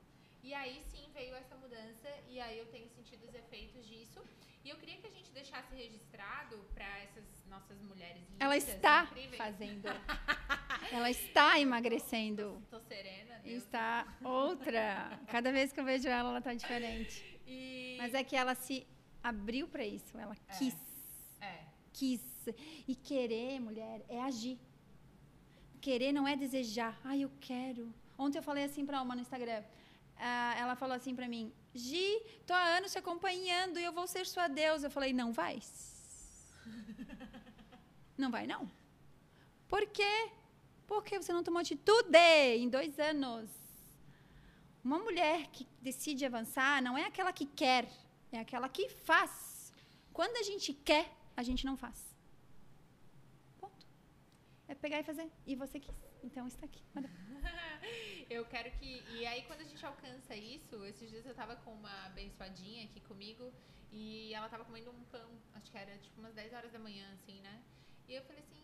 E 0.44 0.54
aí 0.54 0.82
sim 0.92 1.10
veio 1.14 1.36
essa 1.36 1.56
mudança 1.56 2.10
e 2.28 2.40
aí 2.40 2.60
eu 2.60 2.66
tenho 2.68 2.88
sentido 2.90 3.26
os 3.26 3.34
efeitos 3.34 3.86
disso. 3.86 4.22
E 4.66 4.70
eu 4.72 4.78
queria 4.78 4.98
que 4.98 5.08
a 5.08 5.12
gente 5.12 5.32
deixasse 5.32 5.74
registrado 5.76 6.58
para 6.74 6.88
essas 7.06 7.24
nossas 7.48 7.80
mulheres 7.84 8.24
lindas, 8.24 8.42
Ela 8.46 8.58
está 8.58 9.04
incríveis. 9.04 9.38
fazendo. 9.38 9.88
Ela 10.92 11.10
está 11.12 11.60
emagrecendo. 11.60 12.62
Tô 12.70 12.80
serena, 12.80 13.40
Deus. 13.44 13.64
Está 13.64 14.08
outra. 14.24 15.20
Cada 15.28 15.52
vez 15.52 15.72
que 15.72 15.80
eu 15.80 15.86
vejo 15.86 16.08
ela, 16.08 16.30
ela 16.30 16.42
tá 16.42 16.54
diferente. 16.54 17.24
E 17.48 17.96
Mas 18.00 18.14
é 18.16 18.24
que 18.24 18.36
ela 18.36 18.56
se 18.56 18.86
abriu 19.24 19.68
pra 19.68 19.86
isso. 19.86 20.18
Ela 20.18 20.36
quis. 20.58 20.76
é, 21.42 21.64
Quis. 21.94 22.22
E 22.88 22.96
querer, 22.96 23.60
mulher, 23.60 24.04
é 24.10 24.22
agir. 24.22 24.60
Querer 25.82 26.12
não 26.12 26.28
é 26.28 26.36
desejar. 26.36 27.00
Ai, 27.04 27.22
eu 27.24 27.32
quero. 27.40 27.94
Ontem 28.18 28.38
eu 28.40 28.44
falei 28.44 28.64
assim 28.64 28.86
pra 28.86 29.02
uma 29.02 29.16
no 29.16 29.22
Instagram. 29.22 29.64
Ah, 30.18 30.56
ela 30.58 30.76
falou 30.76 30.96
assim 30.96 31.16
pra 31.16 31.28
mim: 31.28 31.52
Gi, 31.76 32.22
tô 32.48 32.54
há 32.54 32.78
anos 32.78 32.94
te 32.94 32.98
acompanhando 32.98 33.78
e 33.78 33.84
eu 33.84 33.92
vou 33.92 34.08
ser 34.08 34.26
sua 34.26 34.48
deusa. 34.48 34.88
Eu 34.88 34.92
falei: 34.92 35.12
Não 35.12 35.34
vai. 35.34 35.60
Não 38.18 38.32
vai, 38.32 38.48
não. 38.48 38.72
Por 39.68 39.86
quê? 39.88 40.32
Porque 40.88 41.22
você 41.22 41.34
não 41.34 41.44
tomou 41.44 41.60
atitude 41.60 42.18
em 42.58 42.70
dois 42.70 42.98
anos. 42.98 43.50
Uma 44.82 45.00
mulher 45.00 45.48
que 45.48 45.68
decide 45.82 46.26
avançar 46.26 46.82
não 46.82 46.98
é 46.98 47.04
aquela 47.04 47.34
que 47.34 47.46
quer, 47.46 47.90
é 48.32 48.40
aquela 48.40 48.70
que 48.70 48.88
faz. 48.88 49.74
Quando 50.14 50.38
a 50.38 50.44
gente 50.44 50.74
quer, 50.74 51.12
a 51.36 51.44
gente 51.44 51.66
não 51.66 51.76
faz. 51.76 52.16
Ponto. 53.60 53.86
É 54.70 54.76
pegar 54.76 55.00
e 55.02 55.04
fazer. 55.04 55.30
E 55.46 55.56
você 55.56 55.78
quis. 55.78 55.96
Então 56.24 56.48
está 56.48 56.66
aqui. 56.66 56.82
Manda. 56.94 57.10
eu 58.30 58.46
quero 58.46 58.72
que. 58.72 59.04
E 59.10 59.26
aí, 59.26 59.44
quando 59.44 59.62
a 59.62 59.64
gente 59.64 59.86
alcança 59.86 60.36
isso, 60.36 60.84
esses 60.86 61.10
dias 61.10 61.26
eu 61.26 61.36
tava 61.36 61.56
com 61.58 61.74
uma 61.74 62.06
abençoadinha 62.06 62.86
aqui 62.86 63.00
comigo 63.02 63.54
e 63.92 64.34
ela 64.34 64.50
tava 64.50 64.66
comendo 64.66 64.92
um 64.92 65.04
pão. 65.06 65.30
Acho 65.54 65.72
que 65.72 65.78
era 65.78 65.98
tipo 65.98 66.20
umas 66.20 66.34
10 66.34 66.54
horas 66.54 66.72
da 66.72 66.80
manhã, 66.80 67.08
assim, 67.14 67.40
né? 67.42 67.62
E 68.08 68.16
eu 68.16 68.24
falei 68.24 68.42
assim: 68.42 68.64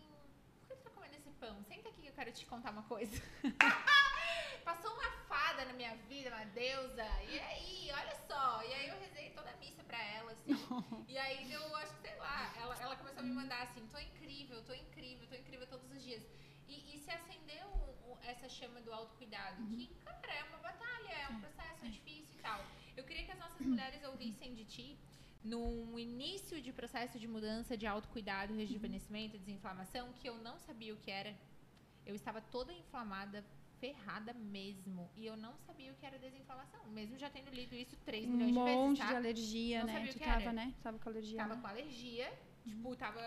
por 0.60 0.68
que 0.68 0.74
você 0.74 0.82
tá 0.82 0.90
comendo 0.90 1.14
esse 1.16 1.30
pão? 1.30 1.62
Senta 1.64 1.88
aqui 1.88 2.02
que 2.02 2.08
eu 2.08 2.12
quero 2.12 2.32
te 2.32 2.46
contar 2.46 2.70
uma 2.70 2.82
coisa. 2.84 3.20
Passou 4.64 4.92
uma 4.94 5.10
fada 5.26 5.64
na 5.64 5.72
minha 5.72 5.96
vida, 6.08 6.30
uma 6.30 6.44
deusa. 6.44 7.04
E 7.28 7.38
aí, 7.38 7.90
olha 7.92 8.16
só. 8.28 8.62
E 8.62 8.72
aí 8.72 8.88
eu 8.88 8.98
rezei 9.00 9.30
toda 9.30 9.50
a 9.50 9.56
missa 9.56 9.82
pra 9.82 10.00
ela, 10.02 10.32
assim. 10.32 10.52
E 11.08 11.18
aí 11.18 11.52
eu 11.52 11.76
acho 11.76 11.94
que, 11.96 12.08
sei 12.08 12.16
lá, 12.16 12.54
ela, 12.56 12.74
ela 12.80 12.96
começou 12.96 13.20
a 13.20 13.22
me 13.22 13.32
mandar 13.32 13.62
assim, 13.64 13.86
tô 13.88 13.98
incrível, 13.98 14.62
tô 14.64 14.72
incrível, 14.72 15.26
tô 15.28 15.34
incrível 15.34 15.66
todos 15.66 15.90
os 15.90 16.02
dias. 16.02 16.22
E, 16.66 16.96
e 16.96 16.98
se 17.00 17.10
acendeu 17.10 17.91
essa 18.24 18.48
chama 18.48 18.80
do 18.80 18.92
autocuidado, 18.92 19.64
que, 19.66 19.86
cara, 20.04 20.34
é 20.34 20.44
uma 20.44 20.58
batalha, 20.58 21.12
é 21.12 21.28
um 21.28 21.40
processo 21.40 21.88
difícil 21.88 22.38
e 22.38 22.42
tal. 22.42 22.64
Eu 22.96 23.04
queria 23.04 23.24
que 23.24 23.32
as 23.32 23.38
nossas 23.38 23.66
mulheres 23.66 24.02
ouvissem 24.04 24.54
de 24.54 24.64
ti 24.64 24.98
num 25.44 25.98
início 25.98 26.60
de 26.62 26.72
processo 26.72 27.18
de 27.18 27.26
mudança 27.26 27.76
de 27.76 27.86
autocuidado, 27.86 28.54
rejuvenescimento, 28.54 29.36
desinflamação, 29.38 30.12
que 30.12 30.28
eu 30.28 30.36
não 30.38 30.58
sabia 30.58 30.94
o 30.94 30.96
que 30.96 31.10
era. 31.10 31.34
Eu 32.06 32.14
estava 32.14 32.40
toda 32.40 32.72
inflamada, 32.72 33.44
ferrada 33.80 34.32
mesmo. 34.32 35.10
E 35.16 35.26
eu 35.26 35.36
não 35.36 35.56
sabia 35.58 35.90
o 35.92 35.96
que 35.96 36.06
era 36.06 36.18
desinflamação. 36.18 36.84
Mesmo 36.86 37.18
já 37.18 37.28
tendo 37.28 37.50
lido 37.50 37.74
isso 37.74 37.96
3 38.04 38.26
Um 38.26 38.30
milhões 38.32 38.52
de 38.54 38.60
vezes, 38.60 38.76
monte 38.76 38.98
tá? 38.98 39.06
de 39.08 39.14
alergia, 39.16 39.78
Não 39.80 39.86
né? 39.86 39.92
sabia 39.94 40.10
o 40.10 40.14
que 40.14 40.20
tava, 40.20 40.40
era. 40.42 40.52
né? 40.52 40.74
Tava 40.82 40.98
com 40.98 41.08
alergia. 41.08 41.36
Tava 41.38 41.54
né? 41.56 41.60
com 41.60 41.66
alergia, 41.66 42.32
tipo, 42.64 42.96
tava. 42.96 43.20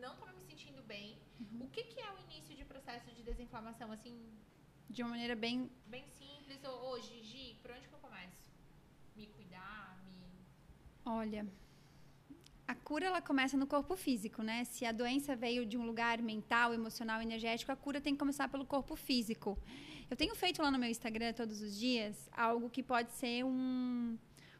Não 0.00 0.16
tava 0.16 0.32
me 0.32 0.40
sentindo 0.42 0.82
bem. 0.82 1.18
Uhum. 1.42 1.64
O 1.64 1.68
que, 1.68 1.82
que 1.84 2.00
é 2.00 2.10
o 2.12 2.18
início 2.30 2.54
de 2.54 2.64
processo 2.64 3.10
de 3.16 3.22
desinflamação? 3.22 3.90
Assim, 3.90 4.14
De 4.88 5.02
uma 5.02 5.10
maneira 5.10 5.34
bem. 5.34 5.70
bem 5.86 6.04
simples. 6.18 6.62
Ou, 6.64 6.90
hoje, 6.90 7.22
Gi, 7.22 7.56
por 7.62 7.70
onde 7.72 7.88
que 7.88 7.94
eu 7.94 7.98
começo? 7.98 8.42
Me 9.16 9.26
cuidar, 9.26 9.98
me. 10.04 10.20
Olha. 11.04 11.46
A 12.66 12.74
cura 12.74 13.06
ela 13.06 13.20
começa 13.20 13.56
no 13.56 13.66
corpo 13.66 13.96
físico, 13.96 14.42
né? 14.42 14.64
Se 14.64 14.84
a 14.84 14.92
doença 14.92 15.34
veio 15.34 15.66
de 15.66 15.76
um 15.76 15.84
lugar 15.84 16.22
mental, 16.22 16.72
emocional, 16.72 17.20
energético, 17.20 17.72
a 17.72 17.76
cura 17.76 18.00
tem 18.00 18.14
que 18.14 18.18
começar 18.18 18.48
pelo 18.48 18.64
corpo 18.64 18.94
físico. 18.96 19.58
Eu 20.08 20.16
tenho 20.16 20.34
feito 20.34 20.62
lá 20.62 20.70
no 20.70 20.78
meu 20.78 20.88
Instagram 20.88 21.32
todos 21.32 21.60
os 21.60 21.78
dias 21.78 22.28
algo 22.32 22.70
que 22.70 22.82
pode 22.82 23.10
ser 23.12 23.44
um, 23.44 24.16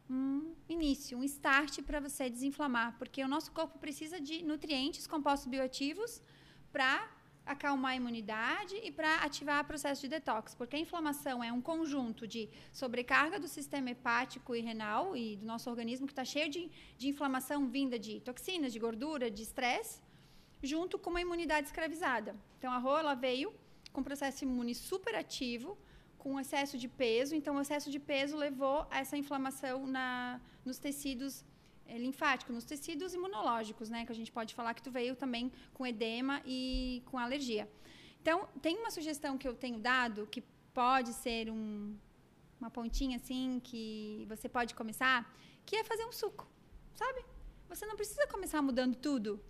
um 0.09 0.53
início, 0.67 1.17
um 1.17 1.23
start 1.23 1.81
para 1.83 1.99
você 1.99 2.29
desinflamar, 2.29 2.97
porque 2.97 3.23
o 3.23 3.27
nosso 3.27 3.51
corpo 3.51 3.79
precisa 3.79 4.19
de 4.19 4.43
nutrientes, 4.43 5.07
compostos 5.07 5.47
bioativos 5.47 6.21
para 6.73 7.09
acalmar 7.45 7.91
a 7.91 7.95
imunidade 7.95 8.75
e 8.83 8.89
para 8.91 9.11
ativar 9.17 9.61
o 9.63 9.67
processo 9.71 10.01
de 10.01 10.07
detox, 10.07 10.55
porque 10.55 10.75
a 10.75 10.79
inflamação 10.79 11.43
é 11.43 11.51
um 11.51 11.61
conjunto 11.61 12.25
de 12.25 12.49
sobrecarga 12.71 13.37
do 13.39 13.47
sistema 13.47 13.91
hepático 13.91 14.55
e 14.55 14.61
renal 14.61 15.15
e 15.15 15.35
do 15.35 15.45
nosso 15.45 15.69
organismo 15.69 16.07
que 16.07 16.13
está 16.13 16.25
cheio 16.25 16.49
de, 16.49 16.71
de 16.97 17.07
inflamação 17.09 17.67
vinda 17.67 17.99
de 17.99 18.19
toxinas, 18.21 18.71
de 18.73 18.79
gordura, 18.79 19.29
de 19.29 19.43
estresse, 19.43 20.01
junto 20.61 20.97
com 20.97 21.09
uma 21.09 21.21
imunidade 21.21 21.67
escravizada. 21.67 22.35
Então 22.57 22.71
a 22.71 22.77
Rô 22.77 22.97
ela 22.97 23.13
veio 23.13 23.53
com 23.91 24.01
um 24.01 24.03
processo 24.03 24.43
imune 24.45 24.73
super 24.73 25.13
ativo, 25.13 25.77
com 26.17 26.39
excesso 26.39 26.77
de 26.77 26.87
peso, 26.87 27.35
então 27.35 27.57
o 27.57 27.61
excesso 27.61 27.91
de 27.91 27.99
peso 27.99 28.37
levou 28.37 28.87
a 28.89 28.99
essa 28.99 29.17
inflamação 29.17 29.85
na, 29.85 30.39
nos 30.63 30.79
tecidos 30.79 31.43
é, 31.85 31.97
linfáticos, 31.97 32.53
nos 32.53 32.63
tecidos 32.63 33.13
imunológicos, 33.13 33.89
né? 33.89 34.05
Que 34.05 34.11
a 34.11 34.15
gente 34.15 34.31
pode 34.31 34.53
falar 34.53 34.73
que 34.73 34.81
tu 34.81 34.91
veio 34.91 35.15
também 35.15 35.51
com 35.73 35.85
edema 35.85 36.41
e 36.45 37.01
com 37.05 37.17
alergia. 37.17 37.69
Então, 38.21 38.47
tem 38.61 38.77
uma 38.77 38.91
sugestão 38.91 39.37
que 39.37 39.47
eu 39.47 39.55
tenho 39.55 39.79
dado 39.79 40.27
que 40.27 40.41
pode 40.73 41.13
ser 41.13 41.49
um, 41.49 41.95
uma 42.59 42.69
pontinha 42.69 43.17
assim 43.17 43.59
que 43.63 44.25
você 44.29 44.47
pode 44.47 44.73
começar, 44.73 45.31
que 45.65 45.75
é 45.75 45.83
fazer 45.83 46.05
um 46.05 46.11
suco, 46.11 46.47
sabe? 46.95 47.23
Você 47.69 47.85
não 47.85 47.95
precisa 47.95 48.25
começar 48.27 48.61
mudando 48.61 48.95
tudo. 48.95 49.43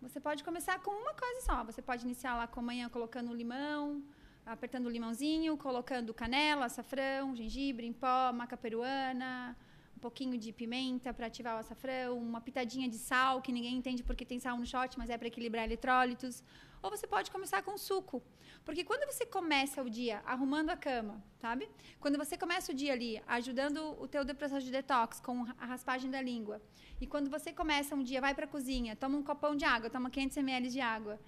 Você 0.00 0.20
pode 0.20 0.44
começar 0.44 0.78
com 0.80 0.90
uma 0.90 1.14
coisa 1.14 1.40
só. 1.40 1.64
Você 1.64 1.82
pode 1.82 2.04
iniciar 2.04 2.36
lá 2.36 2.46
com 2.46 2.60
a 2.60 2.62
manhã 2.62 2.88
colocando 2.88 3.34
limão, 3.34 4.02
apertando 4.44 4.86
o 4.86 4.90
limãozinho, 4.90 5.56
colocando 5.56 6.14
canela, 6.14 6.66
açafrão, 6.66 7.34
gengibre 7.34 7.86
em 7.86 7.92
pó, 7.92 8.32
maca 8.32 8.56
peruana, 8.56 9.56
um 9.96 9.98
pouquinho 9.98 10.36
de 10.36 10.52
pimenta 10.52 11.12
para 11.14 11.26
ativar 11.26 11.56
o 11.56 11.60
açafrão, 11.60 12.18
uma 12.18 12.40
pitadinha 12.40 12.88
de 12.88 12.98
sal, 12.98 13.40
que 13.40 13.50
ninguém 13.50 13.74
entende 13.76 14.02
porque 14.02 14.24
tem 14.26 14.38
sal 14.38 14.58
no 14.58 14.66
shot, 14.66 14.98
mas 14.98 15.08
é 15.08 15.16
para 15.16 15.28
equilibrar 15.28 15.64
eletrólitos. 15.64 16.44
Ou 16.82 16.90
você 16.90 17.06
pode 17.06 17.30
começar 17.30 17.62
com 17.62 17.78
suco. 17.78 18.22
Porque 18.64 18.84
quando 18.84 19.10
você 19.10 19.24
começa 19.24 19.82
o 19.82 19.88
dia 19.88 20.22
arrumando 20.26 20.70
a 20.70 20.76
cama, 20.76 21.22
sabe? 21.40 21.68
Quando 21.98 22.18
você 22.18 22.36
começa 22.36 22.72
o 22.72 22.74
dia 22.74 22.92
ali 22.92 23.22
ajudando 23.26 23.96
o 23.98 24.06
teu 24.06 24.22
processo 24.34 24.66
de 24.66 24.70
detox 24.70 25.18
com 25.20 25.46
a 25.58 25.64
raspagem 25.64 26.10
da 26.10 26.20
língua, 26.20 26.60
e 27.00 27.06
quando 27.06 27.30
você 27.30 27.52
começa 27.52 27.94
um 27.94 28.02
dia, 28.02 28.20
vai 28.20 28.34
para 28.34 28.44
a 28.44 28.48
cozinha, 28.48 28.94
toma 28.94 29.16
um 29.16 29.22
copão 29.22 29.56
de 29.56 29.64
água, 29.64 29.88
toma 29.88 30.10
500 30.10 30.36
ml 30.36 30.68
de 30.68 30.80
água, 30.80 31.18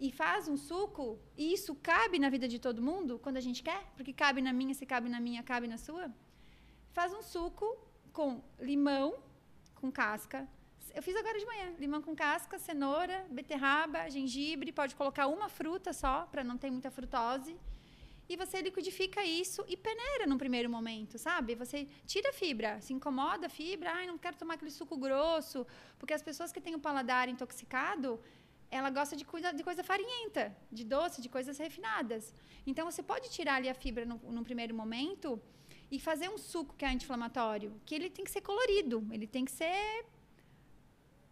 e 0.00 0.10
faz 0.10 0.48
um 0.48 0.56
suco, 0.56 1.18
e 1.36 1.52
isso 1.52 1.74
cabe 1.76 2.18
na 2.18 2.28
vida 2.28 2.48
de 2.48 2.58
todo 2.58 2.82
mundo 2.82 3.18
quando 3.22 3.36
a 3.36 3.40
gente 3.40 3.62
quer, 3.62 3.82
porque 3.96 4.12
cabe 4.12 4.40
na 4.40 4.52
minha, 4.52 4.74
se 4.74 4.86
cabe 4.86 5.08
na 5.08 5.20
minha, 5.20 5.42
cabe 5.42 5.66
na 5.68 5.78
sua. 5.78 6.10
Faz 6.92 7.12
um 7.12 7.22
suco 7.22 7.66
com 8.14 8.40
limão, 8.60 9.06
com 9.74 9.90
casca. 9.90 10.48
Eu 10.94 11.02
fiz 11.02 11.16
agora 11.16 11.36
de 11.36 11.44
manhã, 11.44 11.68
limão 11.84 12.00
com 12.00 12.14
casca, 12.14 12.56
cenoura, 12.58 13.26
beterraba, 13.28 14.08
gengibre, 14.08 14.70
pode 14.80 14.94
colocar 14.94 15.26
uma 15.26 15.48
fruta 15.48 15.92
só 15.92 16.14
para 16.30 16.44
não 16.44 16.56
ter 16.56 16.70
muita 16.70 16.90
frutose. 16.98 17.56
E 18.28 18.36
você 18.36 18.62
liquidifica 18.62 19.22
isso 19.24 19.64
e 19.68 19.76
peneira 19.76 20.26
no 20.26 20.38
primeiro 20.38 20.70
momento, 20.70 21.18
sabe? 21.18 21.56
Você 21.56 21.88
tira 22.06 22.30
a 22.30 22.32
fibra, 22.32 22.80
se 22.80 22.92
incomoda 22.94 23.48
a 23.48 23.50
fibra, 23.50 23.90
ai, 23.96 24.06
não 24.06 24.16
quero 24.16 24.36
tomar 24.36 24.54
aquele 24.54 24.70
suco 24.70 24.96
grosso, 24.96 25.66
porque 25.98 26.14
as 26.14 26.22
pessoas 26.22 26.52
que 26.52 26.60
têm 26.60 26.76
o 26.76 26.78
paladar 26.78 27.28
intoxicado, 27.28 28.18
ela 28.70 28.90
gosta 28.90 29.14
de 29.16 29.24
coisa, 29.24 29.52
de 29.52 29.64
coisa 29.68 29.82
farinhenta, 29.82 30.56
de 30.70 30.84
doce, 30.84 31.20
de 31.20 31.28
coisas 31.28 31.58
refinadas. 31.58 32.32
Então, 32.66 32.88
você 32.90 33.02
pode 33.02 33.28
tirar 33.30 33.56
ali 33.56 33.68
a 33.68 33.74
fibra 33.74 34.06
no, 34.06 34.16
no 34.38 34.44
primeiro 34.44 34.74
momento 34.74 35.40
e 35.94 35.98
fazer 36.00 36.28
um 36.28 36.36
suco 36.36 36.74
que 36.76 36.84
é 36.84 36.88
anti-inflamatório, 36.88 37.70
que 37.86 37.94
ele 37.94 38.10
tem 38.10 38.24
que 38.24 38.30
ser 38.32 38.40
colorido, 38.40 39.06
ele 39.12 39.28
tem 39.28 39.44
que 39.44 39.52
ser 39.52 40.04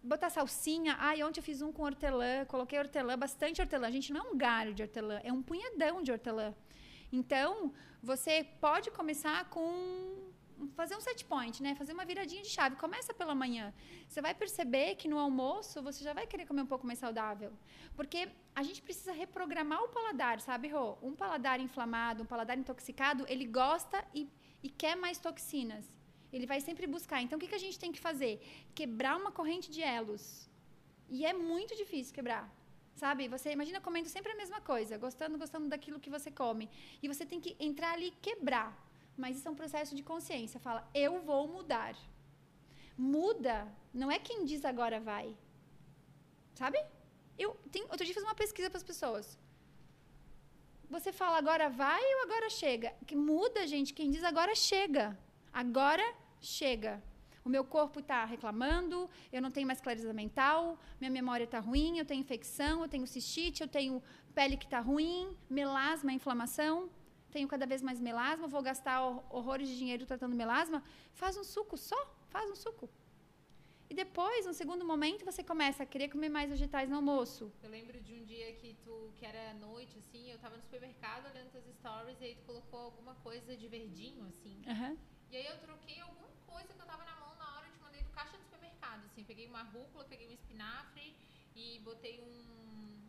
botar 0.01 0.31
salsinha. 0.31 0.97
Ai, 1.01 1.21
ontem 1.25 1.41
eu 1.41 1.45
fiz 1.45 1.61
um 1.63 1.73
com 1.73 1.83
hortelã, 1.83 2.45
coloquei 2.45 2.79
hortelã, 2.79 3.19
bastante 3.19 3.61
hortelã. 3.61 3.89
A 3.89 3.91
gente 3.91 4.13
não 4.13 4.21
é 4.21 4.31
um 4.31 4.37
galho 4.37 4.73
de 4.73 4.83
hortelã, 4.83 5.21
é 5.25 5.33
um 5.33 5.43
punhadão 5.43 6.01
de 6.01 6.13
hortelã. 6.13 6.55
Então, 7.13 7.73
você 8.01 8.47
pode 8.61 8.89
começar 8.93 9.49
com 9.51 10.32
fazer 10.69 10.97
um 10.97 11.01
set 11.01 11.25
point, 11.25 11.63
né? 11.63 11.75
Fazer 11.75 11.93
uma 11.93 12.05
viradinha 12.05 12.43
de 12.43 12.49
chave. 12.49 12.77
Começa 12.77 13.13
pela 13.15 13.35
manhã. 13.35 13.73
Você 14.09 14.21
vai 14.21 14.35
perceber 14.35 14.95
que 14.97 15.09
no 15.09 15.19
almoço 15.19 15.83
você 15.83 16.03
já 16.05 16.13
vai 16.13 16.27
querer 16.27 16.47
comer 16.47 16.63
um 16.63 16.67
pouco 16.67 16.87
mais 16.87 16.99
saudável. 16.99 17.53
Porque 17.97 18.29
a 18.55 18.63
gente 18.63 18.83
precisa 18.83 19.13
reprogramar 19.13 19.83
o 19.83 19.89
paladar, 19.89 20.41
sabe, 20.41 20.69
Rô? 20.69 20.97
Um 21.03 21.15
paladar 21.15 21.61
inflamado, 21.61 22.23
um 22.23 22.27
paladar 22.27 22.59
intoxicado, 22.59 23.25
ele 23.29 23.47
gosta 23.47 24.05
e, 24.15 24.29
e 24.63 24.69
quer 24.69 24.97
mais 24.97 25.19
toxinas. 25.19 25.85
Ele 26.33 26.47
vai 26.47 26.61
sempre 26.61 26.87
buscar. 26.87 27.21
Então, 27.21 27.37
o 27.37 27.41
que, 27.41 27.49
que 27.49 27.55
a 27.55 27.65
gente 27.67 27.79
tem 27.79 27.93
que 27.93 28.01
fazer? 28.01 28.41
Quebrar 28.75 29.17
uma 29.17 29.31
corrente 29.31 29.71
de 29.71 29.83
elos. 29.83 30.49
E 31.09 31.27
é 31.27 31.33
muito 31.33 31.77
difícil 31.77 32.15
quebrar. 32.15 32.51
Sabe? 32.95 33.29
Você 33.29 33.53
imagina 33.53 33.81
comendo 33.81 34.09
sempre 34.09 34.33
a 34.33 34.37
mesma 34.37 34.61
coisa, 34.61 34.97
gostando, 34.97 35.39
gostando 35.39 35.69
daquilo 35.69 36.01
que 36.01 36.09
você 36.09 36.31
come. 36.31 36.71
E 37.03 37.09
você 37.09 37.27
tem 37.27 37.41
que 37.41 37.57
entrar 37.59 37.93
ali 37.93 38.09
e 38.09 38.17
quebrar 38.29 38.92
mas 39.17 39.37
isso 39.37 39.49
é 39.49 39.51
um 39.51 39.61
processo 39.63 39.95
de 39.95 40.03
consciência. 40.03 40.61
Fala, 40.61 40.89
eu 40.95 41.21
vou 41.21 41.47
mudar. 41.49 41.95
Muda 42.97 43.67
não 43.93 44.11
é 44.11 44.19
quem 44.19 44.45
diz 44.45 44.65
agora 44.65 45.01
vai. 45.01 45.37
Sabe? 46.55 46.79
Eu 47.39 47.51
outro 47.91 48.05
dia 48.05 48.15
fiz 48.15 48.23
uma 48.23 48.35
pesquisa 48.35 48.69
para 48.71 48.79
as 48.79 48.85
pessoas. 48.85 49.39
Você 50.89 51.11
fala 51.13 51.39
agora 51.39 51.69
vai 51.71 52.03
ou 52.17 52.23
agora 52.25 52.51
chega? 52.51 52.95
Que 53.07 53.17
muda, 53.17 53.67
gente. 53.67 53.95
Quem 53.95 54.11
diz 54.11 54.23
agora 54.23 54.55
chega. 54.55 55.19
Agora 55.53 56.05
chega. 56.41 57.03
O 57.45 57.49
meu 57.49 57.65
corpo 57.65 57.99
está 57.99 58.25
reclamando, 58.25 59.11
eu 59.33 59.43
não 59.43 59.51
tenho 59.51 59.67
mais 59.67 59.81
clareza 59.81 60.13
mental, 60.13 60.79
minha 61.01 61.11
memória 61.11 61.43
está 61.43 61.59
ruim, 61.59 61.99
eu 61.99 62.05
tenho 62.05 62.21
infecção, 62.21 62.83
eu 62.83 62.89
tenho 62.89 63.07
cistite, 63.07 63.63
eu 63.63 63.69
tenho 63.69 64.01
pele 64.33 64.57
que 64.57 64.65
está 64.65 64.79
ruim, 64.79 65.37
melasma, 65.51 66.13
inflamação 66.13 66.89
tenho 67.35 67.49
cada 67.49 67.67
vez 67.73 67.81
mais 67.89 67.99
melasma, 68.09 68.47
vou 68.47 68.63
gastar 68.71 68.99
horrores 69.37 69.67
de 69.71 69.77
dinheiro 69.83 70.05
tratando 70.11 70.35
melasma, 70.43 70.83
faz 71.21 71.37
um 71.37 71.45
suco 71.55 71.77
só, 71.77 72.01
faz 72.29 72.51
um 72.51 72.55
suco. 72.55 72.89
E 73.91 73.95
depois, 73.95 74.47
no 74.47 74.55
segundo 74.55 74.85
momento, 74.93 75.23
você 75.31 75.43
começa 75.53 75.83
a 75.83 75.87
querer 75.93 76.09
comer 76.09 76.31
mais 76.37 76.49
vegetais 76.51 76.89
no 76.89 76.97
almoço. 76.97 77.53
Eu 77.63 77.71
lembro 77.71 78.01
de 78.01 78.15
um 78.15 78.25
dia 78.25 78.49
que 78.61 78.75
tu, 78.85 78.95
que 79.17 79.25
era 79.27 79.53
noite, 79.55 79.99
assim, 79.99 80.31
eu 80.31 80.39
tava 80.39 80.57
no 80.57 80.63
supermercado 80.63 81.27
olhando 81.31 81.51
teus 81.51 81.67
stories 81.79 82.19
e 82.21 82.25
aí 82.25 82.35
tu 82.37 82.45
colocou 82.51 82.81
alguma 82.81 83.15
coisa 83.17 83.55
de 83.55 83.69
verdinho, 83.69 84.25
assim. 84.33 84.57
Uhum. 84.67 84.97
E 85.31 85.37
aí 85.37 85.47
eu 85.47 85.59
troquei 85.59 86.01
alguma 86.01 86.29
coisa 86.47 86.73
que 86.73 86.81
eu 86.81 86.87
tava 86.87 87.05
na 87.05 87.17
mão 87.17 87.35
na 87.37 87.57
hora, 87.57 87.67
eu 87.67 87.73
te 87.73 87.81
mandei 87.81 88.03
do 88.03 88.11
caixa 88.11 88.37
do 88.37 88.43
supermercado, 88.45 89.05
assim. 89.07 89.25
Peguei 89.25 89.47
uma 89.47 89.63
rúcula, 89.63 90.05
peguei 90.05 90.27
um 90.29 90.33
espinafre 90.33 91.15
e 91.55 91.79
botei 91.81 92.19
um 92.21 93.02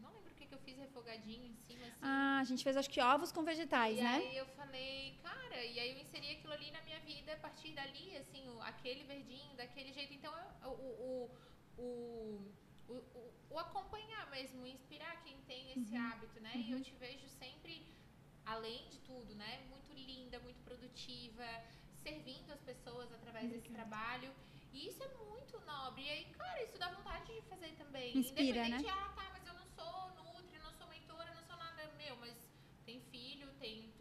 que 0.54 0.56
eu 0.56 0.60
fiz 0.60 0.78
refogadinho 0.78 1.46
em 1.46 1.56
cima, 1.56 1.86
assim. 1.88 2.00
Ah, 2.02 2.40
a 2.40 2.44
gente 2.44 2.64
fez 2.64 2.78
acho 2.78 2.90
que 2.90 3.02
ovos 3.02 3.32
com 3.32 3.44
vegetais, 3.44 3.98
e 3.98 4.02
né? 4.02 4.22
E 4.22 4.28
aí 4.28 4.38
eu 4.38 4.46
falei, 4.46 5.18
cara, 5.24 5.64
e 5.64 5.80
aí 5.80 5.90
eu 5.92 5.98
inseri 6.00 6.32
aquilo 6.32 6.54
ali 6.54 6.70
na 6.72 6.82
minha 6.82 7.00
vida 7.00 7.34
a 7.34 7.38
partir 7.38 7.72
dali, 7.72 8.18
assim, 8.18 8.48
o, 8.50 8.62
aquele 8.62 9.04
verdinho, 9.04 9.56
daquele 9.56 9.92
jeito. 9.92 10.14
Então, 10.14 10.34
eu, 10.64 10.72
o, 10.72 11.30
o, 11.78 12.54
o, 12.90 13.34
o, 13.50 13.60
acompanhar 13.60 14.30
mesmo, 14.30 14.66
inspirar 14.66 15.24
quem 15.24 15.38
tem 15.48 15.72
esse 15.72 15.96
uhum. 15.96 16.12
hábito, 16.12 16.40
né? 16.40 16.52
Uhum. 16.56 16.62
E 16.62 16.72
eu 16.72 16.78
uhum. 16.78 16.84
te 16.84 16.94
vejo 16.96 17.28
sempre, 17.28 17.86
além 18.46 18.88
de 18.90 19.00
tudo, 19.00 19.34
né? 19.36 19.62
Muito 19.70 19.92
linda, 19.94 20.40
muito 20.40 20.62
produtiva, 20.64 21.46
servindo 22.04 22.52
as 22.52 22.62
pessoas 22.62 23.12
através 23.12 23.50
desse 23.50 23.70
trabalho. 23.70 24.32
E 24.72 24.88
isso 24.88 25.02
é 25.04 25.08
muito 25.26 25.60
nobre. 25.66 26.04
E 26.04 26.10
aí, 26.10 26.26
cara, 26.26 26.64
isso 26.64 26.78
dá 26.78 26.90
vontade 26.90 27.34
de 27.34 27.42
fazer 27.44 27.72
também. 27.76 28.18
Inspira, 28.18 28.66
Independente, 28.66 28.86
né? 28.86 28.92
ah, 28.92 29.14
tá, 29.16 29.30
mas 29.32 29.46
eu 29.46 29.54
não 29.54 29.68
sou 29.68 30.14
meu, 32.04 32.18
mas 32.18 32.36
tem 32.86 33.00
filho, 33.12 33.48
tem 33.60 33.92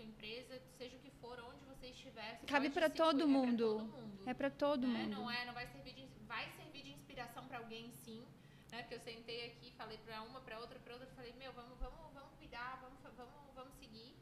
empresa, 0.52 0.64
seja 0.76 0.96
o 0.96 1.00
que 1.00 1.10
for, 1.10 1.38
onde 1.40 1.64
você 1.64 1.86
estiver. 1.88 2.38
Você 2.38 2.46
Cabe 2.46 2.70
para 2.70 2.90
todo, 2.90 3.26
mundo. 3.28 3.90
É 4.26 4.34
para 4.34 4.50
todo 4.50 4.86
né? 4.86 5.04
mundo. 5.04 5.16
Não 5.16 5.30
é, 5.30 5.44
não 5.46 5.54
vai 5.54 5.66
servir 5.66 5.94
de, 5.94 6.06
vai 6.26 6.50
servir 6.56 6.82
de 6.82 6.92
inspiração 6.92 7.46
para 7.46 7.58
alguém, 7.58 7.90
sim. 8.04 8.24
Né? 8.70 8.82
Porque 8.82 8.94
eu 8.94 9.00
sentei 9.00 9.46
aqui, 9.46 9.72
falei 9.72 9.98
para 9.98 10.22
uma, 10.22 10.40
para 10.40 10.58
outra, 10.58 10.78
para 10.78 10.94
outra, 10.94 11.08
falei, 11.14 11.32
meu, 11.38 11.52
vamos, 11.52 11.78
vamos, 11.78 12.12
vamos 12.12 12.32
cuidar, 12.38 12.78
vamos, 12.82 12.98
vamos, 13.16 13.54
vamos 13.54 13.74
seguir. 13.74 14.14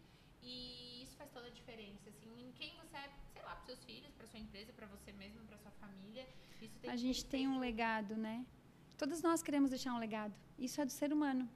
E 0.43 1.03
isso 1.03 1.17
faz 1.17 1.31
toda 1.31 1.47
a 1.47 1.51
diferença, 1.51 2.09
assim, 2.09 2.49
em 2.49 2.53
quem 2.53 2.75
você 2.77 2.97
é, 2.97 3.11
sei 3.33 3.43
lá, 3.43 3.55
para 3.55 3.65
seus 3.67 3.85
filhos, 3.85 4.13
para 4.15 4.27
sua 4.27 4.41
empresa, 4.41 4.73
para 4.73 4.87
você 4.87 5.13
mesmo, 5.13 5.45
para 5.47 5.59
sua 5.59 5.71
família. 5.73 6.27
Isso 6.61 6.79
tem 6.79 6.91
a 6.91 6.97
gente 6.97 7.25
tem 7.25 7.49
um 7.49 7.59
legado, 7.59 8.17
né? 8.17 8.45
Todos 8.97 9.23
nós 9.23 9.43
queremos 9.43 9.71
deixar 9.71 9.95
um 9.95 9.99
legado. 9.99 10.35
Isso 10.59 10.81
é 10.81 10.85
do 10.85 10.93
ser 10.93 11.13
humano. 11.13 11.49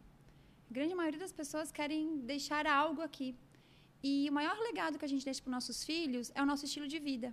A 0.70 0.72
grande 0.72 0.94
maioria 0.94 1.20
das 1.20 1.32
pessoas 1.32 1.70
querem 1.70 2.20
deixar 2.20 2.66
algo 2.66 3.02
aqui. 3.02 3.36
E 4.08 4.28
o 4.30 4.34
maior 4.38 4.56
legado 4.68 4.98
que 4.98 5.06
a 5.08 5.12
gente 5.12 5.24
deixa 5.24 5.40
para 5.42 5.48
os 5.48 5.56
nossos 5.58 5.78
filhos 5.90 6.30
é 6.34 6.42
o 6.42 6.48
nosso 6.50 6.66
estilo 6.66 6.86
de 6.94 6.98
vida. 6.98 7.28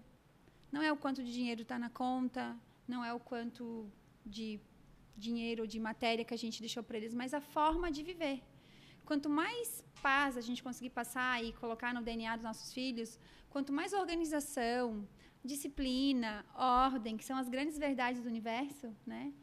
Não 0.71 0.81
é 0.81 0.89
o 0.89 0.95
quanto 1.03 1.21
de 1.21 1.31
dinheiro 1.37 1.63
está 1.63 1.77
na 1.77 1.89
conta, 1.89 2.43
não 2.87 3.03
é 3.03 3.11
o 3.13 3.19
quanto 3.19 3.63
de 4.25 4.47
dinheiro 5.25 5.63
ou 5.63 5.67
de 5.67 5.79
matéria 5.89 6.23
que 6.23 6.33
a 6.33 6.41
gente 6.43 6.61
deixou 6.65 6.81
para 6.81 6.95
eles, 6.99 7.13
mas 7.13 7.33
a 7.33 7.41
forma 7.41 7.91
de 7.91 8.01
viver. 8.11 8.37
Quanto 9.03 9.29
mais 9.29 9.83
paz 10.01 10.37
a 10.37 10.43
gente 10.47 10.63
conseguir 10.63 10.91
passar 10.91 11.43
e 11.43 11.51
colocar 11.63 11.93
no 11.93 12.01
DNA 12.01 12.37
dos 12.37 12.45
nossos 12.49 12.71
filhos, 12.71 13.19
quanto 13.49 13.73
mais 13.73 13.91
organização, 13.91 15.05
disciplina, 15.43 16.45
ordem, 16.55 17.17
que 17.17 17.25
são 17.25 17.37
as 17.37 17.49
grandes 17.49 17.77
verdades 17.77 18.21
do 18.21 18.29
universo, 18.29 18.95
né? 19.05 19.33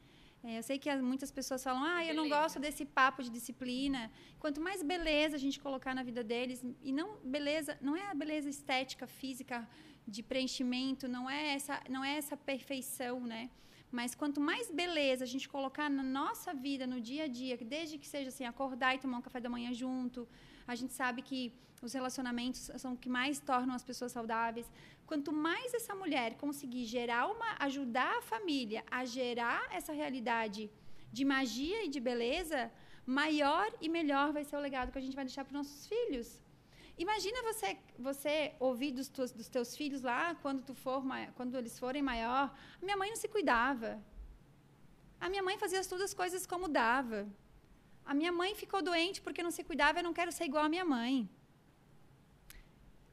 É, 0.42 0.58
eu 0.58 0.62
sei 0.62 0.78
que 0.78 0.94
muitas 0.96 1.30
pessoas 1.30 1.62
falam, 1.62 1.82
ah, 1.82 2.04
eu 2.04 2.14
não 2.14 2.28
gosto 2.28 2.60
desse 2.60 2.84
papo 2.84 3.22
de 3.22 3.30
disciplina. 3.30 4.10
Quanto 4.38 4.60
mais 4.60 4.82
beleza 4.82 5.34
a 5.36 5.38
gente 5.38 5.58
colocar 5.58 5.94
na 5.94 6.02
vida 6.02 6.22
deles, 6.22 6.64
e 6.82 6.92
não 6.92 7.16
beleza, 7.24 7.76
não 7.80 7.96
é 7.96 8.06
a 8.06 8.14
beleza 8.14 8.48
estética, 8.48 9.06
física, 9.06 9.68
de 10.06 10.22
preenchimento, 10.22 11.06
não 11.06 11.28
é 11.28 11.54
essa, 11.54 11.82
não 11.88 12.04
é 12.04 12.16
essa 12.16 12.36
perfeição, 12.36 13.20
né? 13.20 13.50
Mas 13.90 14.14
quanto 14.14 14.40
mais 14.40 14.70
beleza 14.70 15.24
a 15.24 15.26
gente 15.26 15.48
colocar 15.48 15.88
na 15.90 16.02
nossa 16.02 16.52
vida, 16.54 16.86
no 16.86 17.00
dia 17.00 17.24
a 17.24 17.28
dia, 17.28 17.56
desde 17.56 17.98
que 17.98 18.06
seja 18.06 18.28
assim, 18.28 18.44
acordar 18.44 18.94
e 18.94 18.98
tomar 18.98 19.18
um 19.18 19.22
café 19.22 19.40
da 19.40 19.50
manhã 19.50 19.72
junto, 19.72 20.28
a 20.66 20.74
gente 20.74 20.92
sabe 20.92 21.22
que 21.22 21.52
os 21.80 21.92
relacionamentos 21.92 22.70
são 22.76 22.92
o 22.94 22.96
que 22.96 23.08
mais 23.08 23.40
tornam 23.40 23.74
as 23.74 23.84
pessoas 23.84 24.12
saudáveis. 24.12 24.70
Quanto 25.10 25.32
mais 25.32 25.72
essa 25.78 25.94
mulher 26.00 26.30
conseguir 26.42 26.84
gerar 26.84 27.22
uma, 27.34 27.50
ajudar 27.66 28.10
a 28.18 28.24
família 28.32 28.80
a 28.98 29.06
gerar 29.06 29.62
essa 29.78 29.92
realidade 30.00 30.70
de 31.16 31.24
magia 31.24 31.78
e 31.84 31.88
de 31.94 32.00
beleza, 32.08 32.70
maior 33.06 33.66
e 33.80 33.88
melhor 33.88 34.26
vai 34.36 34.44
ser 34.48 34.56
o 34.58 34.60
legado 34.66 34.92
que 34.92 34.98
a 34.98 35.04
gente 35.06 35.16
vai 35.20 35.24
deixar 35.24 35.44
para 35.44 35.52
os 35.52 35.60
nossos 35.60 35.86
filhos. 35.92 36.28
Imagina 37.04 37.42
você, 37.48 37.68
você 38.08 38.34
ouvir 38.60 38.92
dos, 38.98 39.08
tuas, 39.08 39.32
dos 39.32 39.48
teus 39.48 39.74
filhos 39.74 40.02
lá 40.02 40.34
quando 40.42 40.62
tu 40.68 40.74
for, 40.74 41.02
quando 41.36 41.56
eles 41.56 41.78
forem 41.78 42.02
maior. 42.02 42.46
Minha 42.82 42.98
mãe 43.00 43.08
não 43.08 43.16
se 43.16 43.28
cuidava. 43.28 43.90
A 45.18 45.30
minha 45.30 45.42
mãe 45.42 45.56
fazia 45.56 45.82
todas 45.84 46.04
as 46.10 46.14
coisas 46.22 46.46
como 46.46 46.68
dava. 46.68 47.26
A 48.04 48.12
minha 48.12 48.32
mãe 48.40 48.54
ficou 48.54 48.82
doente 48.82 49.22
porque 49.22 49.42
não 49.42 49.54
se 49.58 49.64
cuidava. 49.64 50.00
Eu 50.00 50.06
não 50.08 50.12
quero 50.12 50.32
ser 50.38 50.44
igual 50.44 50.66
à 50.66 50.68
minha 50.68 50.84
mãe 50.84 51.16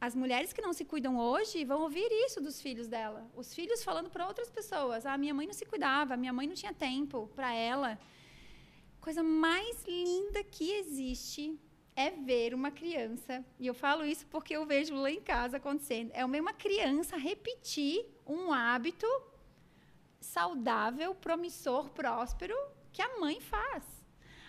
as 0.05 0.13
mulheres 0.13 0.53
que 0.53 0.61
não 0.61 0.71
se 0.71 0.85
cuidam 0.85 1.17
hoje 1.17 1.65
vão 1.65 1.81
ouvir 1.81 2.07
isso 2.25 2.39
dos 2.39 2.61
filhos 2.61 2.87
dela. 2.87 3.27
Os 3.35 3.53
filhos 3.57 3.83
falando 3.83 4.09
para 4.09 4.27
outras 4.27 4.49
pessoas: 4.57 5.05
"Ah, 5.05 5.17
minha 5.17 5.33
mãe 5.33 5.47
não 5.47 5.53
se 5.53 5.65
cuidava, 5.65 6.15
minha 6.15 6.33
mãe 6.37 6.47
não 6.47 6.53
tinha 6.61 6.73
tempo 6.73 7.27
para 7.35 7.51
ela". 7.53 7.97
Coisa 9.01 9.23
mais 9.23 9.83
linda 9.85 10.43
que 10.43 10.71
existe 10.73 11.59
é 11.95 12.11
ver 12.11 12.53
uma 12.53 12.71
criança, 12.71 13.43
e 13.59 13.65
eu 13.65 13.73
falo 13.73 14.05
isso 14.05 14.25
porque 14.27 14.55
eu 14.55 14.65
vejo 14.65 14.93
lá 14.95 15.09
em 15.09 15.21
casa 15.21 15.57
acontecendo, 15.57 16.11
é 16.13 16.25
uma 16.25 16.53
criança 16.53 17.15
repetir 17.15 18.05
um 18.27 18.51
hábito 18.51 19.07
saudável, 20.19 21.15
promissor, 21.15 21.89
próspero 21.91 22.55
que 22.91 23.01
a 23.01 23.17
mãe 23.17 23.39
faz. 23.39 23.94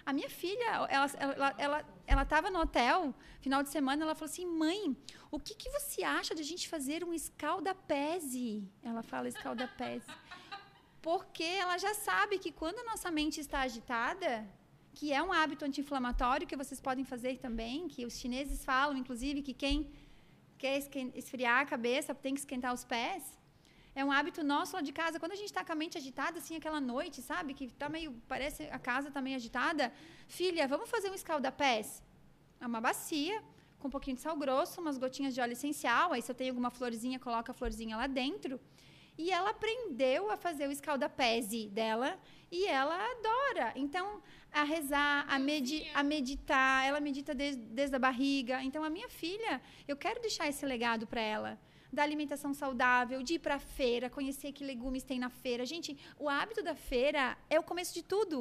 A 0.06 0.12
minha 0.12 0.30
filha, 0.30 0.70
ela 0.88 1.08
ela 1.18 1.54
ela 1.58 1.78
ela 2.06 2.50
no 2.50 2.60
hotel, 2.60 3.12
final 3.40 3.60
de 3.64 3.70
semana, 3.70 4.04
ela 4.04 4.14
falou 4.14 4.30
assim: 4.32 4.46
"Mãe, 4.46 4.96
o 5.32 5.38
que 5.40 5.54
que 5.62 5.68
você 5.76 6.04
acha 6.04 6.32
de 6.32 6.42
a 6.42 6.44
gente 6.44 6.68
fazer 6.74 7.02
um 7.02 7.12
escaldapese?" 7.12 8.48
Ela 8.90 9.02
fala 9.02 9.28
escaldapese. 9.28 10.06
Porque 11.02 11.48
ela 11.62 11.76
já 11.76 11.92
sabe 11.94 12.38
que 12.38 12.52
quando 12.52 12.78
a 12.78 12.84
nossa 12.84 13.10
mente 13.10 13.40
está 13.40 13.60
agitada, 13.62 14.48
que 14.94 15.12
é 15.12 15.20
um 15.22 15.32
hábito 15.32 15.64
anti-inflamatório 15.64 16.46
que 16.46 16.56
vocês 16.56 16.80
podem 16.80 17.04
fazer 17.04 17.38
também, 17.38 17.88
que 17.88 18.06
os 18.06 18.14
chineses 18.20 18.64
falam, 18.64 18.96
inclusive, 18.96 19.42
que 19.42 19.52
quem 19.52 19.90
quer 20.56 20.78
esfriar 21.14 21.60
a 21.62 21.66
cabeça 21.66 22.14
tem 22.14 22.32
que 22.34 22.40
esquentar 22.40 22.72
os 22.72 22.84
pés. 22.84 23.22
É 24.00 24.04
um 24.04 24.12
hábito 24.16 24.40
nosso 24.44 24.72
lá 24.76 24.82
de 24.88 24.92
casa. 24.92 25.18
Quando 25.18 25.32
a 25.32 25.40
gente 25.40 25.50
está 25.52 25.64
com 25.64 25.72
a 25.72 25.78
mente 25.82 25.96
agitada, 25.96 26.36
assim, 26.40 26.54
aquela 26.54 26.80
noite, 26.92 27.22
sabe? 27.22 27.54
Que 27.58 27.66
tá 27.82 27.88
meio. 27.88 28.10
Parece 28.32 28.64
a 28.78 28.78
casa 28.78 29.08
está 29.08 29.22
meio 29.26 29.36
agitada. 29.36 29.84
Filha, 30.28 30.68
vamos 30.68 30.90
fazer 30.94 31.08
um 31.10 31.14
escalda-pés? 31.14 32.02
É 32.60 32.66
uma 32.66 32.80
bacia, 32.88 33.42
com 33.78 33.88
um 33.88 33.90
pouquinho 33.90 34.16
de 34.18 34.22
sal 34.26 34.36
grosso, 34.36 34.82
umas 34.82 34.98
gotinhas 34.98 35.34
de 35.34 35.40
óleo 35.40 35.54
essencial. 35.58 36.12
Aí, 36.12 36.20
se 36.20 36.30
eu 36.30 36.34
tenho 36.34 36.50
alguma 36.50 36.70
florzinha, 36.78 37.18
coloca 37.18 37.52
a 37.52 37.54
florzinha 37.54 37.96
lá 37.96 38.06
dentro. 38.06 38.60
E 39.16 39.30
ela 39.30 39.48
aprendeu 39.56 40.30
a 40.30 40.36
fazer 40.36 40.68
o 40.68 40.72
escalda-pés 40.76 41.48
dela 41.70 42.18
e 42.52 42.66
ela 42.66 42.98
adora. 43.12 43.72
Então, 43.76 44.22
a 44.52 44.62
rezar, 44.62 45.24
a, 45.26 45.38
medi 45.38 45.90
a 45.94 46.02
meditar, 46.02 46.86
ela 46.86 47.00
medita 47.00 47.34
desde, 47.34 47.62
desde 47.62 47.96
a 47.96 47.98
barriga. 47.98 48.62
Então, 48.62 48.84
a 48.84 48.90
minha 48.90 49.08
filha, 49.08 49.54
eu 49.88 49.96
quero 49.96 50.20
deixar 50.20 50.46
esse 50.48 50.66
legado 50.66 51.06
para 51.06 51.22
ela 51.22 51.58
da 51.96 52.02
alimentação 52.08 52.52
saudável, 52.62 53.18
de 53.26 53.34
ir 53.36 53.42
para 53.46 53.58
feira, 53.78 54.14
conhecer 54.18 54.50
que 54.56 54.68
legumes 54.72 55.04
tem 55.10 55.18
na 55.24 55.30
feira. 55.42 55.64
Gente, 55.72 55.90
o 56.24 56.28
hábito 56.28 56.62
da 56.68 56.74
feira 56.90 57.22
é 57.48 57.58
o 57.58 57.68
começo 57.70 57.92
de 57.98 58.02
tudo. 58.12 58.38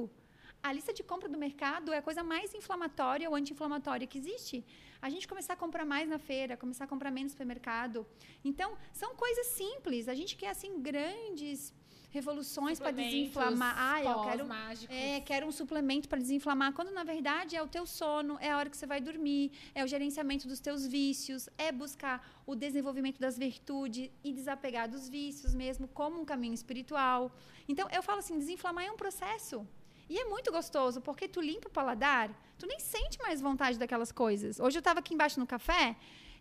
A 0.68 0.72
lista 0.78 0.91
de 0.97 1.03
compra 1.12 1.30
do 1.34 1.38
mercado 1.45 1.93
é 1.93 1.97
a 1.99 2.06
coisa 2.08 2.24
mais 2.34 2.53
inflamatória 2.60 3.30
ou 3.30 3.36
anti-inflamatória 3.39 4.08
que 4.12 4.18
existe. 4.22 4.58
A 5.01 5.10
gente 5.14 5.28
começar 5.32 5.53
a 5.53 5.62
comprar 5.64 5.86
mais 5.93 6.08
na 6.14 6.20
feira, 6.30 6.58
começar 6.58 6.86
a 6.86 6.91
comprar 6.93 7.12
menos 7.18 7.32
no 7.32 7.36
supermercado. 7.36 8.06
Então, 8.43 8.70
são 9.01 9.12
coisas 9.16 9.47
simples. 9.60 10.10
A 10.14 10.16
gente 10.20 10.36
quer, 10.36 10.49
assim, 10.56 10.82
grandes 10.89 11.74
revoluções 12.16 12.80
para 12.80 12.91
desinflamar. 12.91 13.74
Ah, 13.78 13.99
eu 14.09 14.18
quero, 14.28 14.43
é, 14.89 15.20
quero 15.30 15.45
um 15.45 15.51
suplemento 15.51 16.07
para 16.07 16.20
desinflamar. 16.26 16.72
Quando 16.78 16.91
na 16.99 17.03
verdade 17.03 17.51
é 17.59 17.61
o 17.61 17.68
teu 17.76 17.86
sono, 17.86 18.38
é 18.39 18.49
a 18.51 18.57
hora 18.57 18.70
que 18.70 18.78
você 18.78 18.88
vai 18.93 19.01
dormir, 19.09 19.51
é 19.80 19.84
o 19.84 19.88
gerenciamento 19.93 20.47
dos 20.47 20.59
teus 20.68 20.88
vícios, 20.88 21.49
é 21.57 21.72
buscar 21.84 22.18
o 22.51 22.55
desenvolvimento 22.55 23.20
das 23.26 23.38
virtudes 23.38 24.09
e 24.24 24.32
desapegar 24.39 24.89
dos 24.89 25.09
vícios 25.18 25.53
mesmo 25.53 25.88
como 25.99 26.22
um 26.22 26.26
caminho 26.26 26.53
espiritual. 26.61 27.22
Então 27.68 27.88
eu 27.97 28.01
falo 28.01 28.20
assim, 28.20 28.38
desinflamar 28.43 28.86
é 28.86 28.91
um 28.91 29.01
processo. 29.05 29.68
E 30.07 30.18
é 30.18 30.26
muito 30.34 30.51
gostoso, 30.57 31.01
porque 31.01 31.28
tu 31.28 31.41
limpa 31.41 31.68
o 31.68 31.72
paladar, 31.80 32.30
tu 32.59 32.66
nem 32.72 32.80
sente 32.80 33.18
mais 33.26 33.41
vontade 33.41 33.78
daquelas 33.78 34.11
coisas. 34.11 34.59
Hoje 34.66 34.78
eu 34.78 34.86
estava 34.86 34.99
aqui 34.99 35.13
embaixo 35.16 35.39
no 35.39 35.47
café 35.47 35.95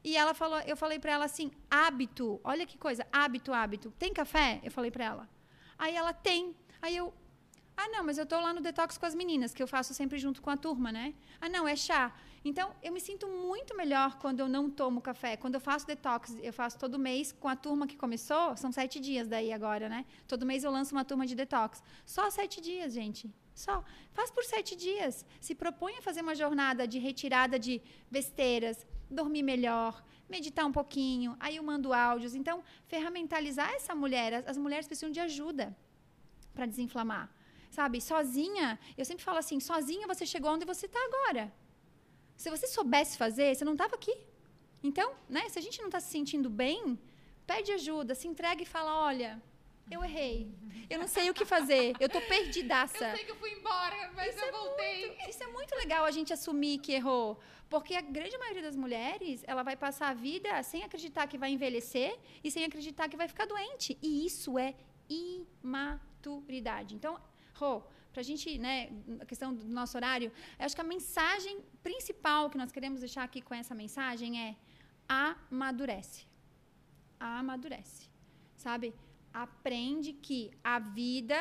e 0.04 0.16
ela 0.22 0.34
falou, 0.34 0.60
eu 0.60 0.76
falei 0.76 0.98
para 0.98 1.12
ela 1.12 1.24
assim, 1.24 1.50
hábito, 1.70 2.26
olha 2.44 2.66
que 2.66 2.76
coisa, 2.86 3.06
hábito, 3.10 3.52
hábito. 3.52 3.90
Tem 3.98 4.12
café? 4.12 4.60
Eu 4.62 4.70
falei 4.70 4.90
para 4.90 5.04
ela. 5.12 5.33
Aí 5.84 5.94
ela 5.94 6.14
tem. 6.14 6.56
Aí 6.80 6.96
eu, 6.96 7.12
ah, 7.76 7.88
não, 7.88 8.02
mas 8.04 8.16
eu 8.16 8.24
estou 8.24 8.40
lá 8.40 8.54
no 8.54 8.60
detox 8.66 8.96
com 8.96 9.04
as 9.04 9.14
meninas, 9.14 9.52
que 9.52 9.62
eu 9.62 9.66
faço 9.66 9.92
sempre 9.92 10.18
junto 10.18 10.40
com 10.40 10.48
a 10.48 10.56
turma, 10.56 10.90
né? 10.90 11.12
Ah, 11.38 11.48
não, 11.48 11.68
é 11.68 11.76
chá. 11.76 12.02
Então, 12.42 12.74
eu 12.82 12.90
me 12.90 13.00
sinto 13.08 13.26
muito 13.28 13.76
melhor 13.76 14.16
quando 14.22 14.40
eu 14.40 14.48
não 14.48 14.70
tomo 14.70 15.02
café. 15.02 15.36
Quando 15.36 15.56
eu 15.56 15.60
faço 15.60 15.86
detox, 15.86 16.38
eu 16.42 16.54
faço 16.54 16.78
todo 16.78 16.98
mês 16.98 17.32
com 17.32 17.48
a 17.48 17.56
turma 17.56 17.86
que 17.86 17.96
começou, 17.96 18.56
são 18.56 18.72
sete 18.72 18.98
dias 18.98 19.28
daí 19.28 19.52
agora, 19.52 19.86
né? 19.94 20.06
Todo 20.26 20.46
mês 20.46 20.64
eu 20.64 20.70
lanço 20.70 20.94
uma 20.94 21.04
turma 21.04 21.26
de 21.26 21.34
detox. 21.34 21.82
Só 22.06 22.30
sete 22.30 22.62
dias, 22.62 22.94
gente. 22.94 23.30
Só. 23.54 23.84
Faz 24.12 24.30
por 24.30 24.44
sete 24.44 24.74
dias. 24.74 25.24
Se 25.38 25.54
propõe 25.54 25.94
a 25.98 26.02
fazer 26.02 26.22
uma 26.22 26.34
jornada 26.34 26.88
de 26.88 26.98
retirada 26.98 27.58
de 27.58 27.82
besteiras, 28.10 28.86
dormir 29.14 29.42
melhor, 29.42 30.04
meditar 30.28 30.66
um 30.66 30.72
pouquinho, 30.72 31.36
aí 31.40 31.56
eu 31.56 31.62
mando 31.62 31.92
áudios. 31.92 32.34
Então, 32.34 32.62
ferramentalizar 32.86 33.70
essa 33.72 33.94
mulher, 33.94 34.44
as, 34.46 34.56
mulheres 34.56 34.86
precisam 34.86 35.10
de 35.10 35.20
ajuda 35.20 35.76
para 36.54 36.66
desinflamar. 36.66 37.30
Sabe, 37.70 38.00
sozinha, 38.00 38.78
eu 38.96 39.04
sempre 39.04 39.24
falo 39.24 39.38
assim, 39.38 39.58
sozinha 39.58 40.06
você 40.06 40.24
chegou 40.24 40.50
onde 40.52 40.64
você 40.64 40.86
está 40.86 41.00
agora. 41.08 41.52
Se 42.36 42.50
você 42.50 42.66
soubesse 42.66 43.16
fazer, 43.16 43.54
você 43.54 43.64
não 43.64 43.72
estava 43.72 43.94
aqui. 43.94 44.16
Então, 44.82 45.14
né, 45.28 45.48
se 45.48 45.58
a 45.58 45.62
gente 45.62 45.78
não 45.80 45.86
está 45.86 46.00
se 46.00 46.10
sentindo 46.10 46.48
bem, 46.50 46.98
pede 47.46 47.72
ajuda, 47.72 48.14
se 48.14 48.28
entrega 48.28 48.62
e 48.62 48.66
fala, 48.66 48.92
olha, 49.08 49.42
eu 49.90 50.02
errei. 50.04 50.52
Eu 50.88 50.98
não 50.98 51.08
sei 51.08 51.30
o 51.30 51.34
que 51.34 51.44
fazer. 51.44 51.94
Eu 51.98 52.08
tô 52.08 52.20
perdidaça. 52.20 53.06
Eu 53.08 53.16
sei 53.16 53.24
que 53.24 53.30
eu 53.30 53.36
fui 53.36 53.52
embora, 53.52 54.10
mas 54.14 54.34
isso 54.34 54.44
eu 54.44 54.48
é 54.48 54.52
voltei. 54.52 55.06
Muito, 55.06 55.30
isso 55.30 55.42
é 55.42 55.46
muito 55.46 55.74
legal 55.76 56.04
a 56.04 56.10
gente 56.10 56.32
assumir 56.32 56.78
que 56.78 56.92
errou. 56.92 57.40
Porque 57.68 57.94
a 57.94 58.00
grande 58.00 58.36
maioria 58.38 58.62
das 58.62 58.76
mulheres, 58.76 59.42
ela 59.46 59.62
vai 59.62 59.76
passar 59.76 60.08
a 60.08 60.14
vida 60.14 60.62
sem 60.62 60.82
acreditar 60.84 61.26
que 61.26 61.38
vai 61.38 61.50
envelhecer 61.50 62.18
e 62.42 62.50
sem 62.50 62.64
acreditar 62.64 63.08
que 63.08 63.16
vai 63.16 63.28
ficar 63.28 63.46
doente. 63.46 63.98
E 64.02 64.26
isso 64.26 64.58
é 64.58 64.74
imaturidade. 65.08 66.94
Então, 66.94 67.18
Rô, 67.54 67.82
para 68.12 68.20
a 68.20 68.24
gente, 68.24 68.58
né, 68.58 68.90
a 69.20 69.24
questão 69.24 69.54
do 69.54 69.66
nosso 69.68 69.96
horário, 69.96 70.30
acho 70.58 70.74
que 70.74 70.80
a 70.80 70.84
mensagem 70.84 71.60
principal 71.82 72.50
que 72.50 72.58
nós 72.58 72.70
queremos 72.72 73.00
deixar 73.00 73.24
aqui 73.24 73.40
com 73.40 73.54
essa 73.54 73.74
mensagem 73.74 74.40
é 74.40 74.56
amadurece. 75.08 76.26
Amadurece. 77.18 78.08
Sabe? 78.56 78.94
Aprende 79.34 80.12
que 80.12 80.50
a 80.62 80.78
vida 80.78 81.36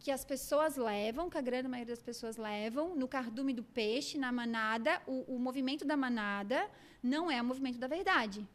que 0.00 0.10
as 0.10 0.24
pessoas 0.24 0.76
levam, 0.76 1.28
que 1.28 1.36
a 1.36 1.42
grande 1.42 1.68
maioria 1.68 1.94
das 1.94 2.02
pessoas 2.02 2.38
levam, 2.38 2.96
no 2.96 3.06
cardume 3.06 3.52
do 3.52 3.62
peixe, 3.62 4.16
na 4.16 4.32
manada, 4.32 5.00
o, 5.06 5.36
o 5.36 5.38
movimento 5.38 5.84
da 5.84 5.96
manada 5.96 6.68
não 7.02 7.30
é 7.30 7.40
o 7.40 7.44
movimento 7.44 7.78
da 7.78 7.86
verdade. 7.86 8.48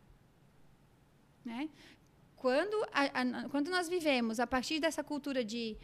Né? 1.45 1.69
Quando, 2.35 2.75
a, 2.91 3.03
a, 3.21 3.49
quando 3.49 3.69
nós 3.69 3.87
vivemos 3.87 4.39
a 4.39 4.47
partir 4.47 4.79
dessa 4.79 5.03
cultura 5.03 5.45
de, 5.45 5.77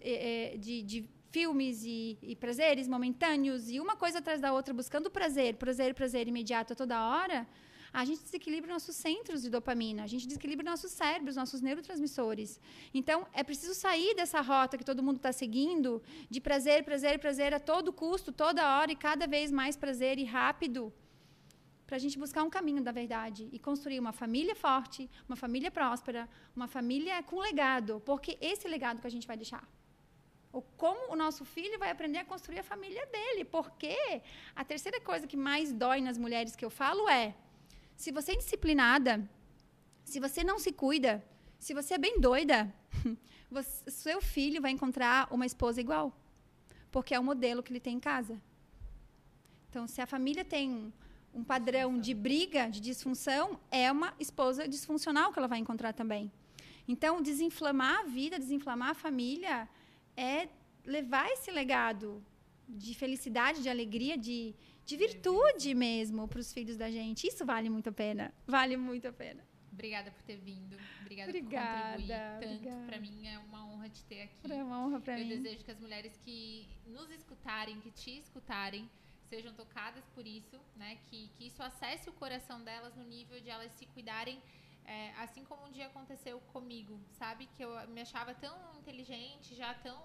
eh, 0.00 0.52
eh, 0.54 0.56
de, 0.56 0.82
de 0.82 1.08
filmes 1.32 1.82
e, 1.84 2.18
e, 2.22 2.36
prazeres 2.36 2.86
momentâneos 2.86 3.70
e 3.70 3.80
uma 3.80 3.96
coisa 3.96 4.18
atrás 4.18 4.40
da 4.40 4.52
outra, 4.52 4.72
buscando 4.72 5.10
prazer, 5.10 5.56
prazer, 5.56 5.94
prazer 5.94 6.28
imediato 6.28 6.74
a 6.74 6.76
toda 6.76 7.08
hora, 7.08 7.46
a 7.92 8.04
gente 8.04 8.22
desequilibra 8.22 8.72
nossos 8.72 8.96
centros 8.96 9.42
de 9.42 9.50
dopamina, 9.50 10.02
a 10.04 10.06
gente 10.06 10.26
desequilibra 10.26 10.64
nossos 10.64 10.92
cérebros, 10.92 11.36
nossos 11.36 11.60
neurotransmissores. 11.60 12.58
Então, 12.94 13.26
é 13.32 13.42
preciso 13.42 13.74
sair 13.74 14.14
dessa 14.14 14.40
rota 14.40 14.78
que 14.78 14.84
todo 14.84 15.02
mundo 15.02 15.16
está 15.16 15.32
seguindo, 15.32 16.02
de 16.30 16.40
prazer, 16.40 16.84
prazer, 16.84 17.18
prazer 17.18 17.52
a 17.52 17.60
todo 17.60 17.92
custo, 17.92 18.32
toda 18.32 18.76
hora 18.76 18.90
e 18.90 18.96
cada 18.96 19.26
vez 19.26 19.50
mais 19.50 19.76
prazer 19.76 20.18
e 20.18 20.24
rápido, 20.24 20.92
para 21.86 21.96
a 21.96 21.98
gente 21.98 22.18
buscar 22.18 22.42
um 22.42 22.48
caminho 22.48 22.82
da 22.82 22.90
verdade 22.90 23.50
e 23.52 23.58
construir 23.58 23.98
uma 24.00 24.12
família 24.12 24.54
forte, 24.56 25.10
uma 25.28 25.36
família 25.36 25.70
próspera, 25.70 26.26
uma 26.56 26.66
família 26.66 27.22
com 27.22 27.38
legado, 27.38 28.00
porque 28.06 28.38
esse 28.40 28.66
legado 28.66 29.00
que 29.02 29.06
a 29.06 29.10
gente 29.10 29.26
vai 29.26 29.36
deixar. 29.36 29.68
Ou 30.50 30.62
como 30.76 31.12
o 31.12 31.16
nosso 31.16 31.44
filho 31.44 31.78
vai 31.78 31.90
aprender 31.90 32.18
a 32.18 32.24
construir 32.24 32.58
a 32.60 32.62
família 32.62 33.04
dele. 33.06 33.42
Porque 33.42 33.96
a 34.54 34.62
terceira 34.62 35.00
coisa 35.00 35.26
que 35.26 35.36
mais 35.36 35.72
dói 35.72 36.00
nas 36.02 36.18
mulheres 36.18 36.54
que 36.54 36.64
eu 36.64 36.70
falo 36.70 37.08
é 37.08 37.34
se 38.02 38.10
você 38.10 38.32
é 38.32 38.34
indisciplinada, 38.34 39.12
se 40.10 40.18
você 40.24 40.42
não 40.42 40.58
se 40.58 40.72
cuida, 40.72 41.12
se 41.56 41.72
você 41.72 41.94
é 41.94 41.98
bem 42.06 42.14
doida, 42.18 42.58
você, 43.48 43.88
seu 44.04 44.20
filho 44.20 44.60
vai 44.64 44.72
encontrar 44.72 45.28
uma 45.36 45.46
esposa 45.46 45.80
igual. 45.80 46.06
Porque 46.90 47.14
é 47.14 47.20
o 47.20 47.22
modelo 47.30 47.62
que 47.62 47.70
ele 47.72 47.84
tem 47.86 47.94
em 47.98 48.00
casa. 48.00 48.34
Então, 49.68 49.86
se 49.86 50.00
a 50.00 50.06
família 50.14 50.44
tem 50.44 50.92
um 51.32 51.44
padrão 51.44 51.90
de 52.06 52.12
briga, 52.12 52.68
de 52.68 52.80
disfunção, 52.80 53.44
é 53.70 53.86
uma 53.92 54.12
esposa 54.18 54.66
disfuncional 54.66 55.32
que 55.32 55.38
ela 55.38 55.52
vai 55.54 55.60
encontrar 55.60 55.92
também. 55.92 56.24
Então, 56.88 57.22
desinflamar 57.22 58.00
a 58.00 58.06
vida, 58.18 58.36
desinflamar 58.36 58.90
a 58.90 58.94
família, 59.06 59.68
é 60.16 60.48
levar 60.84 61.26
esse 61.34 61.52
legado 61.52 62.20
de 62.68 62.94
felicidade, 62.94 63.62
de 63.62 63.68
alegria, 63.68 64.18
de, 64.18 64.56
de 64.84 64.96
virtude 64.96 65.74
mesmo 65.74 66.26
para 66.28 66.40
os 66.40 66.52
filhos 66.52 66.76
da 66.76 66.90
gente. 66.90 67.26
Isso 67.26 67.44
vale 67.44 67.68
muito 67.68 67.88
a 67.88 67.92
pena. 67.92 68.32
Vale 68.46 68.76
muito 68.76 69.06
a 69.08 69.12
pena. 69.12 69.44
Obrigada 69.72 70.10
por 70.10 70.22
ter 70.22 70.36
vindo. 70.36 70.76
Obrigada, 71.00 71.30
obrigada 71.30 71.98
por 71.98 72.02
contribuir 72.02 72.62
tanto. 72.62 72.86
Para 72.86 73.00
mim 73.00 73.26
é 73.26 73.38
uma 73.38 73.66
honra 73.66 73.88
te 73.88 74.04
ter 74.04 74.22
aqui. 74.22 74.52
É 74.52 74.62
uma 74.62 74.84
honra 74.84 75.00
para 75.00 75.16
mim. 75.16 75.22
Eu 75.30 75.36
desejo 75.38 75.64
que 75.64 75.70
as 75.70 75.80
mulheres 75.80 76.16
que 76.18 76.68
nos 76.86 77.10
escutarem, 77.10 77.80
que 77.80 77.90
te 77.90 78.18
escutarem, 78.18 78.88
sejam 79.30 79.54
tocadas 79.54 80.04
por 80.14 80.26
isso, 80.26 80.60
né? 80.76 80.98
Que, 81.04 81.28
que 81.38 81.46
isso 81.46 81.62
acesse 81.62 82.10
o 82.10 82.12
coração 82.12 82.62
delas 82.62 82.94
no 82.94 83.04
nível 83.04 83.40
de 83.40 83.48
elas 83.48 83.72
se 83.72 83.86
cuidarem. 83.86 84.42
É, 84.84 85.12
assim 85.12 85.44
como 85.44 85.64
um 85.64 85.70
dia 85.70 85.86
aconteceu 85.86 86.38
comigo, 86.52 87.00
sabe? 87.12 87.48
Que 87.56 87.64
eu 87.64 87.88
me 87.88 88.00
achava 88.02 88.34
tão 88.34 88.54
inteligente, 88.76 89.54
já 89.54 89.72
tão 89.74 90.02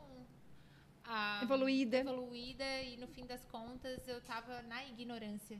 a, 1.08 1.40
evoluída. 1.42 1.98
evoluída 1.98 2.82
e 2.84 2.98
no 2.98 3.08
fim 3.08 3.26
das 3.26 3.44
contas 3.46 4.08
eu 4.08 4.18
estava 4.18 4.62
na 4.64 4.86
ignorância. 4.86 5.60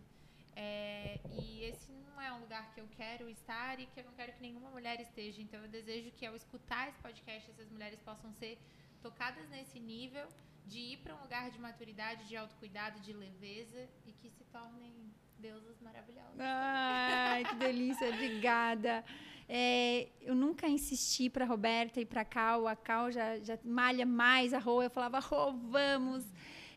É, 0.56 1.20
e 1.40 1.64
esse 1.64 1.92
não 1.92 2.22
é 2.22 2.32
um 2.34 2.40
lugar 2.40 2.74
que 2.74 2.82
eu 2.82 2.88
quero 2.98 3.30
estar 3.30 3.80
e 3.80 3.86
que 3.86 4.00
eu 4.00 4.04
não 4.04 4.14
quero 4.14 4.34
que 4.34 4.42
nenhuma 4.42 4.70
mulher 4.70 5.00
esteja. 5.00 5.42
Então 5.42 5.62
eu 5.62 5.68
desejo 5.68 6.12
que 6.12 6.26
ao 6.26 6.36
escutar 6.36 6.90
esse 6.90 7.00
podcast 7.00 7.50
essas 7.52 7.70
mulheres 7.70 8.00
possam 8.02 8.34
ser 8.34 8.58
tocadas 9.02 9.48
nesse 9.50 9.80
nível 9.80 10.28
de 10.66 10.80
ir 10.80 10.98
para 10.98 11.16
um 11.16 11.22
lugar 11.22 11.50
de 11.50 11.60
maturidade, 11.60 12.28
de 12.28 12.36
autocuidado, 12.36 13.00
de 13.00 13.14
leveza 13.14 13.88
e 14.06 14.12
que 14.12 14.30
se 14.30 14.44
tornem 14.46 14.94
deusas 15.40 15.80
maravilhosas. 15.80 16.40
Ai, 16.40 17.46
que 17.46 17.56
delícia, 17.56 18.10
obrigada. 18.14 19.06
É, 19.50 20.10
eu 20.22 20.36
nunca 20.36 20.68
insisti 20.68 21.30
para 21.30 21.46
Roberta 21.46 22.02
e 22.02 22.06
para 22.06 22.26
Cal, 22.26 22.68
a 22.68 22.76
Cal 22.76 23.12
já, 23.12 23.40
já 23.40 23.58
malha 23.64 24.06
mais 24.06 24.54
a 24.54 24.60
Rô, 24.60 24.84
eu 24.84 24.90
falava, 24.90 25.20
Rô, 25.20 25.54
vamos. 25.54 26.26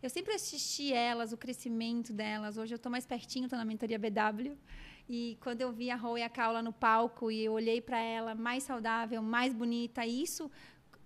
Eu 0.03 0.09
sempre 0.09 0.33
assisti 0.35 0.93
elas, 0.93 1.33
o 1.33 1.37
crescimento 1.37 2.13
delas. 2.13 2.57
Hoje 2.57 2.73
eu 2.73 2.77
estou 2.77 2.91
mais 2.91 3.05
pertinho, 3.05 3.45
estou 3.45 3.59
na 3.59 3.65
mentoria 3.65 3.99
BW. 3.99 4.57
E 5.09 5.37
quando 5.41 5.61
eu 5.61 5.73
vi 5.73 5.91
a 5.91 5.97
Rô 5.97 6.17
e 6.17 6.23
a 6.23 6.29
Cal 6.29 6.53
lá 6.53 6.63
no 6.63 6.73
palco 6.73 7.31
e 7.31 7.45
eu 7.45 7.53
olhei 7.53 7.81
para 7.81 7.99
ela 7.99 8.35
mais 8.35 8.63
saudável, 8.63 9.21
mais 9.21 9.53
bonita, 9.53 10.07
isso 10.07 10.51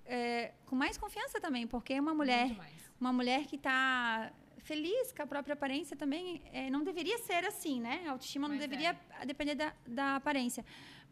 é, 0.05 0.53
com 0.67 0.77
mais 0.77 0.99
confiança 0.99 1.41
também, 1.41 1.67
porque 1.67 1.95
é 1.95 2.01
uma 2.01 2.15
mulher, 2.15 2.55
uma 3.01 3.13
mulher 3.13 3.47
que 3.47 3.57
está 3.57 4.31
feliz 4.59 5.13
com 5.13 5.23
a 5.23 5.27
própria 5.27 5.53
aparência 5.53 5.97
também 5.97 6.43
é, 6.53 6.71
não 6.71 6.83
deveria 6.83 7.19
ser 7.19 7.45
assim, 7.45 7.81
né? 7.81 8.05
A 8.07 8.13
autoestima 8.13 8.49
não 8.49 8.57
Mas 8.57 8.65
deveria 8.65 8.97
é. 9.21 9.27
depender 9.27 9.55
da, 9.55 9.75
da 9.87 10.17
aparência. 10.17 10.65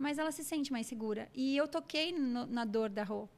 Mas 0.05 0.18
ela 0.18 0.32
se 0.32 0.42
sente 0.42 0.72
mais 0.76 0.86
segura. 0.92 1.22
E 1.32 1.57
eu 1.57 1.66
toquei 1.76 2.11
no, 2.11 2.44
na 2.57 2.64
dor 2.64 2.88
da 2.90 3.05
Rô. 3.05 3.28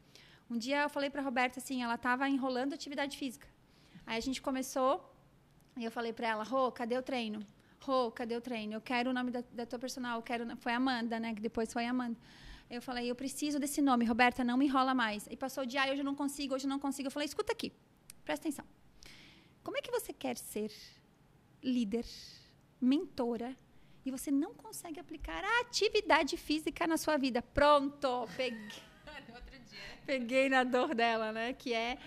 Um 0.49 0.57
dia 0.57 0.79
eu 0.85 0.89
falei 0.89 1.11
para 1.11 1.21
Roberta 1.21 1.59
assim, 1.59 1.83
ela 1.83 1.97
estava 1.97 2.27
enrolando 2.27 2.73
atividade 2.73 3.19
física. 3.19 3.47
Aí 4.07 4.17
a 4.17 4.25
gente 4.27 4.41
começou 4.41 4.93
e 5.77 5.85
eu 5.85 5.91
falei 5.91 6.13
para 6.19 6.27
ela, 6.33 6.43
Rô, 6.43 6.73
cadê 6.73 6.97
o 6.97 7.03
treino? 7.03 7.41
Rô, 7.87 8.11
cadê 8.11 8.35
o 8.35 8.41
treino? 8.41 8.73
Eu 8.73 8.81
quero 8.81 9.11
o 9.11 9.13
nome 9.13 9.31
da, 9.31 9.43
da 9.53 9.67
tua 9.67 9.79
personal. 9.79 10.19
Eu 10.19 10.23
quero, 10.23 10.57
foi 10.57 10.73
Amanda, 10.73 11.21
né? 11.21 11.35
Que 11.35 11.43
depois 11.49 11.71
foi 11.71 11.85
Amanda. 11.85 12.19
Eu 12.71 12.81
falei, 12.81 13.11
eu 13.11 13.15
preciso 13.15 13.59
desse 13.59 13.83
nome, 13.83 14.07
Roberta, 14.07 14.43
não 14.43 14.57
me 14.57 14.65
enrola 14.65 14.95
mais. 14.95 15.27
E 15.31 15.37
passou 15.37 15.65
o 15.65 15.67
dia, 15.67 15.83
ah, 15.83 15.91
hoje 15.91 16.01
eu 16.01 16.05
não 16.11 16.15
consigo, 16.15 16.55
hoje 16.55 16.65
eu 16.65 16.71
não 16.71 16.79
consigo. 16.79 17.09
Eu 17.09 17.11
falei, 17.11 17.27
escuta 17.27 17.53
aqui, 17.53 17.71
presta 18.25 18.49
atenção. 18.49 18.65
Como 19.63 19.77
é 19.77 19.83
que 19.83 19.91
você 19.91 20.15
quer 20.15 20.39
ser 20.39 20.73
líder, 21.63 22.07
mentora, 22.81 23.55
e 24.05 24.11
você 24.11 24.31
não 24.31 24.55
consegue 24.55 25.01
aplicar 25.01 25.43
a 25.45 25.61
atividade 25.61 26.37
física 26.37 26.87
na 26.87 26.97
sua 26.97 27.17
vida? 27.17 27.41
Pronto, 27.41 28.29
peguei. 28.37 28.69
peguei 30.07 30.49
na 30.49 30.63
dor 30.63 30.95
dela, 30.95 31.33
né? 31.33 31.53
Que 31.53 31.73
é, 31.73 31.99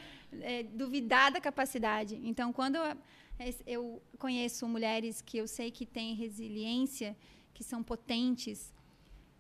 é 0.42 0.64
duvidar 0.64 1.32
da 1.32 1.42
capacidade. 1.42 2.20
Então, 2.24 2.54
quando 2.54 2.76
eu, 2.76 2.96
eu 3.66 4.04
conheço 4.18 4.68
mulheres 4.68 5.22
que 5.22 5.38
eu 5.38 5.48
sei 5.48 5.72
que 5.72 5.86
têm 5.86 6.16
resiliência, 6.16 7.18
que 7.54 7.64
são 7.64 7.82
potentes, 7.82 8.74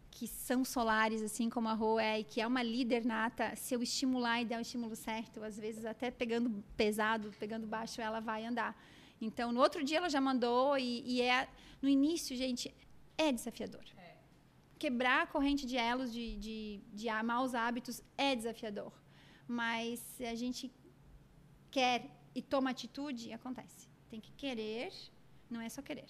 que 0.09 0.27
são 0.27 0.65
solares, 0.65 1.21
assim 1.21 1.47
como 1.47 1.67
a 1.67 1.73
Rô 1.73 1.99
é, 1.99 2.21
e 2.21 2.23
que 2.23 2.41
é 2.41 2.47
uma 2.47 2.63
líder 2.63 3.05
nata, 3.05 3.55
se 3.55 3.75
eu 3.75 3.83
estimular 3.83 4.41
e 4.41 4.45
der 4.45 4.57
o 4.57 4.61
estímulo 4.61 4.95
certo, 4.95 5.43
às 5.43 5.59
vezes 5.59 5.85
até 5.85 6.09
pegando 6.09 6.63
pesado, 6.75 7.31
pegando 7.39 7.67
baixo, 7.67 8.01
ela 8.01 8.19
vai 8.19 8.43
andar. 8.43 8.75
Então, 9.19 9.51
no 9.51 9.59
outro 9.59 9.83
dia 9.83 9.97
ela 9.97 10.09
já 10.09 10.21
mandou, 10.21 10.77
e, 10.77 11.01
e 11.05 11.21
é. 11.21 11.49
No 11.81 11.89
início, 11.89 12.35
gente, 12.35 12.73
é 13.17 13.31
desafiador. 13.31 13.83
É. 13.97 14.15
Quebrar 14.77 15.23
a 15.23 15.27
corrente 15.27 15.65
de 15.65 15.77
elos 15.77 16.11
de, 16.13 16.35
de, 16.37 16.81
de 16.93 17.23
maus 17.23 17.53
hábitos 17.53 18.01
é 18.17 18.35
desafiador. 18.35 18.93
Mas 19.47 19.99
se 19.99 20.25
a 20.25 20.35
gente 20.35 20.71
quer 21.71 22.09
e 22.35 22.41
toma 22.41 22.69
atitude, 22.69 23.33
acontece. 23.33 23.87
Tem 24.09 24.19
que 24.19 24.31
querer, 24.33 24.91
não 25.49 25.61
é 25.61 25.69
só 25.69 25.81
querer 25.81 26.05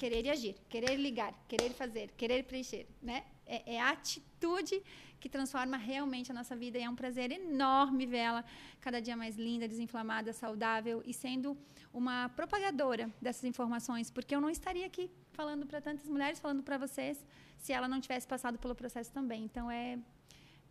querer 0.00 0.24
e 0.24 0.30
agir, 0.30 0.56
querer 0.66 0.96
ligar, 0.96 1.34
querer 1.46 1.70
fazer, 1.74 2.10
querer 2.12 2.42
preencher, 2.44 2.86
né? 3.02 3.22
É, 3.44 3.74
é, 3.74 3.80
a 3.80 3.90
atitude 3.90 4.82
que 5.20 5.28
transforma 5.28 5.76
realmente 5.76 6.32
a 6.32 6.34
nossa 6.34 6.56
vida 6.56 6.78
e 6.78 6.82
é 6.82 6.88
um 6.88 6.96
prazer 6.96 7.30
enorme 7.30 8.06
vê-la 8.06 8.42
cada 8.80 9.00
dia 9.00 9.16
mais 9.16 9.36
linda, 9.36 9.68
desinflamada, 9.68 10.32
saudável 10.32 11.02
e 11.04 11.12
sendo 11.12 11.56
uma 11.92 12.30
propagadora 12.30 13.10
dessas 13.20 13.44
informações, 13.44 14.10
porque 14.10 14.34
eu 14.34 14.40
não 14.40 14.48
estaria 14.48 14.86
aqui 14.86 15.10
falando 15.32 15.66
para 15.66 15.80
tantas 15.80 16.08
mulheres, 16.08 16.40
falando 16.40 16.62
para 16.62 16.78
vocês, 16.78 17.22
se 17.58 17.72
ela 17.72 17.86
não 17.86 18.00
tivesse 18.00 18.26
passado 18.26 18.58
pelo 18.58 18.74
processo 18.74 19.12
também. 19.12 19.44
Então 19.44 19.70
é 19.70 19.98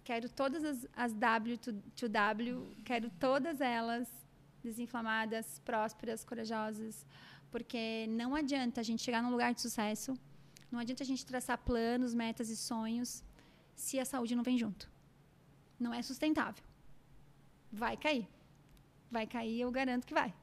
quero 0.04 0.28
todas 0.28 0.64
as, 0.64 0.88
as 0.96 1.14
W 1.14 1.58
to, 1.58 1.74
to 1.96 2.10
W, 2.10 2.76
quero 2.84 3.12
todas 3.20 3.62
elas 3.62 4.08
desinflamadas, 4.64 5.60
prósperas, 5.60 6.24
corajosas, 6.24 7.06
porque 7.52 8.08
não 8.10 8.36
adianta 8.36 8.82
a 8.82 8.84
gente 8.84 9.04
chegar 9.04 9.22
num 9.22 9.30
lugar 9.30 9.54
de 9.54 9.62
sucesso, 9.62 10.18
não 10.72 10.80
adianta 10.80 11.04
a 11.04 11.06
gente 11.06 11.24
traçar 11.26 11.58
planos, 11.60 12.14
metas 12.14 12.50
e 12.50 12.58
sonhos 12.58 13.24
se 13.80 13.98
a 13.98 14.06
saúde 14.06 14.36
não 14.36 14.44
vem 14.44 14.58
junto. 14.58 14.92
Não 15.80 15.94
é 15.94 16.02
sustentável. 16.02 16.64
Vai 17.72 17.96
cair. 17.96 18.28
Vai 19.10 19.26
cair, 19.26 19.62
eu 19.62 19.72
garanto 19.72 20.06
que 20.06 20.14
vai. 20.14 20.34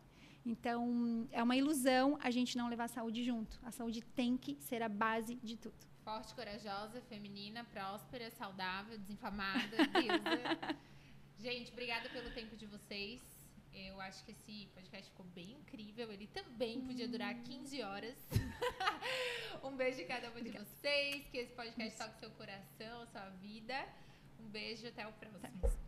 Então, 0.44 1.28
é 1.30 1.42
uma 1.42 1.56
ilusão 1.56 2.18
a 2.22 2.30
gente 2.30 2.56
não 2.56 2.68
levar 2.68 2.84
a 2.84 2.88
saúde 2.88 3.22
junto. 3.22 3.60
A 3.62 3.70
saúde 3.70 4.00
tem 4.00 4.36
que 4.36 4.56
ser 4.60 4.82
a 4.82 4.88
base 4.88 5.34
de 5.42 5.56
tudo. 5.56 5.76
Forte, 6.02 6.34
corajosa, 6.34 7.00
feminina, 7.02 7.64
próspera, 7.64 8.30
saudável, 8.30 8.96
desinflamada, 8.96 9.76
deusa. 9.76 10.76
gente, 11.36 11.72
obrigada 11.72 12.08
pelo 12.08 12.30
tempo 12.30 12.56
de 12.56 12.64
vocês. 12.66 13.20
Eu 13.76 14.00
acho 14.00 14.24
que 14.24 14.32
esse 14.32 14.68
podcast 14.74 15.10
ficou 15.10 15.26
bem 15.26 15.52
incrível. 15.52 16.10
Ele 16.10 16.26
também 16.28 16.80
podia 16.80 17.06
durar 17.06 17.34
15 17.34 17.82
hum. 17.82 17.86
horas. 17.86 18.16
um 19.62 19.76
beijo 19.76 19.98
de 19.98 20.04
cada 20.04 20.30
um 20.30 20.42
de 20.42 20.50
vocês. 20.50 21.28
Que 21.28 21.36
esse 21.36 21.52
podcast 21.52 21.98
toque 21.98 22.18
seu 22.18 22.30
coração, 22.30 23.06
sua 23.12 23.28
vida. 23.42 23.86
Um 24.40 24.48
beijo, 24.48 24.88
até 24.88 25.06
o 25.06 25.12
próximo. 25.12 25.85